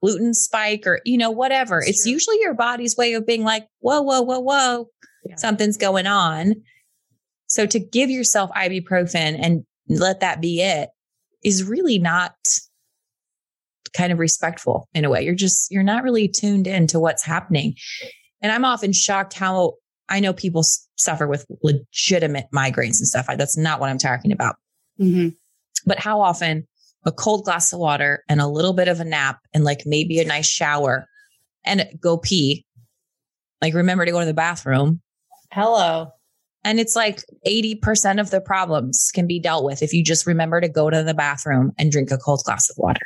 gluten 0.01 0.33
spike 0.33 0.87
or, 0.87 1.01
you 1.03 1.17
know, 1.17 1.29
whatever. 1.29 1.81
That's 1.81 1.89
it's 1.89 2.03
true. 2.03 2.13
usually 2.13 2.37
your 2.39 2.53
body's 2.53 2.95
way 2.95 3.13
of 3.13 3.27
being 3.27 3.43
like, 3.43 3.67
whoa, 3.79 4.01
whoa, 4.01 4.21
whoa, 4.21 4.39
whoa, 4.39 4.87
Yeah. 5.25 5.35
something's 5.35 5.75
going 5.75 6.07
on. 6.07 6.55
So 7.47 7.65
to 7.65 7.77
give 7.77 8.09
yourself 8.09 8.49
ibuprofen 8.51 9.37
and 9.37 9.65
let 9.89 10.21
that 10.21 10.39
be 10.39 10.61
it 10.61 10.91
is 11.43 11.65
really 11.65 11.99
not 11.99 12.35
kind 13.91 14.13
of 14.13 14.19
respectful 14.19 14.87
in 14.93 15.03
a 15.03 15.09
way. 15.09 15.23
You're 15.23 15.35
just, 15.35 15.71
you're 15.71 15.83
not 15.83 16.03
really 16.03 16.29
tuned 16.29 16.67
in 16.67 16.87
to 16.87 17.01
what's 17.01 17.23
happening. 17.25 17.75
And 18.41 18.49
I'm 18.53 18.63
often 18.63 18.93
shocked 18.93 19.33
how 19.33 19.73
I 20.09 20.19
know 20.19 20.33
people 20.33 20.61
s- 20.61 20.87
suffer 20.95 21.27
with 21.27 21.45
legitimate 21.63 22.45
migraines 22.53 22.99
and 22.99 23.07
stuff. 23.07 23.25
I, 23.27 23.35
that's 23.35 23.57
not 23.57 23.79
what 23.79 23.89
I'm 23.89 23.97
talking 23.97 24.31
about. 24.31 24.55
Mm-hmm. 24.99 25.29
But 25.85 25.99
how 25.99 26.21
often 26.21 26.67
a 27.05 27.11
cold 27.11 27.45
glass 27.45 27.71
of 27.71 27.79
water 27.79 28.23
and 28.27 28.41
a 28.41 28.47
little 28.47 28.73
bit 28.73 28.87
of 28.87 28.99
a 28.99 29.05
nap 29.05 29.39
and 29.53 29.63
like 29.63 29.83
maybe 29.85 30.19
a 30.19 30.25
nice 30.25 30.47
shower 30.47 31.07
and 31.63 31.87
go 31.99 32.17
pee. 32.17 32.65
Like 33.61 33.73
remember 33.73 34.05
to 34.05 34.11
go 34.11 34.19
to 34.19 34.25
the 34.25 34.33
bathroom. 34.33 35.01
Hello. 35.51 36.11
And 36.63 36.79
it's 36.79 36.95
like 36.95 37.21
80% 37.47 38.19
of 38.19 38.31
the 38.31 38.41
problems 38.41 39.11
can 39.13 39.27
be 39.27 39.39
dealt 39.39 39.63
with 39.63 39.83
if 39.83 39.93
you 39.93 40.03
just 40.03 40.25
remember 40.25 40.59
to 40.59 40.67
go 40.67 40.89
to 40.89 41.03
the 41.03 41.13
bathroom 41.13 41.71
and 41.77 41.91
drink 41.91 42.09
a 42.09 42.17
cold 42.17 42.41
glass 42.43 42.69
of 42.69 42.77
water. 42.77 43.05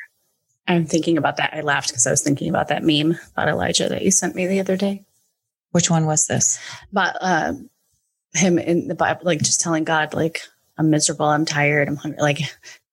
I'm 0.66 0.86
thinking 0.86 1.18
about 1.18 1.38
that. 1.38 1.54
I 1.54 1.62
laughed 1.62 1.90
because 1.90 2.08
I 2.08 2.12
was 2.12 2.22
thinking 2.22 2.48
about 2.48 2.70
that 2.70 2.84
meme 2.84 3.18
about 3.34 3.50
Elijah 3.50 3.90
that 3.90 4.04
you 4.04 4.12
sent 4.12 4.36
me 4.36 4.48
the 4.48 4.60
other 4.60 4.78
day. 4.78 5.04
Which 5.72 5.90
one 5.90 6.06
was 6.06 6.26
this? 6.28 6.60
But 6.92 7.16
um, 7.22 7.70
him 8.34 8.58
in 8.60 8.88
the 8.88 8.96
Bible, 8.96 9.22
like 9.24 9.40
just 9.40 9.62
telling 9.62 9.84
God, 9.84 10.14
like, 10.14 10.42
I'm 10.78 10.90
miserable, 10.90 11.26
I'm 11.28 11.46
tired, 11.46 11.88
I'm 11.88 11.96
hungry. 11.96 12.22
Like, 12.22 12.40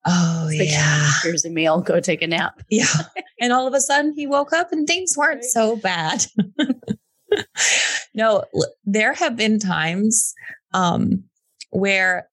Oh, 0.09 0.45
like, 0.47 0.69
yeah. 0.69 1.11
here's 1.21 1.43
a 1.43 1.49
meal, 1.49 1.81
go 1.81 1.99
take 1.99 2.21
a 2.21 2.27
nap. 2.27 2.61
Yeah. 2.69 2.85
And 3.41 3.51
all 3.51 3.67
of 3.67 3.73
a 3.73 3.81
sudden 3.81 4.13
he 4.15 4.25
woke 4.25 4.53
up 4.53 4.71
and 4.71 4.87
things 4.87 5.15
weren't 5.17 5.37
Right. 5.37 5.43
so 5.43 5.75
bad. 5.75 6.25
no, 8.13 8.43
there 8.85 9.13
have 9.13 9.35
been 9.35 9.59
times 9.59 10.33
um, 10.73 11.23
where 11.71 12.29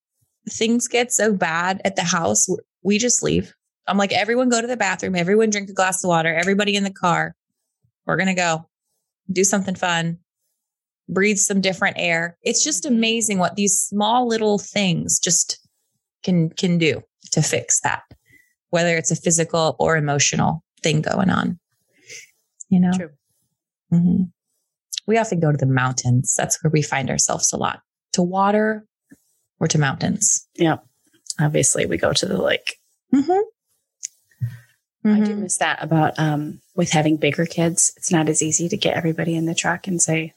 things 0.49 0.89
get 0.89 1.13
so 1.13 1.33
bad 1.33 1.81
at 1.85 1.97
the 1.97 2.05
house, 2.05 2.47
we 2.83 2.99
just 2.99 3.23
leave. 3.23 3.55
I'm 3.87 3.99
like, 3.99 4.13
everyone 4.13 4.49
go 4.49 4.61
to 4.61 4.67
the 4.67 4.77
bathroom, 4.77 5.17
everyone 5.17 5.51
drink 5.51 5.69
a 5.69 5.73
glass 5.75 6.03
of 6.05 6.09
water, 6.09 6.33
everybody 6.35 6.77
in 6.77 6.85
the 6.85 6.93
car. 6.93 7.35
We're 8.07 8.17
going 8.17 8.29
to 8.29 8.35
go 8.35 8.69
do 9.33 9.45
something 9.45 9.75
fun, 9.75 10.19
breathe 11.09 11.39
some 11.39 11.61
different 11.61 11.97
air. 11.99 12.37
It's 12.43 12.63
just 12.65 12.85
Mhm. 12.85 12.89
amazing 12.89 13.39
what 13.39 13.57
these 13.57 13.79
small 13.79 14.27
little 14.27 14.59
things 14.59 15.19
just 15.19 15.59
can 16.23 16.51
can 16.51 16.79
do 16.79 17.03
to 17.33 17.43
fix 17.43 17.81
that 17.81 18.03
whether 18.71 18.97
it's 18.97 19.13
a 19.13 19.17
physical 19.17 19.77
or 19.79 19.97
emotional 19.97 20.65
thing 20.83 21.01
going 21.01 21.31
on. 21.31 21.61
You 22.71 22.81
know, 22.81 22.91
True. 22.93 23.11
Mhm. 23.93 24.33
we 25.07 25.17
often 25.17 25.39
go 25.39 25.53
to 25.53 25.57
the 25.57 25.65
mountains. 25.67 26.35
That's 26.37 26.61
where 26.63 26.73
we 26.73 26.83
find 26.83 27.09
ourselves 27.09 27.53
a 27.53 27.57
lot 27.57 27.83
to 28.15 28.23
water 28.23 28.85
or 29.61 29.69
to 29.69 29.79
mountains. 29.79 30.49
Yeah. 30.57 30.79
Obviously, 31.41 31.87
we 31.87 31.97
go 31.99 32.13
to 32.13 32.27
the 32.27 32.37
lake. 32.43 32.77
Mm-hmm. 33.15 33.41
I 35.07 35.21
do 35.21 35.37
miss 35.37 35.59
that 35.59 35.81
about 35.83 36.19
um, 36.19 36.61
with 36.75 36.91
having 36.91 37.17
bigger 37.19 37.47
kids. 37.47 37.93
It's 37.97 38.11
not 38.11 38.29
as 38.29 38.43
easy 38.43 38.69
to 38.71 38.77
get 38.77 38.97
everybody 38.97 39.37
in 39.37 39.45
the 39.47 39.55
truck 39.55 39.87
and 39.87 40.01
say, 40.03 40.33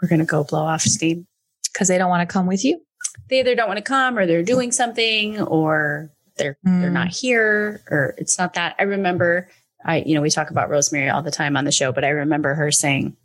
we're 0.00 0.08
going 0.08 0.18
to 0.20 0.24
go 0.24 0.44
blow 0.44 0.62
off 0.62 0.82
steam. 0.82 1.26
Because 1.72 1.88
they 1.88 1.98
don't 1.98 2.10
want 2.10 2.28
to 2.28 2.32
come 2.32 2.46
with 2.46 2.64
you. 2.64 2.80
They 3.28 3.40
either 3.40 3.54
don't 3.54 3.68
want 3.68 3.78
to 3.78 3.82
come 3.84 4.18
or 4.18 4.26
they're 4.26 4.42
doing 4.42 4.72
something 4.72 5.40
or 5.40 6.10
they're 6.36 6.56
they're 6.62 6.90
Mm. 6.90 6.92
not 6.92 7.08
here 7.08 7.82
or 7.90 8.14
it's 8.18 8.38
not 8.38 8.54
that. 8.54 8.74
I 8.78 8.82
remember 8.84 9.48
I 9.84 9.98
you 10.04 10.14
know 10.14 10.20
we 10.20 10.30
talk 10.30 10.50
about 10.50 10.68
Rosemary 10.68 11.08
all 11.10 11.22
the 11.22 11.30
time 11.30 11.56
on 11.56 11.64
the 11.64 11.72
show, 11.72 11.92
but 11.92 12.04
I 12.04 12.08
remember 12.08 12.54
her 12.54 12.70
saying 12.72 13.16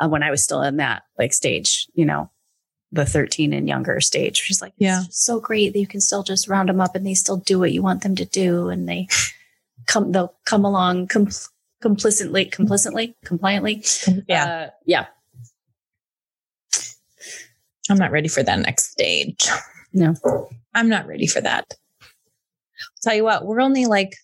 uh, 0.00 0.08
when 0.08 0.22
I 0.22 0.30
was 0.30 0.42
still 0.44 0.62
in 0.62 0.76
that 0.78 1.04
like 1.18 1.32
stage, 1.32 1.86
you 1.94 2.04
know, 2.04 2.30
the 2.92 3.06
13 3.06 3.52
and 3.52 3.68
younger 3.68 4.00
stage. 4.00 4.36
She's 4.38 4.60
like, 4.60 4.72
Yeah. 4.76 5.02
so 5.10 5.40
great 5.40 5.72
that 5.72 5.78
you 5.80 5.86
can 5.86 6.00
still 6.00 6.22
just 6.22 6.46
round 6.48 6.68
them 6.68 6.80
up 6.80 6.94
and 6.94 7.06
they 7.06 7.14
still 7.14 7.36
do 7.38 7.58
what 7.58 7.72
you 7.72 7.82
want 7.82 8.02
them 8.02 8.16
to 8.16 8.24
do. 8.24 8.68
And 8.68 8.88
they 8.88 9.08
come, 9.86 10.12
they'll 10.12 10.34
come 10.44 10.64
along 10.64 11.08
com- 11.08 11.28
complicitly, 11.80 12.44
complicitly, 12.44 13.16
compliantly. 13.24 13.84
Yeah. 14.28 14.44
Uh, 14.44 14.70
yeah. 14.84 15.06
I'm 17.90 17.98
not 17.98 18.10
ready 18.10 18.28
for 18.28 18.42
that 18.42 18.58
next 18.60 18.90
stage. 18.92 19.46
No. 19.92 20.14
I'm 20.74 20.88
not 20.88 21.06
ready 21.06 21.26
for 21.26 21.40
that. 21.40 21.74
tell 23.02 23.14
you 23.14 23.24
what, 23.24 23.44
we're 23.44 23.60
only 23.60 23.86
like 23.86 24.16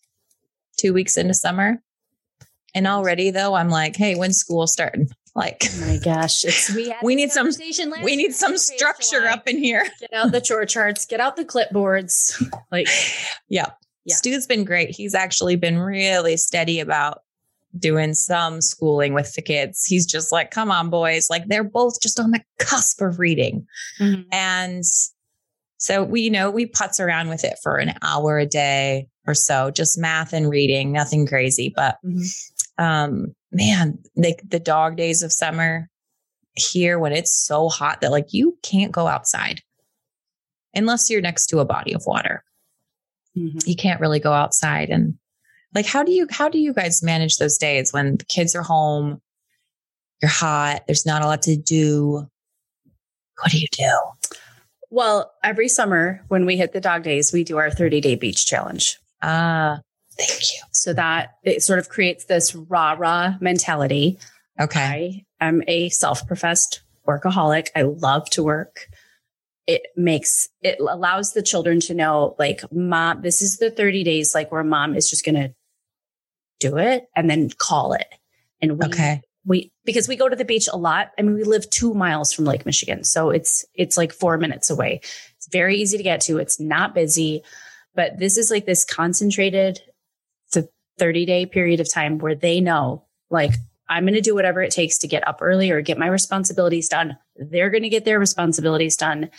two 0.79 0.93
weeks 0.93 1.17
into 1.17 1.35
summer. 1.35 1.83
And 2.75 2.87
already 2.87 3.31
though, 3.31 3.55
I'm 3.55 3.69
like, 3.69 3.97
hey, 3.97 4.15
when's 4.15 4.39
school 4.39 4.67
starting? 4.67 5.09
Like 5.35 5.63
Oh 5.67 5.87
my 5.87 5.99
gosh. 5.99 6.45
It's, 6.45 6.75
we, 6.75 6.93
We 7.03 7.15
need 7.15 7.31
some- 7.31 7.51
we 8.03 8.17
need 8.17 8.35
some 8.35 8.57
structure 8.59 9.27
up 9.29 9.47
in 9.47 9.59
here. 9.59 9.87
Get 10.01 10.13
out 10.13 10.33
the 10.33 10.41
chore 10.41 10.65
charts, 10.67 11.07
get 11.07 11.21
out 11.21 11.37
the 11.37 11.45
clipboards. 11.45 12.43
Like, 12.73 12.89
Yeah. 13.49 13.67
Yeah. 14.05 14.17
Stu's 14.17 14.47
been 14.47 14.65
great. 14.65 14.91
He's 14.91 15.15
actually 15.15 15.57
been 15.57 15.79
really 15.79 16.37
steady 16.37 16.81
about 16.81 17.19
doing 17.79 18.15
some 18.15 18.61
schooling 18.61 19.15
with 19.15 19.33
the 19.35 19.43
kids. 19.43 19.85
He's 19.85 20.05
just 20.07 20.33
like, 20.33 20.51
come 20.51 20.71
on, 20.71 20.91
boys. 20.91 21.29
Like 21.31 21.47
they're 21.47 21.65
both 21.65 22.01
just 22.01 22.19
on 22.19 22.33
the 22.33 22.43
cusp 22.59 23.01
of 23.01 23.19
reading. 23.19 23.67
And 24.33 24.85
So 25.77 26.03
we, 26.05 26.23
you 26.23 26.31
know, 26.31 26.51
we 26.51 26.67
putz 26.67 26.99
around 27.01 27.29
with 27.29 27.45
it 27.45 27.57
for 27.63 27.77
an 27.77 27.95
hour 28.03 28.39
a 28.39 28.47
day 28.47 29.07
or 29.27 29.35
so, 29.35 29.71
just 29.71 29.99
math 29.99 30.33
and 30.33 30.51
reading, 30.51 30.93
nothing 30.93 31.27
crazy. 31.27 31.73
But 31.75 31.97
Mm-hmm. 32.05 32.85
um, 32.85 33.35
man, 33.53 33.99
like 34.17 34.43
the 34.49 34.61
dog 34.61 34.97
days 34.97 35.23
of 35.23 35.33
summer 35.33 35.89
here 36.57 36.99
when 36.99 37.13
it's 37.13 37.33
so 37.33 37.69
hot 37.69 38.01
that 38.01 38.11
like 38.11 38.33
you 38.33 38.59
can't 38.63 38.93
go 38.93 39.07
outside 39.07 39.61
unless 40.75 41.09
you're 41.09 41.21
next 41.21 41.47
to 41.47 41.61
a 41.61 41.65
body 41.65 41.93
of 41.95 42.03
water. 42.07 42.45
Mhm. 43.37 43.65
You 43.67 43.77
can't 43.77 44.01
really 44.01 44.19
go 44.21 44.33
outside. 44.33 44.91
And 44.91 45.15
like, 45.75 45.87
how 45.87 46.03
do 46.03 46.13
you, 46.13 46.27
how 46.31 46.49
do 46.49 46.59
you 46.59 46.73
guys 46.73 47.03
manage 47.03 47.37
those 47.37 47.59
days 47.59 47.93
when 47.93 48.17
the 48.17 48.25
kids 48.25 48.55
are 48.55 48.63
home? 48.63 49.21
You're 50.21 50.31
hot. 50.31 50.83
There's 50.87 51.07
not 51.07 51.23
a 51.23 51.27
lot 51.27 51.43
to 51.43 51.57
do. 51.57 52.29
What 53.41 53.53
do 53.53 53.59
you 53.59 53.69
do? 53.73 53.91
Well, 54.91 55.33
every 55.45 55.69
summer 55.69 56.23
when 56.29 56.47
we 56.47 56.57
hit 56.57 56.73
the 56.73 56.81
dog 56.81 57.05
days, 57.05 57.33
we 57.33 57.45
do 57.45 57.57
our 57.59 57.71
30 57.71 58.01
day 58.01 58.17
beach 58.17 58.45
challenge. 58.45 58.99
Ah, 59.23 59.81
thank 60.19 60.41
you. 60.53 60.61
So 60.73 60.93
that 60.93 61.37
it 61.45 61.63
sort 61.63 61.79
of 61.79 61.89
creates 61.89 62.25
this 62.25 62.55
rah 62.55 62.97
rah 62.99 63.35
mentality. 63.41 64.19
Okay. 64.61 65.25
I 65.41 65.47
am 65.47 65.63
a 65.69 65.89
self 65.91 66.27
professed 66.27 66.83
workaholic. 67.07 67.69
I 67.75 67.83
love 67.83 68.29
to 68.31 68.43
work. 68.43 68.89
It 69.67 69.83
makes 69.97 70.49
it 70.63 70.81
allows 70.81 71.33
the 71.33 71.43
children 71.43 71.79
to 71.81 71.95
know, 71.95 72.35
like, 72.39 72.63
mom, 72.73 73.23
this 73.23 73.41
is 73.41 73.59
the 73.59 73.71
30 73.71 74.03
days, 74.03 74.35
like 74.35 74.51
where 74.51 74.65
mom 74.65 74.97
is 74.97 75.09
just 75.09 75.25
going 75.25 75.37
to 75.37 75.55
do 76.61 76.77
it 76.79 77.09
and 77.17 77.29
then 77.29 77.51
call 77.59 77.93
it. 77.95 78.07
And 78.63 78.79
we, 78.79 78.87
Okay. 78.87 79.23
we, 79.45 79.73
because 79.85 80.07
we 80.07 80.15
go 80.17 80.29
to 80.29 80.37
the 80.37 80.45
beach 80.45 80.69
a 80.73 80.77
lot. 80.77 81.11
I 81.19 81.23
mean, 81.23 81.35
we 81.35 81.43
live 81.43 81.69
two 81.71 81.93
miles 81.95 82.33
from 82.33 82.45
Lake 82.45 82.65
Michigan. 82.67 83.03
So 83.03 83.31
it's, 83.31 83.65
it's 83.75 83.97
like 83.97 84.13
four 84.13 84.39
minutes 84.39 84.71
away. 84.71 85.01
It's 85.37 85.49
very 85.51 85.77
easy 85.77 85.97
to 85.97 86.03
get 86.05 86.21
to. 86.23 86.39
It's 86.39 86.61
not 86.61 86.95
busy, 86.95 87.43
but 87.95 88.19
this 88.19 88.37
is 88.39 88.51
like 88.51 88.67
this 88.67 88.85
concentrated 88.85 89.81
the 90.53 90.69
30 90.99 91.27
day 91.27 91.47
period 91.47 91.81
of 91.81 91.91
time 91.93 92.19
where 92.19 92.35
they 92.37 92.61
know, 92.61 93.05
like, 93.31 93.53
I'm 93.89 94.05
going 94.05 94.15
to 94.15 94.21
do 94.21 94.35
whatever 94.37 94.63
it 94.63 94.71
takes 94.71 94.99
to 94.99 95.09
get 95.09 95.27
up 95.27 95.39
early 95.41 95.71
or 95.73 95.81
get 95.81 95.99
my 95.99 96.07
responsibilities 96.07 96.89
done. 96.89 97.17
They're 97.35 97.71
going 97.71 97.83
to 97.83 97.89
get 97.89 98.05
their 98.05 98.21
responsibilities 98.21 98.97
done. 98.97 99.31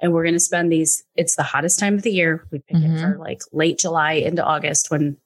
And 0.00 0.12
we're 0.12 0.22
going 0.24 0.34
to 0.34 0.40
spend 0.40 0.72
these, 0.72 1.04
it's 1.14 1.36
the 1.36 1.42
hottest 1.42 1.78
time 1.78 1.94
of 1.94 2.02
the 2.02 2.10
year. 2.10 2.46
We 2.50 2.60
pick 2.60 2.76
Mhm. 2.78 2.96
it 2.96 3.00
for 3.00 3.18
like 3.18 3.42
late 3.52 3.78
July 3.78 4.12
into 4.14 4.42
August 4.42 4.90
when 4.90 5.18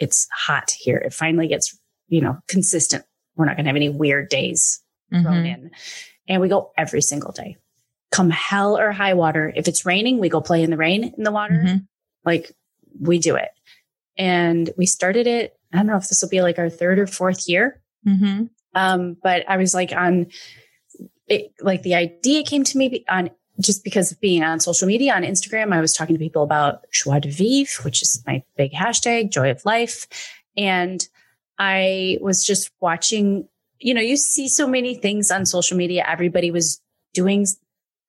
it's 0.00 0.26
hot 0.34 0.72
here. 0.72 0.96
It 0.96 1.14
finally 1.14 1.46
gets, 1.46 1.78
you 2.08 2.20
know, 2.20 2.38
consistent. 2.48 3.04
We're 3.36 3.44
not 3.44 3.56
going 3.56 3.64
to 3.64 3.68
have 3.68 3.76
any 3.76 3.88
weird 3.90 4.28
days 4.30 4.82
thrown 5.10 5.24
Mhm. 5.44 5.46
in. 5.54 5.70
And 6.28 6.40
we 6.42 6.48
go 6.48 6.72
every 6.76 7.02
single 7.02 7.32
day. 7.32 7.56
Come 8.10 8.30
hell 8.30 8.76
or 8.78 8.90
high 8.92 9.14
water. 9.14 9.52
If 9.54 9.68
it's 9.68 9.86
raining, 9.86 10.18
we 10.18 10.28
go 10.28 10.40
play 10.40 10.62
in 10.62 10.70
the 10.70 10.76
rain 10.76 11.14
in 11.16 11.22
the 11.24 11.30
water. 11.32 11.62
Mhm. 11.64 11.86
Like 12.24 12.50
we 13.00 13.18
do 13.18 13.36
it. 13.36 13.50
And 14.16 14.70
we 14.76 14.86
started 14.86 15.26
it. 15.26 15.56
I 15.72 15.76
don't 15.78 15.86
know 15.86 15.96
if 15.96 16.08
this 16.08 16.20
will 16.22 16.28
be 16.28 16.42
like 16.42 16.58
our 16.58 16.68
third 16.70 16.98
or 16.98 17.06
fourth 17.06 17.48
year. 17.48 17.80
Mhm. 18.06 18.50
Um, 18.74 19.16
but 19.22 19.44
I 19.48 19.56
was 19.56 19.74
like 19.74 19.92
on 19.92 20.26
it, 21.28 21.52
like 21.60 21.82
the 21.82 21.94
idea 21.94 22.42
came 22.42 22.64
to 22.64 22.78
me 22.78 23.04
on 23.08 23.30
just 23.60 23.84
because 23.84 24.12
of 24.12 24.20
being 24.20 24.42
on 24.42 24.60
social 24.60 24.86
media 24.86 25.14
on 25.14 25.22
Instagram. 25.22 25.72
I 25.72 25.80
was 25.80 25.92
talking 25.92 26.14
to 26.14 26.18
people 26.18 26.42
about 26.42 26.90
joie 26.90 27.20
de 27.20 27.30
vivre, 27.30 27.82
which 27.82 28.02
is 28.02 28.22
my 28.26 28.42
big 28.56 28.72
hashtag, 28.72 29.30
joy 29.30 29.50
of 29.50 29.64
life. 29.64 30.06
And 30.56 31.06
I 31.58 32.18
was 32.20 32.44
just 32.44 32.70
watching, 32.80 33.48
you 33.78 33.94
know, 33.94 34.00
you 34.00 34.16
see 34.16 34.48
so 34.48 34.66
many 34.66 34.94
things 34.94 35.30
on 35.30 35.46
social 35.46 35.76
media. 35.76 36.04
Everybody 36.06 36.50
was 36.50 36.80
doing, 37.12 37.46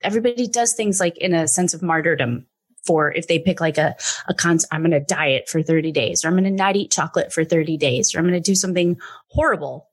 everybody 0.01 0.47
does 0.47 0.73
things 0.73 0.99
like 0.99 1.17
in 1.17 1.33
a 1.33 1.47
sense 1.47 1.73
of 1.73 1.81
martyrdom 1.81 2.45
for 2.85 3.11
if 3.11 3.27
they 3.27 3.37
pick 3.37 3.61
like 3.61 3.77
a, 3.77 3.95
a 4.27 4.33
con, 4.33 4.57
I'm 4.71 4.81
going 4.81 4.91
to 4.91 4.99
diet 4.99 5.47
for 5.47 5.61
30 5.61 5.91
days, 5.91 6.23
or 6.23 6.29
I'm 6.29 6.33
going 6.33 6.45
to 6.45 6.51
not 6.51 6.75
eat 6.75 6.91
chocolate 6.91 7.31
for 7.31 7.43
30 7.43 7.77
days, 7.77 8.13
or 8.13 8.19
I'm 8.19 8.25
going 8.25 8.33
to 8.33 8.39
do 8.39 8.55
something 8.55 8.99
horrible 9.27 9.87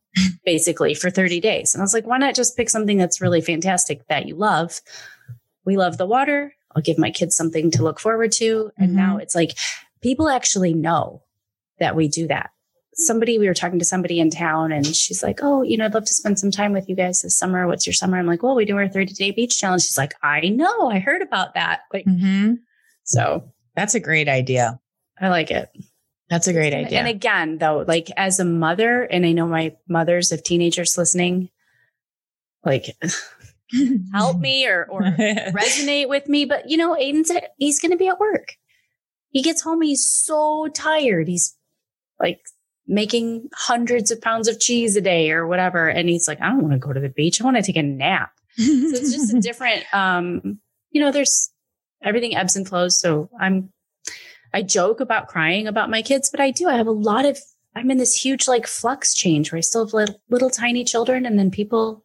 basically 0.44 0.94
for 0.94 1.10
30 1.10 1.40
days. 1.40 1.74
And 1.74 1.82
I 1.82 1.84
was 1.84 1.94
like, 1.94 2.06
why 2.06 2.18
not 2.18 2.34
just 2.34 2.56
pick 2.56 2.70
something 2.70 2.96
that's 2.96 3.20
really 3.20 3.40
fantastic 3.40 4.06
that 4.08 4.26
you 4.26 4.36
love? 4.36 4.80
We 5.68 5.76
love 5.76 5.98
the 5.98 6.06
water. 6.06 6.54
I'll 6.74 6.80
give 6.80 6.96
my 6.98 7.10
kids 7.10 7.36
something 7.36 7.70
to 7.72 7.82
look 7.82 8.00
forward 8.00 8.32
to. 8.32 8.70
And 8.78 8.92
Mhm. 8.92 8.94
now 8.94 9.18
it's 9.18 9.34
like 9.34 9.52
people 10.00 10.30
actually 10.30 10.72
know 10.72 11.22
that 11.78 11.94
we 11.94 12.08
do 12.08 12.26
that. 12.28 12.50
Somebody, 12.94 13.38
we 13.38 13.46
were 13.48 13.52
talking 13.54 13.78
to 13.78 13.84
somebody 13.84 14.18
in 14.18 14.30
town 14.30 14.72
and 14.72 14.86
she's 14.86 15.22
like, 15.22 15.40
Oh, 15.42 15.62
you 15.62 15.76
know, 15.76 15.84
I'd 15.84 15.92
love 15.92 16.06
to 16.06 16.14
spend 16.14 16.38
some 16.38 16.50
time 16.50 16.72
with 16.72 16.88
you 16.88 16.96
guys 16.96 17.20
this 17.20 17.36
summer. 17.38 17.66
What's 17.66 17.86
your 17.86 17.92
summer? 17.92 18.16
I'm 18.18 18.26
like, 18.26 18.42
Well, 18.42 18.54
we 18.54 18.64
do 18.64 18.78
our 18.78 18.88
30 18.88 19.12
day 19.12 19.30
beach 19.30 19.58
challenge. 19.60 19.82
She's 19.82 19.98
like, 19.98 20.14
I 20.22 20.48
know. 20.48 20.88
I 20.90 21.00
heard 21.00 21.20
about 21.20 21.52
that. 21.52 21.80
Like, 21.92 22.06
Mhm. 22.06 22.60
so 23.04 23.52
That's 23.76 23.94
a 23.94 24.00
great 24.00 24.26
idea. 24.28 24.80
I 25.20 25.28
like 25.28 25.50
it. 25.50 25.68
That's 26.30 26.48
a 26.48 26.52
great 26.54 26.72
idea. 26.74 26.98
And 26.98 27.08
again, 27.08 27.58
though, 27.58 27.84
like 27.86 28.10
as 28.16 28.40
a 28.40 28.44
mother, 28.44 29.02
and 29.02 29.24
I 29.26 29.32
know 29.32 29.46
my 29.46 29.76
mothers 29.86 30.32
of 30.32 30.42
teenagers 30.42 30.96
listening, 30.98 31.50
like 32.64 32.96
help 34.12 34.38
me 34.40 34.66
or 34.66 34.86
or 34.90 35.02
resonate 35.52 36.08
with 36.08 36.28
me. 36.28 36.44
But 36.44 36.68
you 36.68 36.76
know, 36.76 36.94
Aiden's 36.94 37.30
at, 37.30 37.50
he's 37.58 37.80
going 37.80 37.92
to 37.92 37.96
be 37.96 38.08
at 38.08 38.20
work. 38.20 38.54
He 39.30 39.42
gets 39.42 39.62
home, 39.62 39.82
he's 39.82 40.06
so 40.06 40.68
tired. 40.68 41.28
He's 41.28 41.56
like 42.18 42.40
making 42.86 43.48
hundreds 43.54 44.10
of 44.10 44.20
pounds 44.20 44.48
of 44.48 44.58
cheese 44.58 44.96
a 44.96 45.00
day 45.00 45.30
or 45.30 45.46
whatever, 45.46 45.88
and 45.88 46.08
he's 46.08 46.26
like, 46.26 46.40
I 46.40 46.48
don't 46.48 46.62
want 46.62 46.72
to 46.72 46.78
go 46.78 46.92
to 46.92 47.00
the 47.00 47.10
beach. 47.10 47.40
I 47.40 47.44
want 47.44 47.56
to 47.56 47.62
take 47.62 47.76
a 47.76 47.82
nap. 47.82 48.32
So 48.56 48.64
it's 48.64 49.12
just 49.12 49.34
a 49.34 49.40
different. 49.40 49.84
Um, 49.92 50.58
you 50.90 51.00
know, 51.00 51.12
there's 51.12 51.50
everything 52.02 52.36
ebbs 52.36 52.56
and 52.56 52.66
flows. 52.68 52.98
So 52.98 53.30
I'm. 53.38 53.72
I 54.54 54.62
joke 54.62 55.00
about 55.00 55.28
crying 55.28 55.66
about 55.66 55.90
my 55.90 56.00
kids, 56.00 56.30
but 56.30 56.40
I 56.40 56.50
do. 56.50 56.68
I 56.68 56.76
have 56.76 56.86
a 56.86 56.92
lot 56.92 57.26
of. 57.26 57.38
I'm 57.76 57.90
in 57.90 57.98
this 57.98 58.16
huge 58.16 58.48
like 58.48 58.66
flux 58.66 59.14
change 59.14 59.52
where 59.52 59.58
I 59.58 59.60
still 59.60 59.84
have 59.84 59.92
little, 59.92 60.20
little 60.30 60.48
tiny 60.48 60.84
children, 60.84 61.26
and 61.26 61.38
then 61.38 61.50
people 61.50 62.02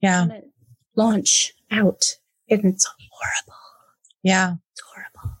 yeah. 0.00 0.26
Launch 0.96 1.52
out, 1.70 2.16
and 2.48 2.64
it's 2.64 2.86
horrible. 3.10 3.60
Yeah. 4.22 4.54
It's 4.72 4.82
horrible. 4.82 5.38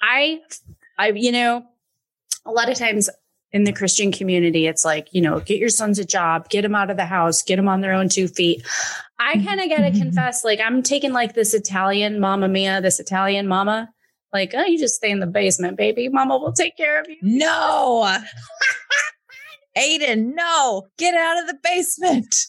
I, 0.00 0.40
I, 0.98 1.10
you 1.10 1.32
know, 1.32 1.64
a 2.46 2.50
lot 2.50 2.70
of 2.70 2.78
times 2.78 3.10
in 3.52 3.64
the 3.64 3.72
Christian 3.72 4.10
community, 4.10 4.66
it's 4.66 4.84
like, 4.84 5.08
you 5.12 5.20
know, 5.20 5.40
get 5.40 5.58
your 5.58 5.68
sons 5.68 5.98
a 5.98 6.04
job, 6.04 6.48
get 6.48 6.62
them 6.62 6.74
out 6.74 6.90
of 6.90 6.96
the 6.96 7.04
house, 7.04 7.42
get 7.42 7.56
them 7.56 7.68
on 7.68 7.82
their 7.82 7.92
own 7.92 8.08
two 8.08 8.26
feet. 8.26 8.66
I 9.18 9.34
kind 9.44 9.60
of 9.60 9.68
got 9.68 9.82
to 9.82 9.90
confess, 9.90 10.44
like, 10.44 10.60
I'm 10.64 10.82
taking 10.82 11.12
like 11.12 11.34
this 11.34 11.54
Italian 11.54 12.18
mama 12.18 12.48
mia, 12.48 12.80
this 12.80 12.98
Italian 12.98 13.46
mama. 13.46 13.90
Like, 14.32 14.52
oh, 14.54 14.64
you 14.64 14.78
just 14.78 14.94
stay 14.94 15.10
in 15.10 15.20
the 15.20 15.26
basement, 15.26 15.76
baby. 15.76 16.08
Mama 16.08 16.38
will 16.38 16.54
take 16.54 16.76
care 16.76 16.98
of 16.98 17.06
you. 17.08 17.16
No. 17.20 18.18
Aiden, 19.76 20.34
no. 20.34 20.88
Get 20.96 21.14
out 21.14 21.42
of 21.42 21.46
the 21.48 21.58
basement. 21.62 22.46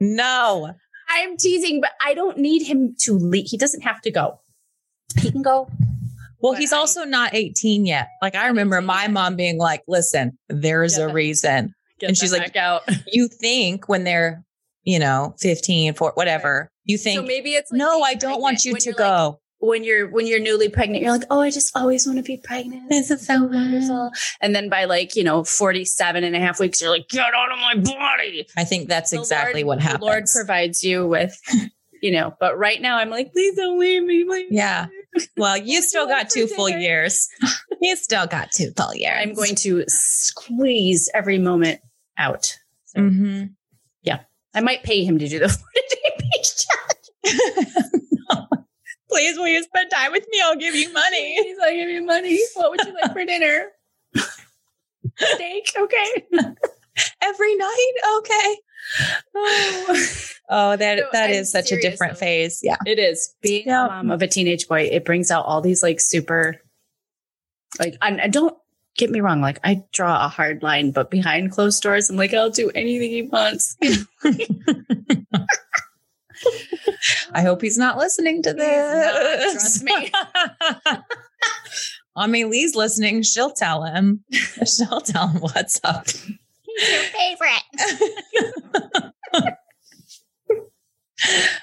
No. 0.00 0.74
I'm 1.08 1.36
teasing, 1.36 1.80
but 1.80 1.90
I 2.04 2.14
don't 2.14 2.38
need 2.38 2.62
him 2.66 2.94
to 3.00 3.18
leave. 3.18 3.46
He 3.48 3.56
doesn't 3.56 3.82
have 3.82 4.00
to 4.02 4.10
go. 4.10 4.40
He 5.18 5.30
can 5.30 5.42
go. 5.42 5.68
Well, 6.40 6.54
he's 6.54 6.72
I- 6.72 6.78
also 6.78 7.04
not 7.04 7.34
18 7.34 7.86
yet. 7.86 8.08
Like 8.20 8.34
I 8.34 8.48
remember 8.48 8.80
my 8.82 9.02
yet. 9.02 9.12
mom 9.12 9.36
being 9.36 9.58
like, 9.58 9.82
listen, 9.88 10.38
there's 10.48 10.98
a 10.98 11.08
reason. 11.12 11.74
And 12.02 12.16
she's 12.16 12.32
like, 12.32 12.54
out. 12.56 12.82
You 13.06 13.28
think 13.28 13.88
when 13.88 14.04
they're, 14.04 14.44
you 14.84 14.98
know, 14.98 15.34
15, 15.40 15.94
4, 15.94 16.12
whatever, 16.14 16.70
you 16.84 16.98
So 16.98 17.04
think, 17.04 17.26
maybe 17.26 17.54
it's 17.54 17.72
like 17.72 17.78
no, 17.78 18.02
I 18.02 18.14
don't 18.14 18.40
want 18.40 18.64
you 18.64 18.74
to 18.76 18.92
go. 18.92 19.40
When 19.58 19.84
you're 19.84 20.08
when 20.10 20.26
you're 20.26 20.40
newly 20.40 20.68
pregnant, 20.68 21.02
you're 21.02 21.12
like, 21.12 21.26
oh, 21.30 21.40
I 21.40 21.50
just 21.50 21.76
always 21.76 22.06
want 22.06 22.18
to 22.18 22.22
be 22.22 22.36
pregnant. 22.36 22.88
This 22.90 23.10
is 23.10 23.26
so 23.26 23.42
wonderful. 23.44 24.10
And 24.40 24.54
then 24.54 24.68
by 24.68 24.84
like, 24.84 25.16
you 25.16 25.24
know, 25.24 25.44
47 25.44 26.24
and 26.24 26.36
a 26.36 26.38
half 26.38 26.60
weeks, 26.60 26.80
you're 26.80 26.90
like, 26.90 27.08
get 27.08 27.32
out 27.34 27.50
of 27.52 27.58
my 27.58 27.74
body. 27.76 28.46
I 28.56 28.64
think 28.64 28.88
that's 28.88 29.10
The 29.12 29.18
exactly 29.18 29.64
Lord- 29.64 29.76
what 29.78 29.82
happens. 29.82 30.00
The 30.00 30.04
Lord 30.06 30.24
provides 30.34 30.84
you 30.84 31.06
with, 31.08 31.36
you 32.02 32.10
know, 32.12 32.34
but 32.38 32.58
right 32.58 32.80
now 32.80 32.98
I'm 32.98 33.10
like, 33.10 33.32
please 33.32 33.56
don't 33.56 33.78
leave 33.78 34.02
me. 34.04 34.24
Please. 34.24 34.48
Yeah. 34.50 34.86
Well, 35.38 35.56
you 35.56 35.80
still 35.80 36.06
got 36.06 36.28
two 36.28 36.46
full 36.46 36.68
years. 36.68 37.26
you 37.80 37.96
still 37.96 38.26
got 38.26 38.50
two 38.52 38.72
full 38.76 38.94
years. 38.94 39.16
I'm 39.18 39.32
going 39.32 39.54
to 39.56 39.82
squeeze 39.88 41.08
every 41.14 41.38
moment 41.38 41.80
out. 42.18 42.54
So 42.84 43.00
hmm 43.00 43.44
Yeah. 44.02 44.20
I 44.54 44.60
might 44.60 44.82
pay 44.82 45.04
him 45.04 45.18
to 45.18 45.26
do 45.26 45.38
the 45.38 45.48
40 45.48 45.64
day 45.90 46.16
beach 46.18 46.66
challenge. 47.24 48.50
Please, 49.10 49.36
will 49.38 49.48
you 49.48 49.62
spend 49.62 49.90
time 49.90 50.12
with 50.12 50.26
me? 50.30 50.40
I'll 50.44 50.56
give 50.56 50.74
you 50.74 50.92
money. 50.92 51.36
Please, 51.42 51.58
I'll 51.62 51.72
give 51.74 51.88
you 51.88 52.04
money. 52.04 52.38
What 52.54 52.70
would 52.70 52.80
you 52.86 52.94
like 52.94 53.12
for 53.12 53.24
dinner? 53.32 53.68
Steak. 55.16 55.72
Okay. 55.78 56.26
Every 57.22 57.54
night? 57.56 57.92
Okay. 58.18 58.56
Oh. 59.34 60.06
Oh, 60.48 60.76
that 60.76 60.98
No, 60.98 61.02
that 61.12 61.24
I'm 61.30 61.34
is 61.34 61.50
such 61.50 61.66
serious, 61.66 61.84
a 61.84 61.90
different 61.90 62.12
though. 62.14 62.18
phase. 62.20 62.60
Yeah. 62.62 62.76
It 62.86 63.00
is 63.00 63.34
being 63.42 63.64
Yeah. 63.66 63.86
a 63.86 63.88
mom 63.88 64.10
of 64.12 64.22
a 64.22 64.28
teenage 64.28 64.68
boy. 64.68 64.82
It 64.82 65.04
brings 65.04 65.32
out 65.32 65.44
all 65.44 65.60
these 65.60 65.82
like 65.82 65.98
super, 66.00 66.54
like, 67.80 67.96
and 68.00 68.32
don't 68.32 68.56
get 68.96 69.10
me 69.10 69.20
wrong. 69.20 69.40
Like, 69.40 69.58
I 69.64 69.82
draw 69.92 70.24
a 70.24 70.28
hard 70.28 70.62
line, 70.62 70.92
but 70.92 71.10
behind 71.10 71.50
closed 71.50 71.82
doors, 71.82 72.08
I'm 72.10 72.14
like, 72.16 72.32
I'll 72.32 72.48
do 72.50 72.70
anything 72.76 73.10
he 73.10 73.22
wants. 73.22 73.76
I 77.32 77.42
hope 77.42 77.62
he's 77.62 77.78
not 77.78 77.98
listening 77.98 78.42
to 78.42 78.52
this. 78.52 79.52
trust 79.52 79.84
me. 79.84 80.10
I 82.16 82.26
mean, 82.26 82.50
Lee's 82.50 82.74
listening. 82.74 83.22
She'll 83.22 83.50
tell 83.50 83.84
him. 83.84 84.24
She'll 84.32 85.02
tell 85.02 85.28
him 85.28 85.42
what's 85.42 85.80
up. 85.84 86.06
He's 86.08 86.92
your 86.92 87.02
favorite. 87.02 87.62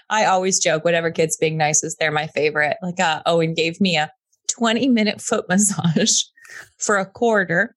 I 0.10 0.26
always 0.26 0.60
joke, 0.60 0.84
whatever 0.84 1.12
kid's 1.12 1.38
being 1.38 1.58
nicest, 1.58 2.00
they're 2.00 2.12
my 2.12 2.28
favorite. 2.28 2.78
Like 2.82 3.00
uh, 3.00 3.22
Owen 3.26 3.54
gave 3.54 3.80
me 3.82 3.98
a 3.98 4.12
20 4.50 4.90
minute 4.90 5.22
foot 5.22 5.48
massage 5.50 6.22
for 6.78 6.98
a 6.98 7.06
quarter 7.06 7.76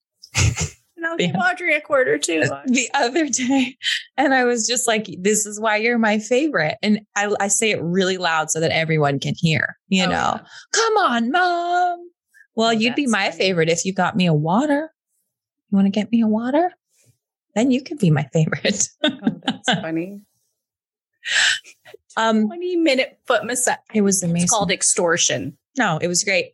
I'll 1.06 1.16
give 1.16 1.34
Audrey 1.36 1.74
a 1.74 1.80
quarter 1.80 2.18
too. 2.18 2.40
the 2.66 2.88
other 2.94 3.28
day. 3.28 3.76
And 4.16 4.34
I 4.34 4.44
was 4.44 4.66
just 4.66 4.86
like, 4.86 5.06
this 5.18 5.46
is 5.46 5.60
why 5.60 5.76
you're 5.76 5.98
my 5.98 6.18
favorite. 6.18 6.76
And 6.82 7.00
I, 7.16 7.34
I 7.40 7.48
say 7.48 7.70
it 7.70 7.80
really 7.82 8.18
loud 8.18 8.50
so 8.50 8.60
that 8.60 8.70
everyone 8.72 9.18
can 9.20 9.34
hear, 9.36 9.76
you 9.88 10.04
Oh, 10.04 10.08
know, 10.08 10.12
yeah. 10.12 10.40
come 10.72 10.96
on, 10.98 11.30
mom. 11.30 12.10
Well, 12.54 12.68
Oh, 12.68 12.70
you'd 12.72 12.94
be 12.94 13.06
my 13.06 13.26
funny. 13.30 13.36
favorite 13.38 13.68
if 13.68 13.84
you 13.84 13.92
got 13.94 14.16
me 14.16 14.26
a 14.26 14.34
water. 14.34 14.90
You 15.70 15.76
want 15.76 15.86
to 15.86 15.90
get 15.90 16.10
me 16.10 16.22
a 16.22 16.26
water? 16.26 16.70
Then 17.54 17.70
you 17.70 17.82
could 17.82 17.98
be 17.98 18.10
my 18.10 18.24
favorite. 18.32 18.88
Oh, 19.02 19.10
that's 19.44 19.72
funny. 19.80 20.22
um, 22.16 22.46
20 22.46 22.76
minute 22.76 23.18
foot 23.26 23.44
massage. 23.44 23.76
it 23.94 24.02
was 24.02 24.22
amazing. 24.22 24.42
It's 24.44 24.50
called 24.50 24.70
extortion. 24.70 25.56
No, 25.76 25.98
it 25.98 26.08
was 26.08 26.24
great. 26.24 26.52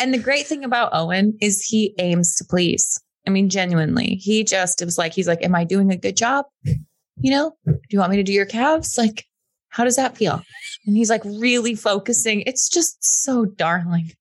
And 0.00 0.14
the 0.14 0.18
great 0.18 0.46
thing 0.46 0.64
about 0.64 0.90
Owen 0.92 1.36
is 1.40 1.64
he 1.64 1.94
aims 1.98 2.36
to 2.36 2.44
please. 2.44 3.02
I 3.28 3.30
mean, 3.30 3.50
genuinely, 3.50 4.14
he 4.14 4.42
just 4.42 4.80
it 4.80 4.86
was 4.86 4.96
like, 4.96 5.12
he's 5.12 5.28
like, 5.28 5.44
Am 5.44 5.54
I 5.54 5.64
doing 5.64 5.92
a 5.92 5.98
good 5.98 6.16
job? 6.16 6.46
You 6.64 7.30
know, 7.30 7.52
do 7.66 7.74
you 7.90 7.98
want 7.98 8.10
me 8.10 8.16
to 8.16 8.22
do 8.22 8.32
your 8.32 8.46
calves? 8.46 8.96
Like, 8.96 9.26
how 9.68 9.84
does 9.84 9.96
that 9.96 10.16
feel? 10.16 10.40
And 10.86 10.96
he's 10.96 11.10
like 11.10 11.22
really 11.26 11.74
focusing. 11.74 12.42
It's 12.46 12.70
just 12.70 13.04
so 13.04 13.44
darling. 13.44 14.12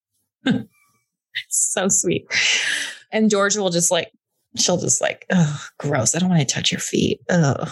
so 1.50 1.88
sweet. 1.88 2.26
And 3.12 3.30
Georgia 3.30 3.62
will 3.62 3.70
just 3.70 3.92
like, 3.92 4.12
she'll 4.58 4.78
just 4.78 5.00
like, 5.02 5.26
oh, 5.30 5.66
gross. 5.80 6.16
I 6.16 6.20
don't 6.20 6.30
want 6.30 6.42
to 6.48 6.54
touch 6.54 6.72
your 6.72 6.80
feet. 6.82 7.20
Ugh. 7.30 7.70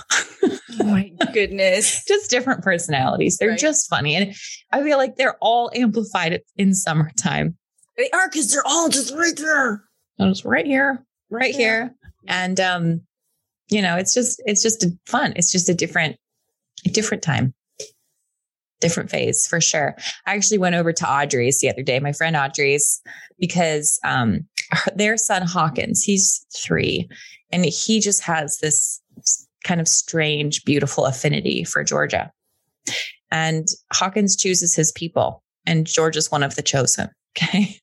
Oh 0.80 0.84
my 0.84 1.12
goodness. 1.34 2.06
just 2.08 2.30
different 2.30 2.64
personalities. 2.64 3.38
They're 3.38 3.50
Right. 3.50 3.60
just 3.60 3.90
funny. 3.90 4.16
And 4.16 4.34
I 4.72 4.84
feel 4.84 4.98
like 4.98 5.16
they're 5.18 5.38
all 5.42 5.70
amplified 5.76 6.42
in 6.56 6.74
summertime. 6.74 7.58
They 7.98 8.10
are 8.12 8.30
because 8.30 8.52
they're 8.54 8.66
all 8.66 8.88
just 8.90 9.14
right 9.14 9.36
there. 9.36 9.84
I 10.20 10.26
was 10.28 10.46
right 10.46 10.66
here, 10.66 11.04
right 11.36 11.54
there. 11.58 11.84
here. 11.84 11.96
And 12.28 12.60
um, 12.60 13.02
you 13.70 13.82
know, 13.82 13.98
it's 13.98 14.14
just 14.14 14.42
it's 14.46 14.62
just 14.62 14.86
fun. 15.06 15.34
It's 15.36 15.52
just 15.52 15.70
a 15.70 15.74
different, 15.74 16.18
a 16.86 16.90
different 16.90 17.24
time. 17.24 17.54
Different 18.82 19.10
phase 19.10 19.48
for 19.48 19.62
sure. 19.62 19.96
I 20.28 20.36
actually 20.36 20.58
went 20.58 20.76
over 20.76 20.92
to 20.92 21.10
Audrey's 21.10 21.60
the 21.60 21.70
other 21.70 21.82
day, 21.82 22.00
my 22.00 22.12
friend 22.12 22.36
Audrey's, 22.36 23.02
because 23.40 24.00
um 24.04 24.48
her, 24.72 24.92
their 24.96 25.18
son 25.18 25.44
Hawkins, 25.44 26.04
he's 26.04 26.46
three, 26.56 27.10
and 27.52 27.66
he 27.66 28.00
just 28.00 28.22
has 28.24 28.60
this 28.60 29.02
kind 29.64 29.82
of 29.82 29.88
strange, 29.88 30.64
beautiful 30.66 31.06
affinity 31.06 31.64
for 31.64 31.84
Georgia. 31.84 32.32
And 33.32 33.68
Hawkins 33.94 34.36
chooses 34.36 34.76
his 34.76 34.92
people, 34.92 35.42
and 35.66 35.88
Georgia's 35.88 36.32
one 36.32 36.44
of 36.44 36.56
the 36.56 36.62
chosen. 36.62 37.10
Okay. 37.38 37.82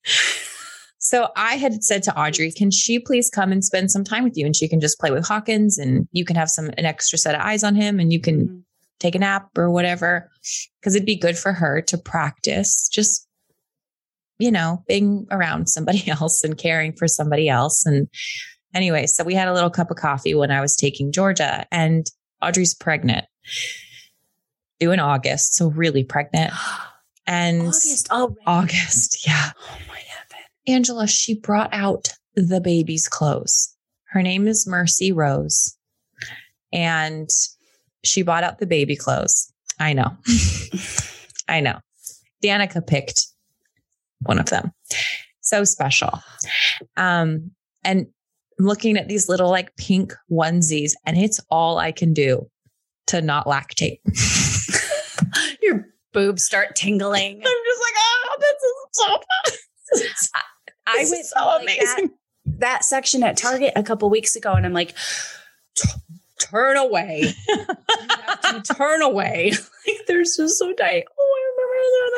So 1.04 1.30
I 1.34 1.56
had 1.56 1.82
said 1.82 2.04
to 2.04 2.16
Audrey, 2.16 2.52
can 2.52 2.70
she 2.70 3.00
please 3.00 3.28
come 3.28 3.50
and 3.50 3.64
spend 3.64 3.90
some 3.90 4.04
time 4.04 4.22
with 4.22 4.36
you? 4.36 4.46
And 4.46 4.54
she 4.54 4.68
can 4.68 4.78
just 4.80 5.00
play 5.00 5.10
with 5.10 5.26
Hawkins 5.26 5.76
and 5.76 6.06
you 6.12 6.24
can 6.24 6.36
have 6.36 6.48
some 6.48 6.66
an 6.78 6.84
extra 6.86 7.18
set 7.18 7.34
of 7.34 7.40
eyes 7.40 7.64
on 7.64 7.74
him 7.74 7.98
and 7.98 8.12
you 8.12 8.20
can 8.20 8.46
Mhm. 8.46 8.62
take 9.00 9.16
a 9.16 9.18
nap 9.18 9.48
or 9.58 9.68
whatever. 9.68 10.30
Cause 10.82 10.94
it'd 10.94 11.04
be 11.04 11.16
good 11.16 11.36
for 11.36 11.52
her 11.54 11.82
to 11.82 11.98
practice 11.98 12.88
just, 12.88 13.26
you 14.38 14.52
know, 14.52 14.84
being 14.86 15.26
around 15.32 15.66
somebody 15.68 16.04
else 16.08 16.44
and 16.44 16.56
caring 16.56 16.92
for 16.92 17.08
somebody 17.08 17.48
else. 17.48 17.84
And 17.84 18.06
anyway, 18.72 19.06
so 19.08 19.24
we 19.24 19.34
had 19.34 19.48
a 19.48 19.52
little 19.54 19.70
cup 19.70 19.90
of 19.90 19.96
coffee 19.96 20.36
when 20.36 20.52
I 20.52 20.60
was 20.60 20.76
taking 20.76 21.10
Georgia 21.10 21.66
and 21.72 22.06
Audrey's 22.40 22.74
pregnant. 22.74 23.24
Due 24.78 24.92
in 24.92 25.00
August, 25.00 25.54
so 25.56 25.66
really 25.68 26.04
pregnant. 26.04 26.52
And 27.24 27.62
August. 27.68 28.08
August, 28.10 29.26
yeah. 29.26 29.52
Oh 29.56 29.78
my 29.88 29.94
heaven. 29.98 30.11
Angela, 30.66 31.06
she 31.06 31.38
brought 31.38 31.70
out 31.72 32.10
the 32.34 32.60
baby's 32.60 33.08
clothes. 33.08 33.74
Her 34.06 34.22
name 34.22 34.46
is 34.46 34.66
Mercy 34.66 35.12
Rose. 35.12 35.76
And 36.72 37.28
she 38.04 38.22
bought 38.22 38.44
out 38.44 38.58
the 38.58 38.66
baby 38.66 38.96
clothes. 38.96 39.52
I 39.78 39.92
know. 39.92 40.16
I 41.48 41.60
know. 41.60 41.78
Danica 42.42 42.86
picked 42.86 43.26
one 44.22 44.38
of 44.38 44.46
them. 44.46 44.72
So 45.40 45.64
special. 45.64 46.20
Um, 46.96 47.50
and 47.84 48.06
I'm 48.58 48.66
looking 48.66 48.96
at 48.96 49.08
these 49.08 49.28
little 49.28 49.50
like 49.50 49.74
pink 49.76 50.14
onesies, 50.30 50.92
and 51.04 51.18
it's 51.18 51.40
all 51.50 51.78
I 51.78 51.92
can 51.92 52.12
do 52.12 52.48
to 53.08 53.20
not 53.20 53.46
lactate. 53.46 53.98
Your 55.62 55.86
boobs 56.12 56.44
start 56.44 56.76
tingling. 56.76 57.36
I'm 57.36 57.40
just 57.40 57.80
like, 57.80 57.94
oh, 57.96 58.36
this 58.38 58.62
is 58.62 58.74
so 58.92 59.06
fun. 59.06 59.58
I 60.86 61.06
went 61.10 61.26
so 61.26 61.46
like, 61.46 61.62
amazing. 61.62 62.10
That, 62.44 62.58
that 62.58 62.84
section 62.84 63.22
at 63.22 63.36
Target 63.36 63.72
a 63.76 63.82
couple 63.82 64.10
weeks 64.10 64.36
ago, 64.36 64.52
and 64.52 64.66
I'm 64.66 64.72
like, 64.72 64.94
turn 66.38 66.76
away. 66.76 67.32
You 67.48 67.66
have 68.26 68.62
to 68.64 68.74
turn 68.74 69.02
away. 69.02 69.52
like 69.86 70.06
they're 70.06 70.22
just 70.22 70.36
so 70.36 70.72
tight. 70.72 71.04
Oh, 71.18 71.36
I 71.36 71.42
remember 71.50 71.78
that. 71.84 72.12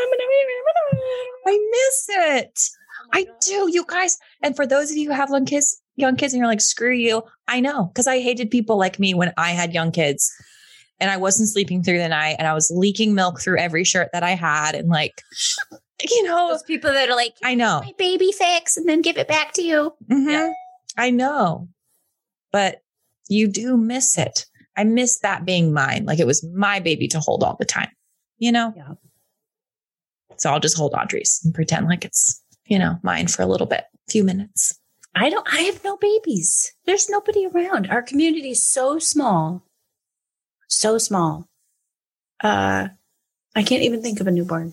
I 1.47 1.69
miss 1.71 2.07
it. 2.09 2.61
Oh 3.03 3.09
I 3.13 3.27
do, 3.41 3.69
you 3.71 3.85
guys. 3.87 4.19
And 4.43 4.57
for 4.57 4.67
those 4.67 4.91
of 4.91 4.97
you 4.97 5.09
who 5.09 5.15
have 5.15 5.31
young 5.31 5.45
kids, 5.45 5.81
young 5.97 6.17
kids, 6.17 6.33
and 6.33 6.39
you're 6.41 6.49
like, 6.49 6.61
screw 6.61 6.93
you. 6.93 7.23
I 7.47 7.61
know, 7.61 7.87
because 7.87 8.07
I 8.07 8.21
hated 8.21 8.51
people 8.51 8.79
like 8.79 8.99
me 8.99 9.15
when 9.15 9.33
I 9.37 9.51
had 9.51 9.75
young 9.75 9.93
kids, 9.93 10.33
and 11.01 11.11
I 11.11 11.17
wasn't 11.17 11.51
sleeping 11.51 11.83
through 11.83 11.99
the 11.99 12.09
night, 12.09 12.37
and 12.39 12.49
I 12.49 12.55
was 12.55 12.73
leaking 12.75 13.15
milk 13.15 13.41
through 13.41 13.59
every 13.59 13.85
shirt 13.85 14.09
that 14.13 14.23
I 14.23 14.31
had, 14.31 14.75
and 14.75 14.89
like, 14.89 15.23
you 16.03 16.23
know, 16.25 16.49
Those 16.49 16.63
people 16.63 16.93
that 16.93 17.09
are 17.09 17.17
like, 17.17 17.35
I 17.43 17.55
know, 17.55 17.81
my 17.85 17.93
baby 17.99 18.33
fix, 18.33 18.77
and 18.77 18.89
then 18.89 19.01
give 19.03 19.17
it 19.17 19.29
back 19.29 19.53
to 19.55 19.63
you. 19.63 19.95
Mhm. 20.11 20.31
Yeah. 20.31 20.53
I 20.97 21.11
know, 21.11 21.69
but 22.53 22.83
you 23.29 23.49
do 23.49 23.77
miss 23.77 24.17
it. 24.19 24.47
I 24.77 24.85
miss 24.85 25.19
that 25.21 25.45
being 25.45 25.73
mine. 25.73 26.05
Like 26.05 26.19
it 26.19 26.27
was 26.27 26.45
my 26.45 26.81
baby 26.81 27.09
to 27.09 27.21
hold 27.21 27.43
all 27.43 27.57
the 27.59 27.65
time, 27.65 27.91
you 28.39 28.53
know? 28.53 28.73
Yeah. 28.77 28.95
So 30.37 30.51
I'll 30.51 30.61
just 30.61 30.77
hold 30.77 30.95
Audrey's 30.95 31.41
and 31.45 31.55
pretend 31.55 31.87
like 31.87 32.05
it's, 32.05 32.43
you 32.67 32.79
know, 32.79 32.99
mine 33.03 33.29
for 33.29 33.43
a 33.43 33.47
little 33.47 33.67
bit, 33.69 33.85
few 34.09 34.25
minutes. 34.25 34.79
I 35.15 35.31
don't. 35.31 35.47
I 35.53 35.61
have 35.63 35.85
no 35.85 35.97
babies. 35.97 36.73
There's 36.87 37.09
nobody 37.09 37.47
around. 37.47 37.89
Our 37.89 38.03
community 38.03 38.51
is 38.51 38.69
so 38.69 38.99
small, 38.99 39.65
so 40.69 40.99
small. 40.99 41.49
Uh, 42.43 42.89
I 43.55 43.63
can't 43.63 43.85
even 43.85 44.03
think 44.03 44.19
of 44.21 44.27
a 44.27 44.33
newborn. 44.33 44.73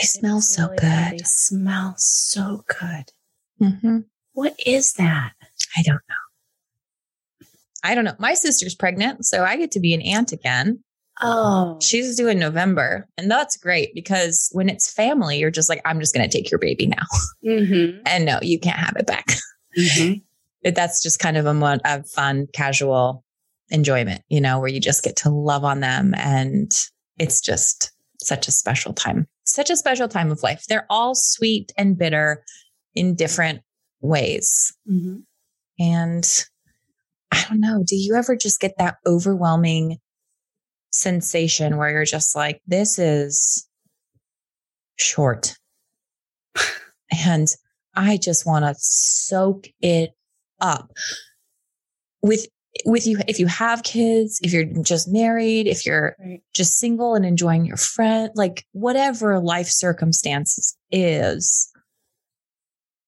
They 0.00 0.06
smell 0.06 0.40
so 0.40 0.64
Really 0.66 0.76
bad. 0.78 1.12
They 1.12 1.16
good. 1.18 1.26
smell 1.26 1.94
so 1.98 2.64
good. 2.66 3.12
hmm 3.58 3.98
What 4.32 4.54
is 4.64 4.94
that? 4.94 5.32
I 5.76 5.82
don't 5.82 6.00
know. 6.08 7.46
I 7.82 7.94
don't 7.94 8.04
know. 8.04 8.14
My 8.18 8.34
sister's 8.34 8.74
pregnant, 8.74 9.24
so 9.24 9.44
I 9.44 9.56
get 9.56 9.70
to 9.72 9.80
be 9.80 9.94
an 9.94 10.02
aunt 10.02 10.32
again. 10.32 10.82
Oh, 11.22 11.78
She's 11.82 12.16
due 12.16 12.28
in 12.28 12.38
November, 12.38 13.06
and 13.18 13.30
that's 13.30 13.56
great 13.56 13.94
because 13.94 14.48
when 14.52 14.68
it's 14.70 14.90
family, 14.90 15.38
you're 15.38 15.50
just 15.50 15.68
like, 15.68 15.80
I'm 15.84 16.00
just 16.00 16.14
going 16.14 16.28
to 16.28 16.34
take 16.34 16.50
your 16.50 16.58
baby 16.58 16.86
now. 16.86 17.04
Mm-hmm. 17.44 18.00
And 18.06 18.24
no, 18.24 18.38
you 18.42 18.58
can't 18.58 18.78
have 18.78 18.96
it 18.96 19.06
back. 19.06 19.26
Mm-hmm. 19.78 20.14
That's 20.74 21.02
just 21.02 21.18
kind 21.20 21.36
of 21.38 21.46
a, 21.46 21.54
mo- 21.54 21.78
a 21.84 22.02
fun, 22.04 22.46
casual 22.54 23.24
enjoyment, 23.70 24.22
you 24.28 24.40
know, 24.40 24.58
where 24.58 24.68
you 24.68 24.78
just 24.80 25.02
get 25.02 25.16
to 25.16 25.30
love 25.30 25.64
on 25.64 25.80
them. 25.80 26.12
And 26.16 26.70
it's 27.18 27.40
just 27.40 27.92
such 28.22 28.46
a 28.48 28.50
special 28.52 28.92
time, 28.92 29.26
such 29.52 29.70
a 29.70 29.76
special 29.76 30.08
time 30.08 30.30
of 30.30 30.42
life. 30.42 30.64
They're 30.68 30.86
all 30.90 31.14
sweet 31.14 31.72
and 31.76 31.98
bitter 31.98 32.44
in 32.94 33.14
different 33.14 33.62
ways. 34.00 34.76
Mm-hmm. 34.90 35.18
And 35.78 36.44
I 37.32 37.44
don't 37.48 37.60
know, 37.60 37.82
do 37.86 37.96
you 37.96 38.14
ever 38.16 38.36
just 38.36 38.60
get 38.60 38.74
that 38.78 38.96
overwhelming 39.06 39.98
sensation 40.92 41.76
where 41.76 41.90
you're 41.90 42.04
just 42.04 42.34
like, 42.34 42.60
this 42.66 42.98
is 42.98 43.68
short. 44.96 45.56
and 47.26 47.48
I 47.94 48.16
just 48.16 48.46
want 48.46 48.64
to 48.64 48.74
soak 48.78 49.68
it 49.80 50.10
up. 50.60 50.90
With 52.22 52.46
with 52.84 53.06
you 53.06 53.18
if 53.26 53.38
you 53.38 53.46
have 53.46 53.82
kids, 53.82 54.38
if 54.42 54.52
you're 54.52 54.64
just 54.64 55.08
married, 55.08 55.66
if 55.66 55.84
you're 55.84 56.16
Right. 56.18 56.42
just 56.54 56.78
single 56.78 57.14
and 57.14 57.24
enjoying 57.24 57.64
your 57.64 57.76
friend, 57.76 58.30
like 58.34 58.64
whatever 58.72 59.40
life 59.40 59.68
circumstances 59.68 60.76
is, 60.90 61.72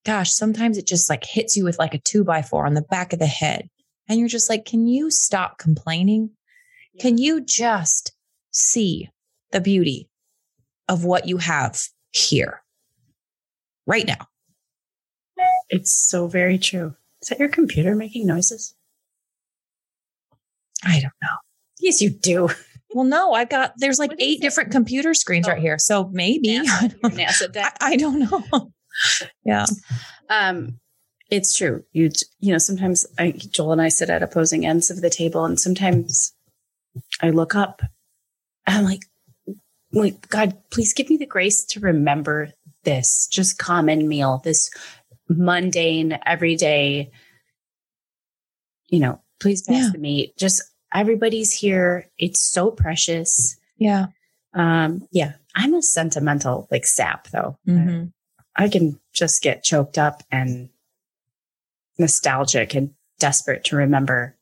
gosh, 0.04 0.32
sometimes 0.32 0.78
it 0.78 0.86
just 0.86 1.08
like 1.08 1.24
hits 1.24 1.56
you 1.56 1.64
with 1.64 1.78
like 1.78 1.94
a 1.94 1.98
two 1.98 2.24
by 2.24 2.42
four 2.42 2.66
on 2.66 2.74
the 2.74 2.82
back 2.82 3.12
of 3.12 3.18
the 3.18 3.26
head. 3.26 3.68
And 4.08 4.18
you're 4.18 4.28
just 4.28 4.50
like, 4.50 4.64
can 4.64 4.86
you 4.86 5.10
stop 5.10 5.58
complaining? 5.58 6.30
Can 7.00 7.18
you 7.18 7.40
just 7.40 8.12
see 8.50 9.08
the 9.52 9.60
beauty 9.60 10.08
of 10.88 11.04
what 11.04 11.28
you 11.28 11.38
have 11.38 11.80
here 12.10 12.62
right 13.86 14.06
now. 14.06 14.28
It's 15.70 15.92
so 15.92 16.26
very 16.26 16.58
true. 16.58 16.94
Is 17.22 17.28
that 17.28 17.38
your 17.38 17.48
computer 17.48 17.94
making 17.94 18.26
noises? 18.26 18.74
I 20.84 21.00
don't 21.00 21.12
know. 21.22 21.36
Yes, 21.80 22.00
you 22.00 22.10
do. 22.10 22.48
Well, 22.94 23.04
no, 23.04 23.32
I've 23.32 23.48
got 23.48 23.72
there's 23.78 23.98
like 23.98 24.12
eight 24.18 24.40
different 24.40 24.70
computer 24.70 25.14
screens 25.14 25.48
Oh. 25.48 25.52
right 25.52 25.60
here. 25.60 25.78
So 25.78 26.08
maybe 26.12 26.48
NASA, 26.58 26.92
your 27.02 27.10
NASA 27.10 27.52
I. 27.52 27.76
I 27.80 27.96
don't 27.96 28.18
know. 28.20 28.70
yeah. 29.44 29.64
Um, 30.28 30.78
it's 31.30 31.56
true. 31.56 31.84
You 31.92 32.10
you 32.40 32.52
know 32.52 32.58
sometimes 32.58 33.06
I, 33.18 33.32
Joel 33.32 33.72
and 33.72 33.80
I 33.82 33.88
sit 33.88 34.10
at 34.10 34.22
opposing 34.22 34.66
ends 34.66 34.90
of 34.90 35.00
the 35.00 35.10
table, 35.10 35.44
and 35.44 35.58
sometimes 35.58 36.34
I 37.22 37.30
look 37.30 37.54
up 37.54 37.80
and 38.66 38.76
I'm 38.78 38.84
like, 38.84 39.02
like 39.92 40.28
God, 40.28 40.56
please 40.70 40.92
give 40.92 41.08
me 41.08 41.16
the 41.16 41.26
grace 41.26 41.64
to 41.70 41.80
remember 41.80 42.50
this 42.84 43.26
just 43.28 43.58
common 43.58 44.06
meal, 44.08 44.42
this 44.44 44.70
mundane, 45.28 46.18
everyday. 46.26 47.10
You 48.88 49.00
know, 49.00 49.20
please 49.40 49.62
pass 49.62 49.84
Yeah. 49.84 49.90
the 49.92 49.98
meat. 49.98 50.36
Just 50.36 50.62
everybody's 50.94 51.52
here. 51.52 52.08
It's 52.18 52.40
so 52.40 52.70
precious. 52.70 53.56
Yeah. 53.78 54.06
Um, 54.54 55.06
yeah, 55.10 55.32
I'm 55.54 55.74
a 55.74 55.82
sentimental 55.82 56.68
like 56.70 56.86
sap 56.86 57.28
though. 57.28 57.58
Mhm. 57.66 58.12
I 58.56 58.68
can 58.68 59.00
just 59.12 59.42
get 59.42 59.64
choked 59.64 59.96
up 59.98 60.22
and 60.30 60.68
nostalgic 61.98 62.74
and 62.74 62.90
desperate 63.18 63.64
to 63.64 63.76
remember 63.76 64.36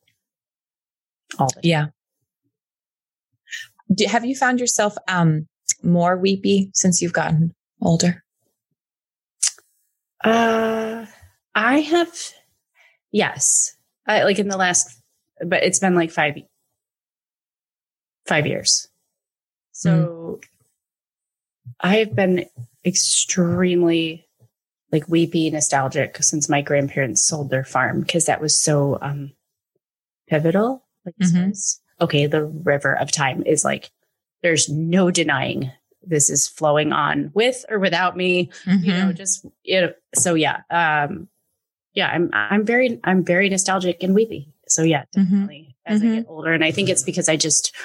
all 1.39 1.49
the 1.55 1.61
Yeah. 1.67 1.87
Do, 3.93 4.05
have 4.05 4.25
you 4.25 4.35
found 4.35 4.59
yourself 4.59 4.95
um 5.07 5.47
more 5.83 6.17
weepy 6.17 6.71
since 6.73 7.01
you've 7.01 7.13
gotten 7.13 7.53
older? 7.81 8.23
Uh, 10.23 11.05
I 11.55 11.79
have, 11.79 12.15
yes, 13.11 13.75
I, 14.05 14.23
like 14.23 14.37
in 14.37 14.49
the 14.49 14.57
last, 14.57 15.00
but 15.45 15.63
it's 15.63 15.79
been 15.79 15.95
like 15.95 16.11
five, 16.11 16.35
five 18.27 18.45
years. 18.47 18.87
So 19.71 20.39
I've 21.79 22.15
been 22.15 22.45
extremely 22.85 24.27
like 24.91 25.07
weepy, 25.07 25.49
nostalgic 25.49 26.17
since 26.21 26.49
my 26.49 26.61
grandparents 26.61 27.21
sold 27.23 27.49
their 27.49 27.63
farm 27.63 28.01
because 28.01 28.25
that 28.25 28.41
was 28.41 28.55
so 28.59 28.97
um 29.01 29.31
pivotal. 30.27 30.85
Like, 31.05 31.15
Mhm. 31.21 31.51
as- 31.51 31.79
okay, 31.99 32.25
the 32.27 32.45
river 32.45 32.97
of 32.97 33.11
time 33.11 33.43
is 33.45 33.63
like, 33.63 33.91
there's 34.43 34.69
no 34.69 35.11
denying 35.11 35.71
this 36.03 36.31
is 36.31 36.47
flowing 36.47 36.91
on 36.91 37.29
with 37.35 37.63
or 37.69 37.77
without 37.77 38.17
me 38.17 38.49
you 38.65 38.91
know 38.91 39.13
just 39.13 39.45
you 39.63 39.81
know 39.81 39.93
so 40.15 40.33
yeah 40.33 40.61
um 40.71 41.27
yeah 41.93 42.07
i'm 42.07 42.27
i'm 42.33 42.65
very 42.65 42.99
i'm 43.03 43.23
very 43.23 43.47
nostalgic 43.49 44.01
and 44.01 44.15
weepy 44.15 44.50
so 44.71 44.83
yeah 44.83 45.03
Mhm. 45.15 45.29
definitely 45.29 45.75
as 45.85 46.01
i 46.01 46.05
Mhm. 46.05 46.15
get 46.15 46.25
older 46.27 46.53
and 46.53 46.63
i 46.63 46.71
think 46.71 46.89
it's 46.89 47.03
because 47.03 47.27
i 47.29 47.35
just 47.35 47.75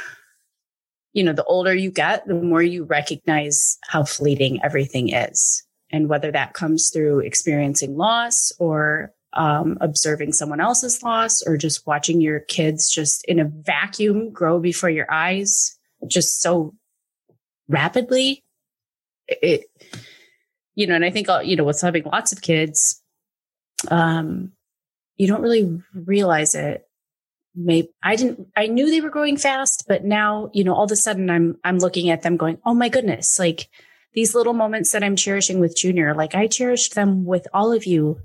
you 1.12 1.24
know 1.24 1.32
the 1.32 1.44
older 1.44 1.74
you 1.74 1.90
get 1.90 2.26
the 2.26 2.34
more 2.34 2.62
you 2.62 2.84
recognize 2.84 3.78
how 3.88 4.04
fleeting 4.04 4.62
everything 4.62 5.08
is 5.12 5.64
and 5.90 6.08
whether 6.08 6.30
that 6.30 6.52
comes 6.52 6.90
through 6.90 7.20
experiencing 7.20 7.96
loss 7.96 8.52
or 8.58 9.12
um, 9.32 9.76
observing 9.80 10.32
someone 10.32 10.60
else's 10.60 11.02
loss 11.02 11.42
or 11.42 11.56
just 11.56 11.86
watching 11.86 12.20
your 12.22 12.40
kids 12.40 12.90
just 12.90 13.24
in 13.26 13.38
a 13.38 13.44
vacuum 13.44 14.30
grow 14.30 14.58
before 14.58 14.88
your 14.90 15.10
eyes 15.12 15.76
just 16.06 16.40
so 16.40 16.74
rapidly 17.68 18.44
it 19.28 19.64
you 20.74 20.86
know 20.86 20.94
and 20.94 21.04
i 21.04 21.10
think 21.10 21.28
uh, 21.28 21.40
you 21.40 21.56
know 21.56 21.64
with 21.64 21.80
having 21.80 22.04
lots 22.04 22.32
of 22.32 22.40
kids 22.42 23.02
um 23.90 24.52
you 25.16 25.26
don't 25.26 25.42
really 25.42 25.82
realize 25.94 26.54
it 26.54 26.86
maybe 27.54 27.88
i 28.02 28.16
didn't 28.16 28.48
i 28.56 28.66
knew 28.66 28.90
they 28.90 29.00
were 29.00 29.10
growing 29.10 29.36
fast 29.36 29.84
but 29.88 30.04
now 30.04 30.50
you 30.52 30.62
know 30.62 30.74
all 30.74 30.84
of 30.84 30.92
a 30.92 30.96
sudden 30.96 31.30
i'm 31.30 31.56
i'm 31.64 31.78
looking 31.78 32.10
at 32.10 32.22
them 32.22 32.36
going 32.36 32.58
oh 32.66 32.74
my 32.74 32.88
goodness 32.88 33.38
like 33.38 33.68
these 34.12 34.34
little 34.34 34.52
moments 34.52 34.92
that 34.92 35.02
i'm 35.02 35.16
cherishing 35.16 35.58
with 35.58 35.76
junior 35.76 36.14
like 36.14 36.34
i 36.34 36.46
cherished 36.46 36.94
them 36.94 37.24
with 37.24 37.46
all 37.54 37.72
of 37.72 37.86
you 37.86 38.18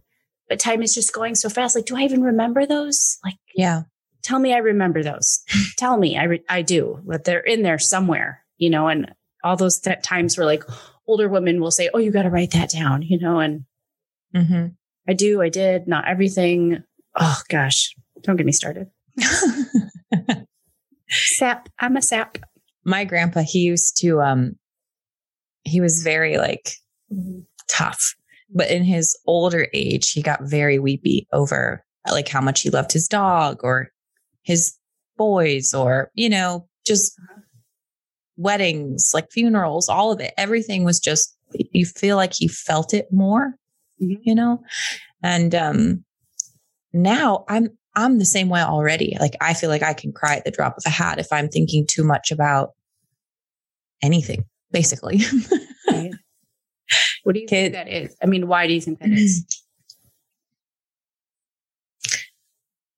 but 0.50 0.60
time 0.60 0.82
is 0.84 0.94
just 0.94 1.14
going 1.14 1.34
so 1.36 1.48
fast 1.50 1.76
like 1.76 1.86
do 1.86 1.96
i 1.96 2.02
even 2.02 2.22
remember 2.22 2.66
those 2.66 3.18
like 3.24 3.38
Yeah. 3.56 3.84
tell 4.22 4.40
me 4.40 4.54
I 4.54 4.58
remember 4.58 5.02
those. 5.02 5.42
tell 5.78 5.98
me 5.98 6.18
I 6.18 6.24
re- 6.26 6.44
I 6.50 6.62
do, 6.62 7.00
but 7.06 7.24
they're 7.24 7.40
in 7.40 7.64
there 7.64 7.80
somewhere, 7.80 8.44
you 8.58 8.70
know, 8.70 8.88
and 8.88 9.14
all 9.44 9.56
those 9.56 9.80
t- 9.80 9.96
times 10.04 10.38
where 10.38 10.46
like 10.46 10.64
older 11.08 11.28
women 11.28 11.60
will 11.60 11.72
say, 11.72 11.90
"Oh, 11.94 11.98
you 11.98 12.12
got 12.12 12.24
to 12.24 12.30
write 12.30 12.52
that 12.52 12.70
down," 12.70 13.02
you 13.02 13.18
know, 13.18 13.40
and 13.40 13.66
hmm 14.36 14.68
I 15.08 15.14
do, 15.14 15.42
I 15.42 15.50
did, 15.50 15.88
not 15.88 16.08
everything. 16.08 16.84
Oh 17.16 17.42
gosh, 17.50 17.94
don't 18.22 18.38
get 18.38 18.46
me 18.46 18.52
started. 18.52 18.88
Sap, 21.10 21.70
I'm 21.80 21.98
a 21.98 22.02
sap. 22.02 22.38
My 22.86 23.04
grandpa, 23.04 23.42
he 23.46 23.60
used 23.60 23.98
to 24.02 24.22
um 24.22 24.56
he 25.64 25.82
was 25.82 26.02
very 26.04 26.38
like 26.38 26.72
tough. 27.70 28.16
But 28.54 28.70
in 28.70 28.84
his 28.84 29.18
older 29.26 29.68
age, 29.74 30.12
he 30.12 30.22
got 30.22 30.44
very 30.44 30.80
weepy 30.80 31.28
over 31.32 31.84
like 32.10 32.28
how 32.28 32.42
much 32.42 32.62
he 32.62 32.70
loved 32.70 32.92
his 32.92 33.08
dog 33.08 33.60
or 33.64 33.92
his 34.44 34.76
boys 35.18 35.74
or, 35.74 36.12
you 36.16 36.30
know, 36.30 36.68
just 36.86 37.14
weddings, 38.38 39.12
like 39.14 39.32
funerals, 39.32 39.88
all 39.88 40.12
of 40.12 40.20
it. 40.20 40.34
Everything 40.38 40.84
was 40.84 41.00
just, 41.00 41.38
you 41.54 41.86
feel 41.86 42.18
like 42.18 42.34
he 42.34 42.48
felt 42.48 42.94
it 42.94 43.08
more, 43.12 43.56
Mhm. 44.02 44.20
you 44.24 44.36
know? 44.36 44.64
And 45.24 45.54
um 45.56 46.04
now 46.94 47.46
I'm, 47.48 47.70
I'm 47.96 48.20
the 48.20 48.26
same 48.26 48.50
way 48.50 48.62
already. 48.62 49.16
Like 49.20 49.36
I 49.42 49.54
feel 49.54 49.70
like 49.70 49.84
I 49.84 49.94
can 49.94 50.12
cry 50.12 50.36
at 50.36 50.46
the 50.46 50.52
drop 50.52 50.78
of 50.78 50.84
a 50.86 50.90
hat 50.90 51.20
if 51.20 51.28
I'm 51.32 51.48
thinking 51.50 51.86
too 51.88 52.04
much 52.04 52.32
about 52.32 52.72
anything, 54.04 54.46
basically. 54.72 55.20
Right. 55.90 56.12
What 57.24 57.36
do 57.36 57.40
you 57.40 57.48
Kid- 57.48 57.72
think 57.72 57.74
that 57.74 57.88
is? 57.88 58.16
I 58.22 58.26
mean, 58.26 58.48
why 58.48 58.68
do 58.68 58.74
you 58.74 58.82
think 58.82 59.00
that 59.00 59.10
is? 59.10 59.46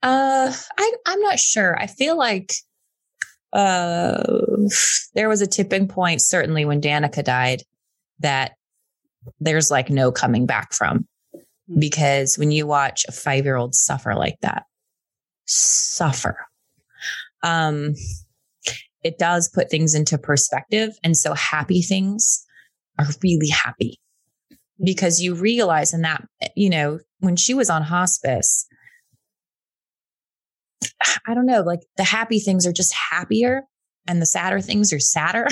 Uh, 0.02 0.52
I, 0.78 0.94
I'm 1.06 1.22
not 1.22 1.40
sure. 1.40 1.80
I 1.80 1.88
feel 1.88 2.18
like 2.18 2.52
uh, 3.54 4.22
there 5.16 5.30
was 5.30 5.42
a 5.42 5.48
tipping 5.48 5.88
point, 5.88 6.22
certainly 6.22 6.66
when 6.66 6.82
Danica 6.82 7.24
died, 7.24 7.64
that 8.20 8.54
there's 9.40 9.72
like 9.72 9.90
no 9.90 10.12
coming 10.12 10.46
back 10.46 10.74
from. 10.74 11.08
Hmm. 11.68 11.80
Because 11.80 12.38
when 12.38 12.52
you 12.52 12.68
watch 12.68 13.06
a 13.08 13.12
five 13.12 13.46
year 13.46 13.56
old 13.56 13.76
suffer 13.76 14.16
like 14.16 14.38
that, 14.42 14.64
suffer, 15.46 16.38
um, 17.44 17.94
it 19.04 19.18
does 19.18 19.50
put 19.50 19.70
things 19.70 19.94
into 19.94 20.18
perspective. 20.18 20.92
And 21.04 21.18
so 21.18 21.34
happy 21.34 21.82
things 21.82 22.46
are 22.98 23.08
really 23.22 23.50
happy 23.50 24.00
because 24.84 25.22
you 25.22 25.36
realize 25.36 25.94
in 25.94 26.02
that, 26.02 26.24
you 26.56 26.70
know, 26.70 27.00
when 27.20 27.36
she 27.36 27.54
was 27.54 27.70
on 27.70 27.84
hospice, 27.84 28.66
I 31.28 31.34
don't 31.34 31.46
know, 31.46 31.62
like 31.62 31.82
the 31.98 32.04
happy 32.04 32.40
things 32.40 32.66
are 32.66 32.74
just 32.74 32.94
happier 32.94 33.64
and 34.08 34.22
the 34.22 34.26
sadder 34.26 34.62
things 34.62 34.92
are 34.94 35.00
sadder. 35.00 35.48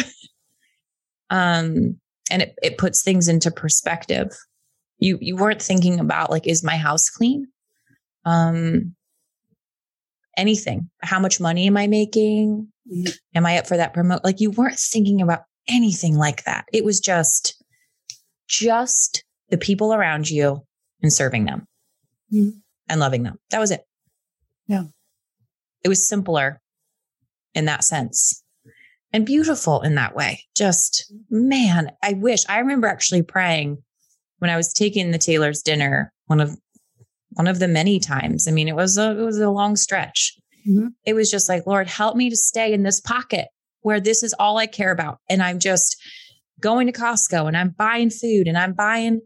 um, 1.29 1.99
and 2.31 2.41
it, 2.41 2.55
it 2.63 2.77
puts 2.77 3.03
things 3.03 3.27
into 3.27 3.51
perspective. 3.51 4.29
You 4.97 5.17
you 5.21 5.35
weren't 5.35 5.61
thinking 5.61 5.99
about 5.99 6.31
like, 6.31 6.47
is 6.47 6.63
my 6.63 6.77
house 6.77 7.09
clean? 7.09 7.47
Um 8.25 8.95
anything. 10.37 10.89
How 11.01 11.19
much 11.19 11.39
money 11.39 11.67
am 11.67 11.77
I 11.77 11.87
making? 11.87 12.67
Mhm. 12.91 13.13
Am 13.35 13.45
I 13.45 13.57
up 13.57 13.67
for 13.67 13.77
that 13.77 13.93
promote? 13.93 14.23
Like 14.23 14.39
you 14.39 14.51
weren't 14.51 14.79
thinking 14.79 15.21
about 15.21 15.41
anything 15.67 16.15
like 16.15 16.43
that. 16.45 16.65
It 16.73 16.83
was 16.85 16.99
just 16.99 17.61
just 18.47 19.23
the 19.49 19.57
people 19.57 19.93
around 19.93 20.29
you 20.29 20.65
and 21.01 21.11
serving 21.11 21.45
them 21.45 21.67
Mhm. 22.33 22.61
and 22.89 22.99
loving 22.99 23.23
them. 23.23 23.37
That 23.49 23.59
was 23.59 23.71
it. 23.71 23.81
Yeah. 24.67 24.83
It 25.83 25.89
was 25.89 26.07
simpler 26.07 26.61
in 27.53 27.65
that 27.65 27.83
sense 27.83 28.43
and 29.13 29.25
beautiful 29.25 29.81
in 29.81 29.95
that 29.95 30.15
way. 30.15 30.43
Just, 30.55 31.11
man, 31.29 31.91
I 32.03 32.13
wish 32.13 32.43
I 32.47 32.59
remember 32.59 32.87
actually 32.87 33.23
praying 33.23 33.81
when 34.39 34.49
I 34.49 34.57
was 34.57 34.73
taking 34.73 35.11
the 35.11 35.17
Taylor's 35.17 35.61
dinner, 35.61 36.11
one 36.27 36.39
of 36.39 36.57
one 37.33 37.47
of 37.47 37.59
the 37.59 37.67
many 37.67 37.99
times. 37.99 38.47
I 38.47 38.51
mean, 38.51 38.67
it 38.67 38.75
was 38.75 38.97
a 38.97 39.11
it 39.11 39.23
was 39.23 39.39
a 39.39 39.49
long 39.49 39.75
stretch. 39.75 40.35
Mhm. 40.67 40.89
It 41.05 41.13
was 41.13 41.31
just 41.31 41.49
like, 41.49 41.65
Lord, 41.65 41.87
help 41.87 42.15
me 42.15 42.29
to 42.29 42.35
stay 42.35 42.73
in 42.73 42.83
this 42.83 42.99
pocket 42.99 43.47
where 43.81 43.99
this 43.99 44.23
is 44.23 44.33
all 44.37 44.57
I 44.57 44.67
care 44.67 44.91
about. 44.91 45.19
And 45.29 45.41
I'm 45.41 45.59
just 45.59 45.97
going 46.59 46.87
to 46.87 46.93
Costco 46.93 47.47
and 47.47 47.57
I'm 47.57 47.69
buying 47.69 48.09
food 48.09 48.47
and 48.47 48.57
I'm 48.57 48.73
buying 48.73 49.21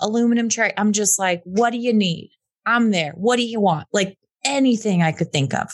aluminum 0.00 0.48
tray. 0.48 0.72
I'm 0.76 0.92
just 0.92 1.18
like, 1.18 1.42
what 1.44 1.70
do 1.70 1.78
you 1.78 1.92
need? 1.92 2.30
I'm 2.64 2.90
there. 2.90 3.12
What 3.16 3.36
do 3.36 3.42
you 3.42 3.60
want? 3.60 3.88
Like 3.92 4.16
anything 4.44 5.02
I 5.02 5.12
could 5.12 5.32
think 5.32 5.54
of. 5.54 5.70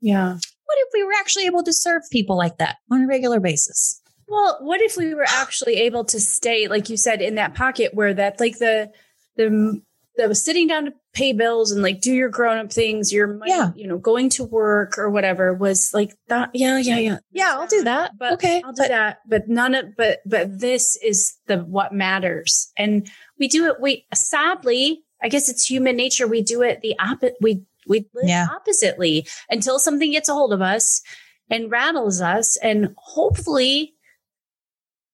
Yeah. 0.00 0.38
What 0.70 0.78
if 0.86 0.88
we 0.94 1.04
were 1.04 1.12
actually 1.18 1.46
able 1.46 1.62
to 1.64 1.72
serve 1.72 2.02
people 2.12 2.36
like 2.36 2.58
that 2.58 2.76
on 2.90 3.02
a 3.02 3.06
regular 3.06 3.40
basis? 3.40 4.00
Well, 4.28 4.58
what 4.60 4.80
if 4.80 4.96
we 4.96 5.12
were 5.14 5.26
actually 5.26 5.74
able 5.76 6.04
to 6.04 6.20
stay, 6.20 6.68
like 6.68 6.88
you 6.88 6.96
said, 6.96 7.20
in 7.20 7.34
that 7.34 7.54
pocket 7.54 7.92
where 7.94 8.14
that, 8.14 8.38
like 8.38 8.58
the 8.58 8.90
the 9.36 9.82
the 10.16 10.34
sitting 10.34 10.68
down 10.68 10.84
to 10.84 10.92
pay 11.14 11.32
bills 11.32 11.72
and 11.72 11.82
like 11.82 12.00
do 12.00 12.12
your 12.12 12.28
grown 12.28 12.58
up 12.58 12.72
things, 12.72 13.12
your 13.12 13.26
money, 13.26 13.50
Yeah. 13.50 13.70
you 13.74 13.88
know, 13.88 13.98
going 13.98 14.28
to 14.30 14.44
work 14.44 14.98
or 14.98 15.10
whatever 15.10 15.52
was 15.54 15.90
like 15.92 16.14
that. 16.28 16.50
Yeah, 16.54 16.78
yeah, 16.78 16.98
yeah. 16.98 17.18
Yeah, 17.32 17.54
I'll 17.54 17.66
do 17.66 17.82
that. 17.84 18.12
But 18.18 18.34
okay. 18.34 18.62
I'll 18.64 18.72
do 18.72 18.82
but- 18.82 18.88
that. 18.88 19.18
But 19.26 19.48
none 19.48 19.74
of 19.74 19.96
but 19.96 20.20
but 20.24 20.60
this 20.60 20.96
is 21.02 21.36
the 21.46 21.58
what 21.58 21.92
matters. 21.92 22.70
And 22.76 23.10
we 23.38 23.48
do 23.48 23.66
it 23.66 23.80
we 23.80 24.06
sadly, 24.14 25.02
I 25.20 25.28
guess 25.28 25.48
it's 25.48 25.68
human 25.68 25.96
nature. 25.96 26.28
We 26.28 26.42
do 26.42 26.62
it 26.62 26.82
the 26.82 26.96
opposite 27.00 27.34
we 27.40 27.64
we 27.86 28.06
live 28.14 28.28
Yeah. 28.28 28.46
oppositely 28.54 29.26
until 29.48 29.78
something 29.78 30.12
gets 30.12 30.28
a 30.28 30.34
hold 30.34 30.52
of 30.52 30.62
us 30.62 31.02
and 31.48 31.70
rattles 31.70 32.20
us. 32.20 32.56
And 32.58 32.94
hopefully 32.96 33.94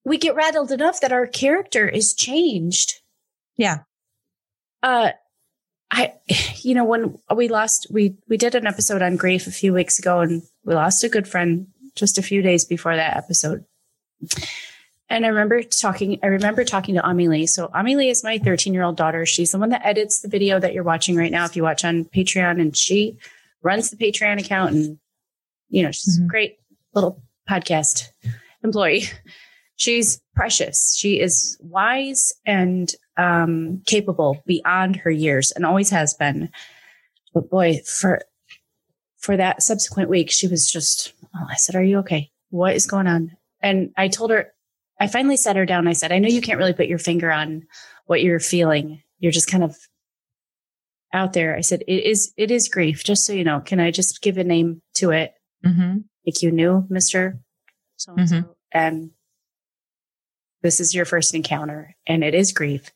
we 0.05 0.17
get 0.17 0.35
rattled 0.35 0.71
enough 0.71 1.01
that 1.01 1.11
our 1.11 1.27
character 1.27 1.87
is 1.87 2.13
changed. 2.13 2.93
Yeah. 3.57 3.79
Uh 4.83 5.11
I 5.89 6.13
you 6.57 6.75
know 6.75 6.83
when 6.85 7.17
we 7.35 7.47
lost 7.47 7.87
we 7.89 8.15
we 8.27 8.37
did 8.37 8.55
an 8.55 8.67
episode 8.67 9.01
on 9.01 9.15
grief 9.15 9.47
a 9.47 9.51
few 9.51 9.73
weeks 9.73 9.97
ago 9.99 10.19
and 10.19 10.43
we 10.65 10.73
lost 10.75 11.03
a 11.03 11.09
good 11.09 11.27
friend 11.27 11.67
just 11.95 12.17
a 12.17 12.21
few 12.21 12.41
days 12.41 12.65
before 12.65 12.95
that 12.95 13.17
episode. 13.17 13.65
And 15.09 15.25
I 15.25 15.29
remember 15.29 15.63
talking 15.63 16.19
I 16.21 16.27
remember 16.27 16.63
talking 16.65 16.95
to 16.95 17.07
Amelie. 17.07 17.47
So 17.47 17.69
Amelie 17.73 18.09
is 18.09 18.23
my 18.23 18.37
13-year-old 18.39 18.97
daughter. 18.97 19.25
She's 19.25 19.51
the 19.51 19.59
one 19.59 19.69
that 19.69 19.85
edits 19.85 20.21
the 20.21 20.27
video 20.27 20.59
that 20.59 20.73
you're 20.73 20.83
watching 20.83 21.15
right 21.15 21.31
now 21.31 21.45
if 21.45 21.55
you 21.55 21.63
watch 21.63 21.85
on 21.85 22.05
Patreon 22.05 22.59
and 22.61 22.75
she 22.75 23.17
runs 23.63 23.89
the 23.89 23.97
Patreon 23.97 24.39
account 24.39 24.73
and 24.73 24.99
you 25.69 25.83
know, 25.83 25.91
she's 25.91 26.19
Mhm. 26.19 26.25
a 26.25 26.27
great 26.27 26.57
little 26.93 27.21
podcast 27.49 28.09
employee. 28.63 29.03
She's 29.75 30.19
precious. 30.35 30.95
She 30.97 31.19
is 31.19 31.57
wise 31.61 32.33
and 32.45 32.93
um, 33.17 33.81
capable 33.85 34.41
beyond 34.45 34.95
her 34.97 35.11
years 35.11 35.51
and 35.51 35.65
always 35.65 35.89
has 35.91 36.13
been. 36.13 36.49
But 37.33 37.49
boy, 37.49 37.79
for 37.85 38.21
for 39.17 39.35
that 39.37 39.61
subsequent 39.63 40.09
week, 40.09 40.31
she 40.31 40.47
was 40.47 40.71
just. 40.71 41.13
Oh, 41.35 41.45
I 41.49 41.55
said, 41.55 41.75
"Are 41.75 41.83
you 41.83 41.99
okay? 41.99 42.31
What 42.49 42.75
is 42.75 42.87
going 42.87 43.07
on?" 43.07 43.35
And 43.61 43.91
I 43.97 44.07
told 44.07 44.31
her. 44.31 44.53
I 44.99 45.07
finally 45.07 45.37
sat 45.37 45.55
her 45.55 45.65
down. 45.65 45.87
I 45.87 45.93
said, 45.93 46.11
"I 46.11 46.19
know 46.19 46.27
you 46.27 46.41
can't 46.41 46.57
really 46.57 46.73
put 46.73 46.87
your 46.87 46.97
finger 46.99 47.31
on 47.31 47.67
what 48.05 48.21
you're 48.23 48.39
feeling. 48.39 49.01
You're 49.19 49.31
just 49.31 49.49
kind 49.49 49.63
of 49.63 49.75
out 51.13 51.33
there." 51.33 51.55
I 51.55 51.61
said, 51.61 51.83
"It 51.87 52.03
is. 52.03 52.33
It 52.37 52.51
is 52.51 52.67
grief. 52.69 53.03
Just 53.03 53.25
so 53.25 53.33
you 53.33 53.43
know, 53.43 53.59
can 53.59 53.79
I 53.79 53.91
just 53.91 54.21
give 54.21 54.37
a 54.37 54.43
name 54.43 54.81
to 54.95 55.11
it? 55.11 55.33
Mhm. 55.65 56.03
like 56.25 56.41
you 56.43 56.51
knew 56.51 56.85
Mr. 56.91 57.39
So 57.95 58.13
and 58.15 58.29
so, 58.29 58.55
and 58.71 59.11
this 60.61 60.79
is 60.79 60.93
your 60.93 61.05
first 61.05 61.33
encounter, 61.33 61.95
and 62.05 62.23
it 62.23 62.33
is 62.35 62.51
grief. 62.51 62.91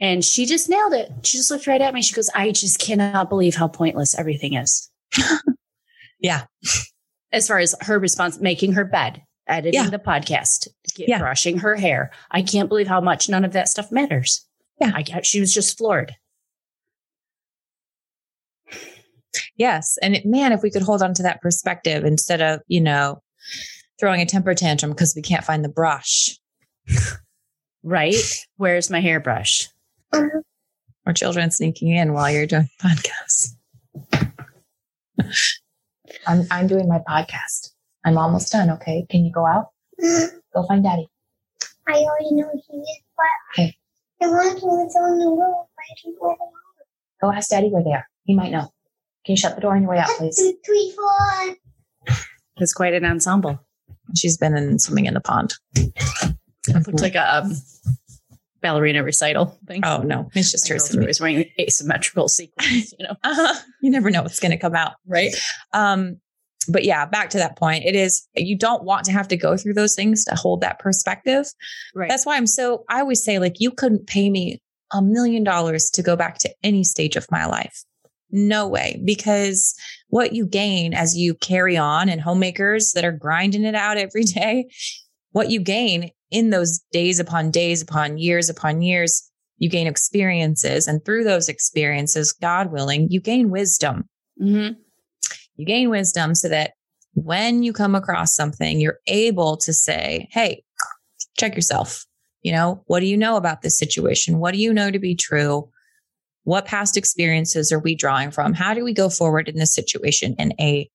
And 0.00 0.24
she 0.24 0.46
just 0.46 0.68
nailed 0.68 0.94
it. 0.94 1.10
She 1.22 1.36
just 1.36 1.50
looked 1.50 1.66
right 1.66 1.80
at 1.80 1.92
me. 1.94 2.02
She 2.02 2.14
goes, 2.14 2.30
I 2.34 2.50
just 2.50 2.78
cannot 2.80 3.28
believe 3.28 3.54
how 3.56 3.68
pointless 3.68 4.18
everything 4.18 4.54
is. 4.54 4.90
Yeah. 6.20 6.44
As 7.32 7.48
far 7.48 7.58
as 7.58 7.74
her 7.80 7.98
response, 7.98 8.38
making 8.38 8.74
her 8.74 8.84
bed, 8.84 9.22
editing 9.52 9.82
Yeah. 9.84 9.90
the 9.90 9.98
podcast, 9.98 10.68
get, 10.94 11.08
Yeah. 11.08 11.18
brushing 11.18 11.58
her 11.58 11.76
hair. 11.76 12.10
I 12.30 12.42
can't 12.42 12.68
believe 12.68 12.88
how 12.88 13.00
much 13.00 13.28
none 13.28 13.44
of 13.44 13.52
that 13.52 13.68
stuff 13.68 13.92
matters. 13.92 14.46
Yeah. 14.80 14.92
I 14.94 15.04
she 15.22 15.40
was 15.40 15.52
just 15.54 15.78
floored. 15.78 16.14
Yes. 19.56 19.96
And 20.02 20.14
it, 20.16 20.26
man, 20.26 20.52
if 20.52 20.62
we 20.62 20.70
could 20.70 20.82
hold 20.82 21.02
on 21.02 21.14
to 21.14 21.22
that 21.22 21.40
perspective 21.40 22.04
instead 22.04 22.40
of, 22.42 22.60
you 22.66 22.80
know, 22.80 23.22
throwing 23.98 24.20
a 24.20 24.26
temper 24.26 24.54
tantrum 24.54 24.92
because 24.92 25.14
we 25.14 25.22
can't 25.22 25.44
find 25.44 25.64
the 25.64 25.68
brush 25.68 26.38
Right? 27.84 28.14
Where's 28.56 28.90
my 28.90 29.00
hairbrush? 29.00 29.68
or 30.12 31.12
children 31.14 31.50
sneaking 31.50 31.88
in 31.88 32.12
while 32.12 32.30
you're 32.30 32.46
doing 32.46 32.68
podcasts. 32.82 33.54
I'm, 36.26 36.46
I'm 36.50 36.66
doing 36.68 36.88
my 36.88 37.00
podcast. 37.08 37.71
I'm 38.04 38.18
almost 38.18 38.50
done. 38.52 38.70
Okay. 38.70 39.06
Can 39.10 39.24
you 39.24 39.32
go 39.32 39.46
out? 39.46 39.68
Go 40.54 40.66
find 40.66 40.82
daddy. 40.82 41.08
I 41.88 41.94
already 41.94 42.34
know 42.34 42.50
he 42.52 42.76
is, 42.78 43.00
but 43.16 43.62
Okay. 43.62 43.76
I 44.22 44.26
want 44.28 44.58
to 44.58 44.66
was 44.66 44.96
on 44.96 45.18
the 45.18 45.26
road. 45.26 45.66
Why 45.74 45.84
do 46.02 46.10
you 46.10 46.16
go 46.20 46.36
Go 47.20 47.30
ask 47.32 47.50
daddy 47.50 47.68
where 47.68 47.84
they 47.84 47.92
are. 47.92 48.06
He 48.24 48.34
might 48.34 48.50
know. 48.50 48.72
Can 49.24 49.34
you 49.34 49.36
shut 49.36 49.54
the 49.54 49.60
door 49.60 49.76
on 49.76 49.82
your 49.82 49.90
way 49.90 49.98
out, 49.98 50.08
please? 50.18 50.36
Two, 50.36 50.56
three, 50.64 50.92
four. 50.96 52.16
It's 52.56 52.72
quite 52.72 52.94
an 52.94 53.04
ensemble. 53.04 53.60
She's 54.16 54.36
been 54.36 54.56
in 54.56 54.78
swimming 54.78 55.06
in 55.06 55.14
the 55.14 55.20
pond. 55.20 55.54
It 55.76 55.92
looked 56.68 57.00
like 57.00 57.14
a 57.14 57.36
um, 57.38 57.54
ballerina 58.60 59.02
recital 59.04 59.58
thing. 59.66 59.82
Oh 59.84 59.98
no, 60.02 60.28
it's 60.34 60.50
just 60.50 60.68
her. 60.68 60.74
Girls 60.74 60.94
are 60.94 61.00
always 61.00 61.20
wearing 61.20 61.44
asymmetrical 61.60 62.28
sequins, 62.28 62.92
you 62.98 63.06
know. 63.06 63.16
Uh-huh. 63.22 63.54
You 63.82 63.90
never 63.90 64.10
know 64.10 64.22
what's 64.22 64.38
going 64.40 64.52
to 64.52 64.58
come 64.58 64.76
out. 64.76 64.92
Right. 65.06 65.34
Um, 65.72 66.20
but 66.68 66.84
yeah, 66.84 67.06
back 67.06 67.30
to 67.30 67.38
that 67.38 67.56
point. 67.56 67.84
It 67.84 67.94
is 67.94 68.26
you 68.34 68.56
don't 68.56 68.84
want 68.84 69.04
to 69.06 69.12
have 69.12 69.28
to 69.28 69.36
go 69.36 69.56
through 69.56 69.74
those 69.74 69.94
things 69.94 70.24
to 70.24 70.34
hold 70.34 70.60
that 70.60 70.78
perspective. 70.78 71.46
Right. 71.94 72.08
That's 72.08 72.26
why 72.26 72.36
I'm 72.36 72.46
so. 72.46 72.84
I 72.88 73.00
always 73.00 73.24
say 73.24 73.38
like 73.38 73.60
you 73.60 73.70
couldn't 73.70 74.06
pay 74.06 74.30
me 74.30 74.60
a 74.92 75.02
million 75.02 75.44
dollars 75.44 75.90
to 75.90 76.02
go 76.02 76.16
back 76.16 76.38
to 76.38 76.50
any 76.62 76.84
stage 76.84 77.16
of 77.16 77.26
my 77.30 77.46
life. 77.46 77.84
No 78.30 78.66
way, 78.66 79.00
because 79.04 79.74
what 80.08 80.32
you 80.32 80.46
gain 80.46 80.94
as 80.94 81.16
you 81.16 81.34
carry 81.34 81.76
on 81.76 82.08
and 82.08 82.20
homemakers 82.20 82.92
that 82.92 83.04
are 83.04 83.12
grinding 83.12 83.64
it 83.64 83.74
out 83.74 83.98
every 83.98 84.22
day, 84.24 84.68
what 85.32 85.50
you 85.50 85.60
gain 85.60 86.10
in 86.30 86.50
those 86.50 86.80
days 86.92 87.20
upon 87.20 87.50
days 87.50 87.82
upon 87.82 88.16
years 88.16 88.48
upon 88.48 88.80
years, 88.80 89.30
you 89.58 89.68
gain 89.68 89.86
experiences. 89.86 90.88
And 90.88 91.04
through 91.04 91.24
those 91.24 91.48
experiences, 91.48 92.32
God 92.32 92.72
willing, 92.72 93.08
you 93.10 93.20
gain 93.20 93.50
wisdom. 93.50 94.08
mm-hmm. 94.40 94.72
You 95.56 95.66
gain 95.66 95.90
wisdom 95.90 96.34
so 96.34 96.48
that 96.48 96.72
when 97.14 97.62
you 97.62 97.72
come 97.72 97.94
across 97.94 98.34
something, 98.34 98.80
you're 98.80 98.98
able 99.06 99.56
to 99.58 99.72
say, 99.72 100.28
Hey, 100.30 100.62
check 101.38 101.54
yourself. 101.54 102.06
You 102.42 102.52
know, 102.52 102.82
what 102.86 103.00
do 103.00 103.06
you 103.06 103.16
know 103.16 103.36
about 103.36 103.62
this 103.62 103.78
situation? 103.78 104.38
What 104.38 104.52
do 104.52 104.60
you 104.60 104.72
know 104.72 104.90
to 104.90 104.98
be 104.98 105.14
true? 105.14 105.68
What 106.44 106.66
past 106.66 106.96
experiences 106.96 107.70
are 107.70 107.78
we 107.78 107.94
drawing 107.94 108.32
from? 108.32 108.52
How 108.52 108.74
do 108.74 108.82
we 108.82 108.92
go 108.92 109.08
forward 109.08 109.48
in 109.48 109.56
this 109.56 109.74
situation 109.74 110.34
in 110.38 110.52
a 110.58 110.90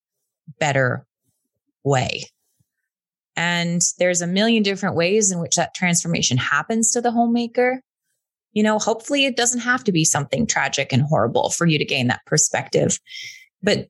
better 0.60 1.06
way? 1.86 2.24
And 3.38 3.82
there's 4.00 4.22
a 4.22 4.28
million 4.28 4.64
different 4.64 4.96
ways 4.96 5.32
in 5.32 5.40
which 5.40 5.56
that 5.56 5.76
transformation 5.76 6.38
happens 6.38 6.92
to 6.92 7.02
the 7.02 7.12
homemaker. 7.12 7.82
You 8.52 8.64
know, 8.64 8.80
hopefully 8.80 9.26
it 9.26 9.38
doesn't 9.38 9.62
have 9.62 9.84
to 9.86 9.92
be 9.92 10.04
something 10.04 10.48
tragic 10.48 10.92
and 10.92 11.04
horrible 11.04 11.52
for 11.52 11.68
you 11.68 11.78
to 11.78 11.86
gain 11.86 12.08
that 12.08 12.26
perspective. 12.26 13.00
But 13.62 13.88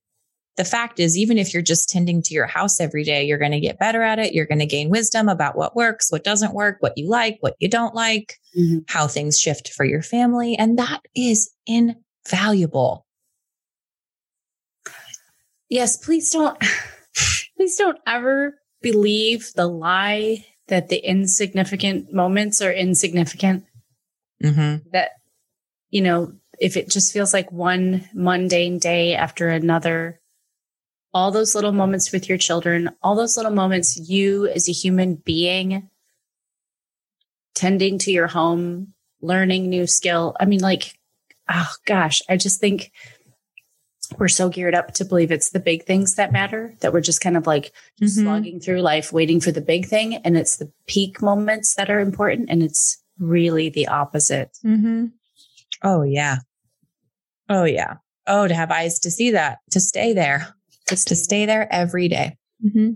the 0.57 0.65
fact 0.65 0.99
is, 0.99 1.17
even 1.17 1.37
if 1.37 1.53
you're 1.53 1.61
just 1.61 1.87
tending 1.87 2.21
to 2.23 2.33
your 2.33 2.47
house 2.47 2.79
every 2.79 3.03
day, 3.03 3.23
you're 3.23 3.37
going 3.37 3.51
to 3.51 3.59
get 3.59 3.79
better 3.79 4.01
at 4.01 4.19
it. 4.19 4.33
You're 4.33 4.45
going 4.47 4.59
to 4.59 4.65
gain 4.65 4.89
wisdom 4.89 5.29
about 5.29 5.55
what 5.55 5.75
works, 5.75 6.11
what 6.11 6.23
doesn't 6.23 6.53
work, 6.53 6.77
what 6.79 6.97
you 6.97 7.07
like, 7.07 7.37
what 7.41 7.55
you 7.59 7.69
don't 7.69 7.93
like, 7.95 8.39
Mhm. 8.57 8.83
how 8.89 9.07
things 9.07 9.39
shift 9.39 9.69
for 9.69 9.85
your 9.85 10.01
family. 10.01 10.55
And 10.55 10.79
that 10.79 11.01
is 11.15 11.51
invaluable. 11.67 13.05
Yes, 15.69 15.97
please 15.97 16.31
don't 16.31 16.57
please 17.57 17.75
don't 17.77 17.99
ever 18.07 18.59
believe 18.81 19.51
the 19.55 19.67
lie 19.67 20.45
that 20.67 20.89
the 20.89 20.97
insignificant 20.97 22.13
moments 22.13 22.61
are 22.61 22.71
insignificant. 22.71 23.65
Mm-hmm. 24.43 24.89
That 24.91 25.11
you 25.89 26.01
know, 26.01 26.33
if 26.59 26.77
it 26.77 26.89
just 26.89 27.13
feels 27.13 27.33
like 27.33 27.51
one 27.51 28.07
mundane 28.13 28.77
day 28.79 29.15
after 29.15 29.49
another, 29.49 30.19
all 31.17 31.31
those 31.31 31.55
little 31.55 31.71
moments 31.71 32.11
with 32.11 32.29
your 32.29 32.37
children, 32.37 32.91
all 33.01 33.15
those 33.15 33.37
little 33.37 33.51
moments 33.51 33.97
you 33.97 34.45
as 34.49 34.69
a 34.69 34.71
human 34.71 35.15
being 35.15 35.89
tending 37.55 37.97
to 37.97 38.11
your 38.11 38.27
home, 38.27 38.93
learning 39.19 39.67
new 39.67 39.87
skill. 39.87 40.35
I 40.39 40.45
mean, 40.45 40.59
like, 40.59 40.93
oh 41.49 41.71
gosh, 41.87 42.21
I 42.29 42.37
just 42.37 42.59
think 42.59 42.91
we're 44.19 44.27
so 44.27 44.47
geared 44.47 44.75
up 44.75 44.93
to 44.93 45.05
believe 45.05 45.31
it's 45.31 45.49
the 45.49 45.59
big 45.59 45.85
things 45.85 46.15
that 46.15 46.31
matter 46.31 46.75
that 46.81 46.93
we're 46.93 47.01
just 47.01 47.19
kind 47.19 47.35
of 47.35 47.47
like 47.47 47.73
Mhm. 47.99 48.09
slogging 48.09 48.59
through 48.59 48.81
life 48.81 49.11
waiting 49.11 49.41
for 49.41 49.51
the 49.51 49.59
big 49.59 49.87
thing 49.87 50.15
and 50.17 50.37
it's 50.37 50.57
the 50.57 50.71
peak 50.85 51.19
moments 51.21 51.73
that 51.75 51.89
are 51.89 51.99
important 51.99 52.47
and 52.49 52.61
it's 52.61 53.03
really 53.19 53.69
the 53.69 53.87
opposite 53.87 54.51
Mm-hmm. 54.63 55.07
Oh, 55.83 56.03
yeah. 56.03 56.37
Oh, 57.49 57.63
yeah. 57.65 57.95
Oh, 58.27 58.47
to 58.47 58.53
have 58.53 58.71
eyes 58.71 58.99
to 58.99 59.09
see 59.11 59.31
that, 59.31 59.59
to 59.71 59.79
stay 59.79 60.13
there, 60.13 60.53
just 60.89 61.07
to 61.07 61.15
stay 61.15 61.45
there 61.45 61.71
every 61.73 62.07
day. 62.07 62.35
Mm-hmm. 62.65 62.91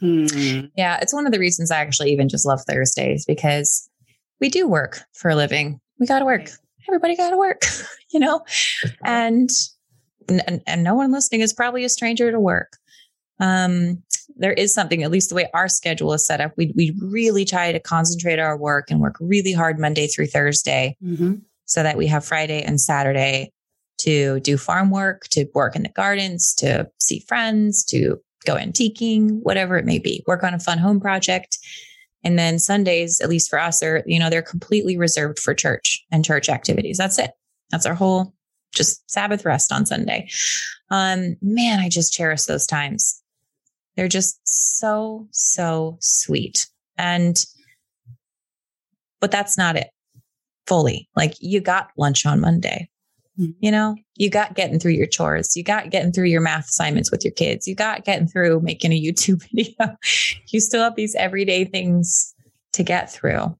Hmm. 0.00 0.66
Yeah, 0.76 0.98
it's 1.02 1.12
one 1.12 1.26
of 1.26 1.32
the 1.32 1.38
reasons 1.38 1.70
I 1.70 1.78
actually 1.78 2.12
even 2.12 2.28
just 2.28 2.46
love 2.46 2.60
Thursdays 2.66 3.24
because 3.24 3.88
we 4.40 4.48
do 4.48 4.68
work 4.68 5.00
for 5.14 5.30
a 5.30 5.34
living. 5.34 5.80
We 5.98 6.06
got 6.06 6.20
to 6.20 6.24
work. 6.24 6.48
Everybody 6.88 7.16
got 7.16 7.30
to 7.30 7.36
work, 7.36 7.62
you 8.12 8.20
know? 8.20 8.44
And, 9.04 9.50
and 10.28 10.62
and 10.66 10.82
no 10.84 10.94
one 10.94 11.12
listening 11.12 11.40
is 11.40 11.52
probably 11.52 11.84
a 11.84 11.88
stranger 11.88 12.30
to 12.30 12.38
work. 12.38 12.76
Um, 13.40 14.02
there 14.36 14.52
is 14.52 14.72
something, 14.72 15.02
at 15.02 15.10
least 15.10 15.28
the 15.28 15.34
way 15.34 15.48
our 15.54 15.68
schedule 15.68 16.12
is 16.12 16.26
set 16.26 16.40
up, 16.40 16.52
we, 16.56 16.72
we 16.76 16.96
really 17.00 17.44
try 17.44 17.72
to 17.72 17.80
concentrate 17.80 18.38
our 18.38 18.56
work 18.56 18.90
and 18.90 19.00
work 19.00 19.16
really 19.20 19.52
hard 19.52 19.78
Monday 19.78 20.06
through 20.06 20.26
Thursday 20.26 20.96
Mm-hmm. 21.02 21.34
so 21.64 21.82
that 21.82 21.96
we 21.96 22.06
have 22.06 22.24
Friday 22.24 22.62
and 22.62 22.80
Saturday 22.80 23.52
to 24.04 24.40
do 24.40 24.56
farm 24.56 24.90
work, 24.90 25.24
to 25.30 25.46
work 25.54 25.74
in 25.76 25.82
the 25.82 25.88
gardens, 25.90 26.54
to 26.54 26.88
see 27.00 27.20
friends, 27.20 27.84
to 27.84 28.18
go 28.44 28.56
antiquing, 28.56 29.40
whatever 29.42 29.76
it 29.76 29.84
may 29.84 29.98
be, 29.98 30.22
work 30.26 30.42
on 30.42 30.54
a 30.54 30.58
fun 30.58 30.78
home 30.78 31.00
project. 31.00 31.58
And 32.22 32.38
then 32.38 32.58
Sundays, 32.58 33.20
at 33.20 33.28
least 33.28 33.50
for 33.50 33.58
us, 33.58 33.82
are, 33.82 34.02
you 34.06 34.18
know, 34.18 34.30
they're 34.30 34.42
completely 34.42 34.96
reserved 34.96 35.38
for 35.38 35.54
church 35.54 36.04
and 36.10 36.24
church 36.24 36.48
activities. 36.48 36.98
That's 36.98 37.18
it. 37.18 37.32
That's 37.70 37.86
our 37.86 37.94
whole 37.94 38.34
just 38.74 39.08
Sabbath 39.10 39.44
rest 39.44 39.72
on 39.72 39.86
Sunday. 39.86 40.28
Um, 40.90 41.36
man, 41.40 41.80
I 41.80 41.88
just 41.88 42.12
cherish 42.12 42.44
those 42.44 42.66
times. 42.66 43.22
They're 43.96 44.08
just 44.08 44.40
so, 44.44 45.28
so 45.30 45.98
sweet. 46.00 46.66
And, 46.98 47.42
but 49.20 49.30
that's 49.30 49.56
not 49.56 49.76
it 49.76 49.88
fully. 50.66 51.08
Like 51.14 51.34
you 51.40 51.60
got 51.60 51.90
lunch 51.96 52.26
on 52.26 52.40
Monday. 52.40 52.88
You 53.36 53.72
know, 53.72 53.96
you 54.14 54.30
got 54.30 54.54
getting 54.54 54.78
through 54.78 54.92
your 54.92 55.08
chores. 55.08 55.56
You 55.56 55.64
got 55.64 55.90
getting 55.90 56.12
through 56.12 56.26
your 56.26 56.40
math 56.40 56.68
assignments 56.68 57.10
with 57.10 57.24
your 57.24 57.32
kids. 57.32 57.66
You 57.66 57.74
got 57.74 58.04
getting 58.04 58.28
through 58.28 58.60
making 58.60 58.92
a 58.92 59.00
YouTube 59.00 59.42
video. 59.52 59.96
you 60.48 60.60
still 60.60 60.82
have 60.82 60.94
these 60.94 61.16
everyday 61.16 61.64
things 61.64 62.32
to 62.74 62.84
get 62.84 63.12
through. 63.12 63.56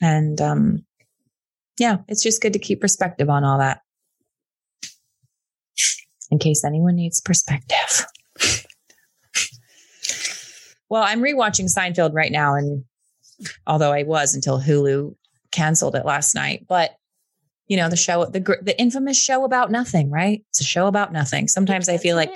And 0.00 0.40
um 0.40 0.84
yeah, 1.78 1.98
it's 2.08 2.22
just 2.22 2.40
good 2.40 2.54
to 2.54 2.58
keep 2.58 2.80
perspective 2.80 3.28
on 3.28 3.44
all 3.44 3.58
that. 3.58 3.82
In 6.30 6.38
case 6.38 6.64
anyone 6.64 6.96
needs 6.96 7.20
perspective. 7.20 8.06
well, 10.88 11.02
I'm 11.02 11.20
rewatching 11.20 11.68
Seinfeld 11.74 12.14
right 12.14 12.32
now 12.32 12.54
and 12.54 12.84
although 13.66 13.92
I 13.92 14.02
was 14.02 14.34
until 14.34 14.60
Hulu 14.60 15.14
canceled 15.52 15.94
it 15.94 16.04
last 16.04 16.34
night, 16.34 16.66
but 16.68 16.97
you 17.68 17.76
know, 17.76 17.88
the 17.88 17.96
show, 17.96 18.24
the 18.24 18.40
the 18.62 18.78
infamous 18.80 19.22
show 19.22 19.44
about 19.44 19.70
nothing, 19.70 20.10
right? 20.10 20.42
It's 20.50 20.60
a 20.60 20.64
show 20.64 20.86
about 20.86 21.12
nothing. 21.12 21.48
Sometimes 21.48 21.88
I 21.88 21.98
feel 21.98 22.16
like, 22.16 22.32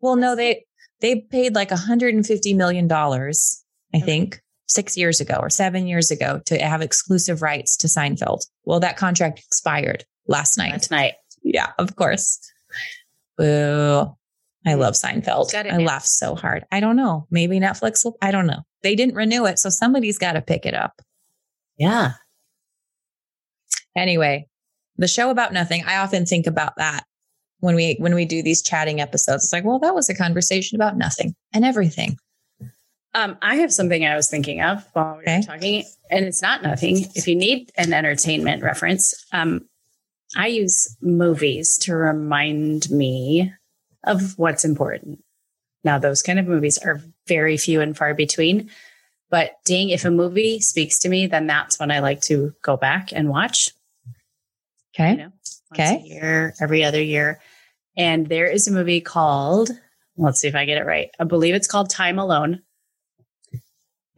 well, 0.00 0.16
no, 0.16 0.34
they 0.34 0.64
they 1.00 1.16
paid 1.16 1.54
like 1.54 1.70
150 1.70 2.54
million 2.54 2.86
dollars, 2.86 3.64
I 3.94 4.00
think, 4.00 4.40
six 4.66 4.96
years 4.96 5.20
ago 5.20 5.36
or 5.40 5.50
seven 5.50 5.86
years 5.86 6.10
ago 6.10 6.40
to 6.46 6.58
have 6.58 6.80
exclusive 6.82 7.42
rights 7.42 7.76
to 7.78 7.88
Seinfeld. 7.88 8.46
Well, 8.64 8.80
that 8.80 8.96
contract 8.96 9.40
expired 9.40 10.04
last 10.28 10.56
night. 10.56 10.72
Last 10.72 10.90
night. 10.90 11.14
Yeah, 11.42 11.72
of 11.78 11.96
course. 11.96 12.38
Boo. 13.36 14.14
I 14.66 14.74
love 14.74 14.94
Seinfeld. 14.94 15.54
I 15.54 15.62
man. 15.62 15.84
laugh 15.84 16.04
so 16.04 16.34
hard. 16.34 16.64
I 16.70 16.80
don't 16.80 16.96
know. 16.96 17.26
Maybe 17.30 17.58
Netflix 17.58 18.04
will, 18.04 18.16
I 18.20 18.30
don't 18.30 18.46
know. 18.46 18.60
They 18.82 18.94
didn't 18.94 19.14
renew 19.14 19.46
it, 19.46 19.58
so 19.58 19.70
somebody's 19.70 20.18
got 20.18 20.32
to 20.32 20.42
pick 20.42 20.66
it 20.66 20.74
up. 20.74 21.00
Yeah. 21.78 22.12
Anyway, 23.96 24.49
the 24.96 25.08
show 25.08 25.30
about 25.30 25.52
nothing, 25.52 25.82
I 25.86 25.96
often 25.98 26.26
think 26.26 26.46
about 26.46 26.76
that 26.76 27.04
when 27.60 27.74
we 27.74 27.96
when 27.98 28.14
we 28.14 28.24
do 28.24 28.42
these 28.42 28.62
chatting 28.62 29.00
episodes. 29.00 29.44
It's 29.44 29.52
like, 29.52 29.64
well, 29.64 29.78
that 29.80 29.94
was 29.94 30.08
a 30.08 30.14
conversation 30.14 30.76
about 30.76 30.96
nothing 30.96 31.34
and 31.52 31.64
everything. 31.64 32.16
Um, 33.12 33.36
I 33.42 33.56
have 33.56 33.72
something 33.72 34.06
I 34.06 34.14
was 34.14 34.30
thinking 34.30 34.62
of 34.62 34.86
while 34.92 35.16
we 35.16 35.22
Okay. 35.22 35.38
were 35.38 35.42
talking, 35.42 35.84
and 36.10 36.24
it's 36.24 36.42
not 36.42 36.62
nothing. 36.62 37.06
If 37.14 37.26
you 37.26 37.34
need 37.34 37.72
an 37.76 37.92
entertainment 37.92 38.62
reference, 38.62 39.26
um, 39.32 39.66
I 40.36 40.46
use 40.46 40.96
movies 41.02 41.76
to 41.78 41.94
remind 41.96 42.88
me 42.88 43.52
of 44.04 44.38
what's 44.38 44.64
important. 44.64 45.24
Now, 45.82 45.98
those 45.98 46.22
kind 46.22 46.38
of 46.38 46.46
movies 46.46 46.78
are 46.78 47.00
very 47.26 47.56
few 47.56 47.80
and 47.80 47.96
far 47.96 48.14
between. 48.14 48.70
But 49.28 49.52
dang, 49.64 49.90
if 49.90 50.04
a 50.04 50.10
movie 50.10 50.60
speaks 50.60 50.98
to 51.00 51.08
me, 51.08 51.26
then 51.26 51.46
that's 51.46 51.80
when 51.80 51.90
I 51.90 51.98
like 52.00 52.20
to 52.22 52.52
go 52.62 52.76
back 52.76 53.12
and 53.12 53.28
watch. 53.28 53.70
Okay. 55.00 55.10
You 55.12 55.16
know, 55.16 55.32
Okay. 55.72 56.02
year, 56.04 56.54
every 56.60 56.84
other 56.84 57.00
year. 57.00 57.40
And 57.96 58.26
there 58.28 58.46
is 58.46 58.68
a 58.68 58.72
movie 58.72 59.00
called, 59.00 59.70
let's 60.16 60.40
see 60.40 60.48
if 60.48 60.54
I 60.54 60.64
get 60.64 60.78
it 60.78 60.84
right. 60.86 61.10
I 61.18 61.24
believe 61.24 61.54
it's 61.54 61.66
called 61.66 61.90
Time 61.90 62.18
Alone. 62.18 62.62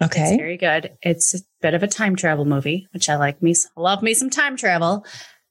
It's 0.01 0.17
Okay. 0.17 0.37
very 0.37 0.57
good. 0.57 0.97
It's 1.03 1.35
a 1.35 1.39
bit 1.61 1.75
of 1.75 1.83
a 1.83 1.87
time 1.87 2.17
travel 2.17 2.45
movie, 2.45 2.89
which 2.93 3.09
I 3.09 3.17
like 3.17 3.41
me. 3.43 3.55
Love 3.77 4.03
me 4.03 4.15
some 4.15 4.31
time 4.31 4.57
travel. 4.57 5.07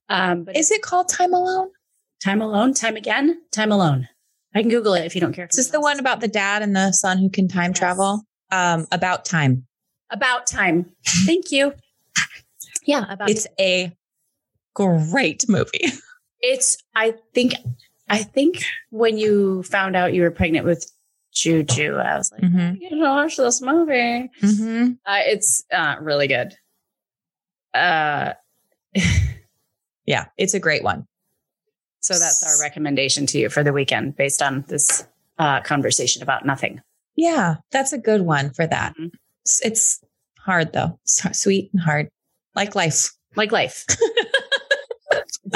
Um, 0.09 0.43
but 0.43 0.57
Is 0.57 0.71
it 0.71 0.81
called 0.81 1.07
Time 1.09 1.33
Alone? 1.33 1.69
time 2.23 2.39
alone, 2.41 2.71
time 2.71 2.95
again, 2.95 3.41
time 3.51 3.71
alone. 3.71 4.07
I 4.53 4.61
can 4.61 4.69
Google 4.69 4.93
it 4.93 5.05
if 5.05 5.15
you 5.15 5.21
don't 5.21 5.33
care. 5.33 5.47
Is 5.49 5.55
this 5.55 5.69
the 5.69 5.81
one 5.81 5.97
about 5.99 6.19
the 6.21 6.27
dad 6.27 6.61
and 6.61 6.75
the 6.75 6.91
son 6.91 7.17
who 7.17 7.29
can 7.31 7.47
time 7.47 7.71
Yes. 7.71 7.79
travel? 7.79 8.21
Um, 8.51 8.85
about 8.91 9.25
time. 9.25 9.65
about 10.11 10.45
time? 10.45 10.91
Thank 11.25 11.51
you. 11.51 11.73
Yeah, 12.85 13.05
about 13.11 13.29
It's 13.29 13.47
a 13.59 13.91
great 14.73 15.45
movie. 15.47 15.85
it's. 16.41 16.77
I 16.95 17.15
think. 17.33 17.53
I 18.09 18.23
think 18.23 18.63
when 18.89 19.17
you 19.17 19.63
found 19.63 19.95
out 19.95 20.13
you 20.13 20.21
were 20.23 20.31
pregnant 20.31 20.65
with 20.65 20.85
Juju, 21.33 21.95
I 21.95 22.17
was 22.17 22.29
like, 22.31 22.41
Mhm. 22.41 22.81
you 22.81 22.89
should 22.89 22.99
watch 22.99 23.37
this 23.37 23.61
movie. 23.61 24.29
Mm-hmm. 24.41 24.91
Uh, 25.05 25.19
it's 25.25 25.63
uh, 25.71 25.95
really 26.01 26.27
good. 26.27 26.53
Uh, 27.73 28.33
Yeah, 30.05 30.25
it's 30.37 30.53
a 30.55 30.59
great 30.59 30.83
one. 30.83 31.05
so 32.01 32.15
that's 32.17 32.43
our 32.43 32.59
recommendation 32.65 33.25
to 33.27 33.37
you 33.39 33.49
for 33.49 33.63
the 33.63 33.71
weekend, 33.71 34.15
based 34.17 34.41
on 34.41 34.65
this 34.67 35.07
uh, 35.37 35.61
conversation 35.61 36.21
about 36.23 36.45
nothing. 36.45 36.81
Yeah, 37.15 37.55
that's 37.71 37.93
a 37.93 37.97
good 37.97 38.21
one 38.21 38.49
for 38.49 38.65
that. 38.67 38.93
Mhm. 38.99 39.11
It's, 39.63 40.03
hard 40.39 40.73
though, 40.73 40.99
S- 41.05 41.39
sweet 41.39 41.69
and 41.71 41.81
hard, 41.81 42.09
like 42.55 42.73
life. 42.75 43.11
like 43.35 43.51
life. 43.53 43.85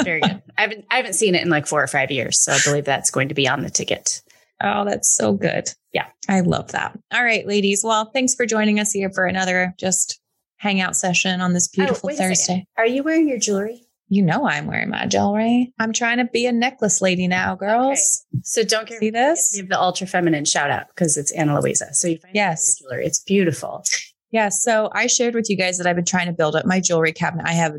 very 0.04 0.22
good. 0.22 0.42
I 0.58 0.62
haven't 0.62 0.86
I 0.92 0.98
haven't 0.98 1.14
seen 1.14 1.36
it 1.36 1.42
in 1.42 1.50
like 1.50 1.68
four 1.68 1.84
or 1.84 1.88
five 1.88 2.12
years, 2.12 2.44
so 2.44 2.52
I 2.54 2.60
believe 2.64 2.86
that's 2.86 3.12
going 3.12 3.30
to 3.30 3.36
be 3.36 3.48
on 3.48 3.62
the 3.62 3.70
ticket. 3.70 4.22
Oh, 4.64 4.86
that's 4.86 5.14
so 5.16 5.34
good. 5.34 5.70
Yeah. 5.92 6.08
I 6.30 6.40
love 6.40 6.72
that. 6.72 6.98
All 7.14 7.24
right, 7.24 7.46
ladies. 7.46 7.82
Well, 7.84 8.10
thanks 8.14 8.36
for 8.36 8.46
joining 8.46 8.80
us 8.80 8.92
here 8.92 9.10
for 9.14 9.26
another 9.26 9.74
just 9.78 10.20
hangout 10.58 10.96
session 10.96 11.42
on 11.42 11.54
this 11.54 11.68
oh, 11.74 11.76
beautiful 11.76 12.10
Oh, 12.10 12.14
a 12.14 12.16
second. 12.16 12.30
Thursday. 12.30 12.68
Are 12.78 12.86
you 12.88 13.04
wearing 13.04 13.28
your 13.28 13.38
jewelry? 13.40 13.82
You 14.08 14.22
know 14.22 14.48
I'm 14.48 14.68
wearing 14.68 14.90
my 14.90 15.08
jewelry. 15.08 15.74
I'm 15.80 15.92
trying 15.92 16.18
to 16.20 16.26
be 16.26 16.46
a 16.46 16.52
necklace 16.52 17.02
lady 17.02 17.28
now, 17.28 17.56
girls. 17.56 18.24
So 18.44 18.64
don't 18.64 18.88
See 18.88 19.10
this? 19.10 19.56
Give 19.56 19.68
the 19.68 19.82
ultra 19.82 20.06
feminine 20.08 20.46
shout 20.46 20.70
out 20.70 20.88
because 20.90 21.18
it's 21.18 21.32
Ana 21.32 21.60
Luisa. 21.60 21.94
So 21.94 22.08
you 22.08 22.20
find 22.20 22.36
Yes. 22.36 22.80
your 22.80 22.92
jewelry. 22.92 23.06
It's 23.08 23.20
beautiful. 23.24 23.84
Yeah. 24.32 24.50
So 24.50 24.90
I 24.94 25.08
shared 25.08 25.34
with 25.34 25.50
you 25.50 25.58
guys 25.58 25.80
that 25.80 25.88
I've 25.88 25.96
been 25.96 26.06
trying 26.06 26.28
to 26.28 26.34
build 26.34 26.56
up 26.56 26.66
my 26.66 26.80
jewelry 26.80 27.14
cabinet. 27.14 27.46
I 27.48 27.54
have 27.54 27.74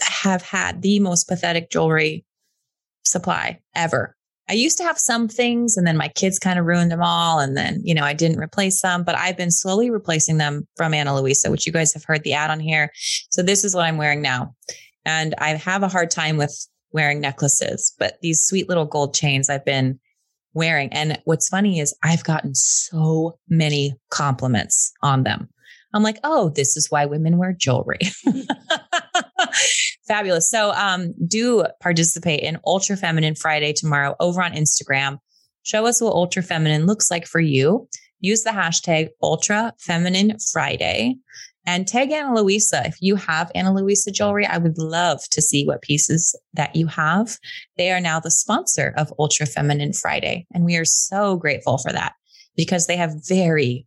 have 0.00 0.42
had 0.42 0.82
the 0.82 1.00
most 1.00 1.28
pathetic 1.28 1.70
jewelry 1.70 2.24
supply 3.04 3.60
ever. 3.74 4.14
I 4.50 4.54
used 4.54 4.78
to 4.78 4.84
have 4.84 4.98
some 4.98 5.28
things 5.28 5.76
and 5.76 5.86
then 5.86 5.96
my 5.96 6.08
kids 6.08 6.38
kind 6.38 6.58
of 6.58 6.64
ruined 6.64 6.90
them 6.90 7.02
all. 7.02 7.38
And 7.38 7.56
then, 7.56 7.82
you 7.84 7.94
know, 7.94 8.04
I 8.04 8.14
didn't 8.14 8.38
replace 8.38 8.80
them, 8.80 9.04
but 9.04 9.16
I've 9.16 9.36
been 9.36 9.50
slowly 9.50 9.90
replacing 9.90 10.38
them 10.38 10.66
from 10.76 10.94
Ana 10.94 11.20
Luisa, 11.20 11.50
which 11.50 11.66
you 11.66 11.72
guys 11.72 11.92
have 11.92 12.04
heard 12.04 12.24
the 12.24 12.32
ad 12.32 12.50
on 12.50 12.60
here. 12.60 12.90
So 13.30 13.42
this 13.42 13.64
is 13.64 13.74
what 13.74 13.84
I'm 13.84 13.98
wearing 13.98 14.22
now. 14.22 14.54
And 15.04 15.34
I 15.38 15.50
have 15.50 15.82
a 15.82 15.88
hard 15.88 16.10
time 16.10 16.38
with 16.38 16.66
wearing 16.92 17.20
necklaces, 17.20 17.94
but 17.98 18.14
these 18.22 18.44
sweet 18.44 18.68
little 18.68 18.86
gold 18.86 19.14
chains 19.14 19.50
I've 19.50 19.64
been 19.64 20.00
wearing. 20.54 20.92
And 20.92 21.20
what's 21.24 21.48
funny 21.48 21.78
is 21.78 21.94
I've 22.02 22.24
gotten 22.24 22.54
so 22.54 23.38
many 23.48 23.94
compliments 24.10 24.92
on 25.02 25.24
them. 25.24 25.48
I'm 25.94 26.02
like, 26.02 26.18
oh, 26.24 26.50
this 26.50 26.76
is 26.76 26.90
why 26.90 27.06
women 27.06 27.36
wear 27.36 27.52
jewelry. 27.52 28.00
Fabulous. 30.08 30.50
So 30.50 30.72
um, 30.72 31.14
do 31.26 31.64
participate 31.80 32.40
in 32.40 32.58
Ultra 32.66 32.96
Feminine 32.96 33.34
Friday 33.34 33.72
tomorrow 33.72 34.16
over 34.20 34.42
on 34.42 34.52
Instagram. 34.52 35.18
Show 35.62 35.86
us 35.86 36.00
what 36.00 36.14
Ultra 36.14 36.42
Feminine 36.42 36.86
looks 36.86 37.10
like 37.10 37.26
for 37.26 37.40
you. 37.40 37.88
Use 38.20 38.42
the 38.42 38.50
hashtag 38.50 39.08
Ultra 39.22 39.74
Feminine 39.78 40.36
Friday 40.52 41.16
and 41.68 41.86
tag 41.86 42.10
Ana 42.10 42.40
Luisa. 42.40 42.82
If 42.86 42.96
you 43.00 43.16
have 43.16 43.52
Ana 43.54 43.74
Luisa 43.74 44.10
jewelry, 44.10 44.46
I 44.46 44.56
would 44.56 44.78
love 44.78 45.20
to 45.30 45.42
see 45.42 45.66
what 45.66 45.82
pieces 45.82 46.34
that 46.54 46.74
you 46.74 46.86
have. 46.86 47.36
They 47.76 47.92
are 47.92 48.00
now 48.00 48.18
the 48.18 48.30
sponsor 48.30 48.94
of 48.96 49.12
Ultra 49.18 49.44
Feminine 49.44 49.92
Friday. 49.92 50.46
And 50.54 50.64
we 50.64 50.76
are 50.76 50.86
so 50.86 51.36
grateful 51.36 51.76
for 51.76 51.92
that 51.92 52.14
because 52.56 52.86
they 52.86 52.96
have 52.96 53.12
very, 53.28 53.86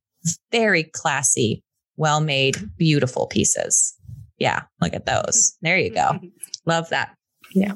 very 0.52 0.84
classy, 0.84 1.64
well 1.98 2.22
made, 2.22 2.58
beautiful 2.78 3.26
pieces. 3.26 3.98
Yeah, 4.42 4.64
look 4.82 4.96
at 4.96 5.06
those. 5.06 5.56
There 5.62 5.78
you 5.78 5.92
go. 5.92 6.18
Love 6.66 6.90
that. 6.90 7.16
Yeah. 7.54 7.74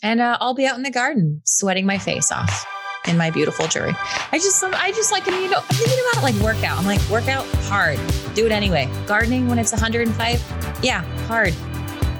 And 0.00 0.20
uh, 0.20 0.38
I'll 0.40 0.54
be 0.54 0.64
out 0.64 0.76
in 0.76 0.84
the 0.84 0.92
garden 0.92 1.42
sweating 1.44 1.86
my 1.86 1.98
face 1.98 2.30
off 2.30 2.64
in 3.08 3.16
my 3.16 3.30
beautiful 3.30 3.66
jewelry. 3.66 3.92
I 4.30 4.38
just, 4.38 4.62
I 4.62 4.92
just 4.92 5.10
like, 5.10 5.26
you 5.26 5.50
know, 5.50 5.56
I'm 5.58 5.64
thinking 5.74 5.98
about 6.12 6.22
like 6.22 6.36
workout. 6.36 6.78
I'm 6.78 6.84
like, 6.86 7.00
workout 7.10 7.44
hard, 7.64 7.98
do 8.36 8.46
it 8.46 8.52
anyway. 8.52 8.88
Gardening 9.08 9.48
when 9.48 9.58
it's 9.58 9.72
105, 9.72 10.78
yeah, 10.84 11.02
hard. 11.26 11.52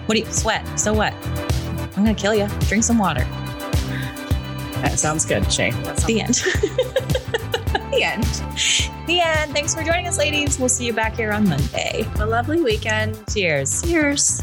What 0.07 0.17
do 0.17 0.23
you 0.23 0.27
sweat? 0.27 0.67
So 0.77 0.93
what? 0.93 1.15
I'm 1.97 2.03
gonna 2.03 2.15
kill 2.17 2.35
you. 2.35 2.49
Drink 2.63 2.83
some 2.83 2.99
water. 2.99 3.23
That 4.83 4.99
sounds 4.99 5.25
good, 5.25 5.45
Shaye. 5.45 5.73
That 5.85 6.01
sounds 6.01 6.07
The 6.07 6.21
end. 6.21 7.17
the 7.91 8.03
end. 8.03 8.25
The 9.07 9.21
end. 9.21 9.53
Thanks 9.53 9.75
for 9.75 9.83
joining 9.83 10.07
us, 10.07 10.19
ladies. 10.19 10.59
We'll 10.59 10.69
see 10.69 10.87
you 10.87 10.93
back 10.93 11.17
here 11.17 11.33
on 11.33 11.49
Monday. 11.49 12.03
Have 12.03 12.21
a 12.21 12.27
lovely 12.27 12.63
weekend. 12.63 13.19
Cheers. 13.33 13.83
Cheers. 13.83 14.43